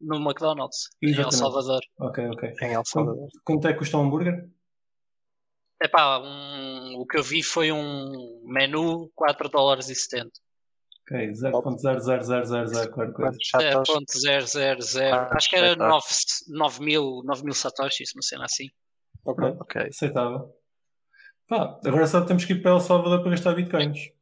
No 0.00 0.16
McDonald's, 0.16 0.88
Exatamente. 1.02 1.20
em 1.20 1.24
El 1.24 1.32
Salvador. 1.32 1.80
Ok, 1.98 2.26
ok. 2.28 2.54
Em 2.62 2.72
El 2.72 2.84
Salvador. 2.86 3.28
Quanto, 3.44 3.68
é 3.68 3.72
que 3.72 3.78
custa 3.78 3.98
um 3.98 4.02
hambúrguer? 4.02 4.48
Epá, 5.82 6.18
um, 6.18 6.96
o 6.96 7.06
que 7.06 7.18
eu 7.18 7.22
vi 7.22 7.42
foi 7.42 7.70
um 7.72 8.42
menu 8.44 9.10
4 9.14 9.48
dólares 9.48 9.88
e 9.88 9.94
70. 9.94 10.30
Ok, 11.02 11.32
0.00000 11.32 12.90
qualquer 12.90 13.12
coisa. 13.12 13.36
0.000, 13.56 15.28
acho 15.32 15.50
que 15.50 15.56
era 15.56 15.74
9, 15.74 16.06
9 16.48 16.84
mil, 16.84 17.22
9 17.24 17.44
mil 17.44 17.54
satoshis, 17.54 18.12
uma 18.14 18.22
cena 18.22 18.44
assim. 18.44 18.68
Ok, 19.24 19.44
ok. 19.60 19.82
Aceitável. 19.88 20.54
Pá, 21.48 21.80
agora 21.84 22.06
só 22.06 22.20
temos 22.20 22.44
que 22.44 22.52
ir 22.52 22.62
para 22.62 22.72
El 22.72 22.80
Salvador 22.80 23.22
para 23.22 23.32
gastar 23.32 23.54
bitcoins. 23.54 24.12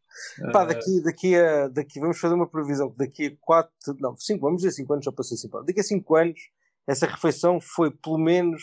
Pá, 0.53 0.65
daqui, 0.65 1.03
daqui 1.03 1.37
a 1.37 1.69
daqui, 1.69 2.01
vamos 2.01 2.19
fazer 2.19 2.35
uma 2.35 2.49
previsão 2.49 2.93
daqui 2.97 3.27
a 3.27 3.37
4, 3.41 3.97
não, 4.01 4.17
5, 4.17 4.41
vamos 4.41 4.63
dizer 4.63 4.73
5 4.73 4.93
anos 4.93 5.05
só 5.05 5.13
para 5.13 5.25
ser 5.25 5.37
simples. 5.37 5.67
Daqui 5.67 5.81
a 5.81 5.85
5 5.85 6.17
anos, 6.17 6.41
essa 6.87 7.07
refeição 7.07 7.61
foi 7.61 7.91
pelo 7.91 8.19
menos 8.19 8.63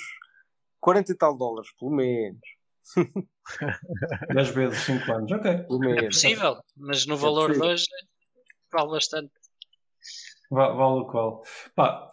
40 0.82 1.12
e 1.12 1.16
tal 1.16 1.38
dólares, 1.38 1.70
pelo 1.80 1.92
menos. 1.92 2.40
10 4.34 4.50
vezes 4.50 4.80
5 4.80 5.12
anos, 5.12 5.32
ok. 5.32 5.52
É 5.52 6.06
possível, 6.08 6.58
mas 6.76 7.06
no 7.06 7.16
é 7.16 7.18
valor 7.18 7.54
de 7.54 7.62
hoje 7.62 7.86
vale 8.72 8.90
bastante. 8.90 9.32
Vale, 10.52 10.76
vale 10.76 11.02
o 11.02 11.06
qual. 11.06 11.44
Pá, 11.76 12.12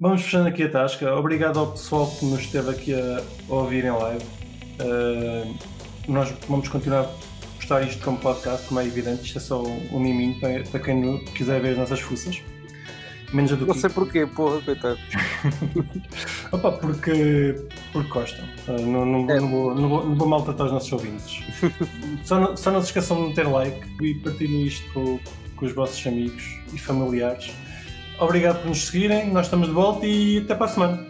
vamos 0.00 0.22
fechando 0.22 0.48
aqui 0.48 0.62
a 0.62 0.70
tasca. 0.70 1.14
Obrigado 1.14 1.58
ao 1.58 1.72
pessoal 1.72 2.10
que 2.10 2.24
nos 2.24 2.40
esteve 2.40 2.70
aqui 2.70 2.94
a 2.94 3.22
ouvir 3.48 3.84
em 3.84 3.90
live. 3.90 4.24
Uh, 4.80 5.54
nós 6.06 6.32
vamos 6.48 6.68
continuar 6.68 7.00
a 7.00 7.56
postar 7.56 7.82
isto 7.82 8.02
como 8.04 8.16
podcast, 8.18 8.66
como 8.68 8.80
é 8.80 8.86
evidente, 8.86 9.24
isto 9.24 9.38
é 9.38 9.40
só 9.40 9.62
um 9.62 9.98
miminho 9.98 10.38
para, 10.40 10.62
para 10.62 10.80
quem 10.80 11.24
quiser 11.26 11.60
ver 11.60 11.70
as 11.70 11.78
nossas 11.78 12.00
fuças. 12.00 12.40
Menos 13.32 13.52
a 13.52 13.56
do 13.56 13.66
Não 13.66 13.74
sei 13.74 13.90
porquê, 13.90 14.26
porra, 14.26 14.62
coitado. 14.62 14.98
Opa, 16.50 16.72
porque, 16.72 17.56
porque 17.92 18.08
gostam. 18.08 18.44
Uh, 18.68 18.80
não, 18.80 19.04
não, 19.04 19.30
é. 19.30 19.40
não, 19.40 19.50
vou, 19.50 19.74
não, 19.74 19.88
vou, 19.88 20.06
não 20.06 20.14
vou 20.14 20.28
maltratar 20.28 20.66
os 20.66 20.72
nossos 20.72 20.90
ouvintes. 20.92 21.42
só, 22.24 22.40
não, 22.40 22.56
só 22.56 22.70
não 22.70 22.80
se 22.80 22.86
esqueçam 22.86 23.20
de 23.20 23.28
meter 23.28 23.48
like 23.48 23.86
e 24.00 24.14
partilhem 24.14 24.64
isto 24.64 24.90
com, 24.94 25.18
com 25.56 25.66
os 25.66 25.72
vossos 25.72 26.06
amigos 26.06 26.42
e 26.72 26.78
familiares. 26.78 27.52
Obrigado 28.20 28.60
por 28.60 28.68
nos 28.68 28.86
seguirem, 28.86 29.30
nós 29.30 29.46
estamos 29.46 29.68
de 29.68 29.74
volta 29.74 30.06
e 30.06 30.38
até 30.38 30.54
para 30.54 30.66
a 30.66 30.68
semana. 30.68 31.06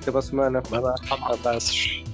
Até 0.00 0.10
para 0.10 0.20
a 0.20 0.22
semana. 0.22 0.62
Abraços. 1.10 2.04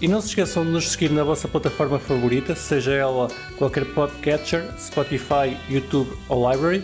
E 0.00 0.08
não 0.08 0.20
se 0.20 0.28
esqueçam 0.28 0.64
de 0.64 0.70
nos 0.70 0.90
seguir 0.90 1.10
na 1.10 1.22
vossa 1.22 1.46
plataforma 1.46 1.98
favorita, 1.98 2.56
seja 2.56 2.92
ela 2.92 3.28
qualquer 3.56 3.84
podcatcher, 3.94 4.64
Spotify, 4.76 5.56
YouTube 5.68 6.10
ou 6.28 6.50
Library. 6.50 6.82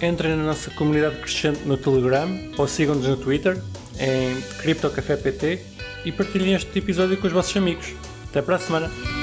Entrem 0.00 0.34
na 0.36 0.44
nossa 0.44 0.70
comunidade 0.70 1.16
crescente 1.16 1.60
no 1.66 1.76
Telegram 1.76 2.28
ou 2.56 2.66
sigam-nos 2.66 3.06
no 3.06 3.16
Twitter 3.18 3.60
em 3.98 4.40
CryptoCafépt 4.58 5.60
e 6.06 6.12
partilhem 6.12 6.54
este 6.54 6.78
episódio 6.78 7.18
com 7.18 7.26
os 7.26 7.32
vossos 7.32 7.54
amigos. 7.54 7.92
Até 8.30 8.40
para 8.40 8.56
a 8.56 8.58
semana! 8.58 9.19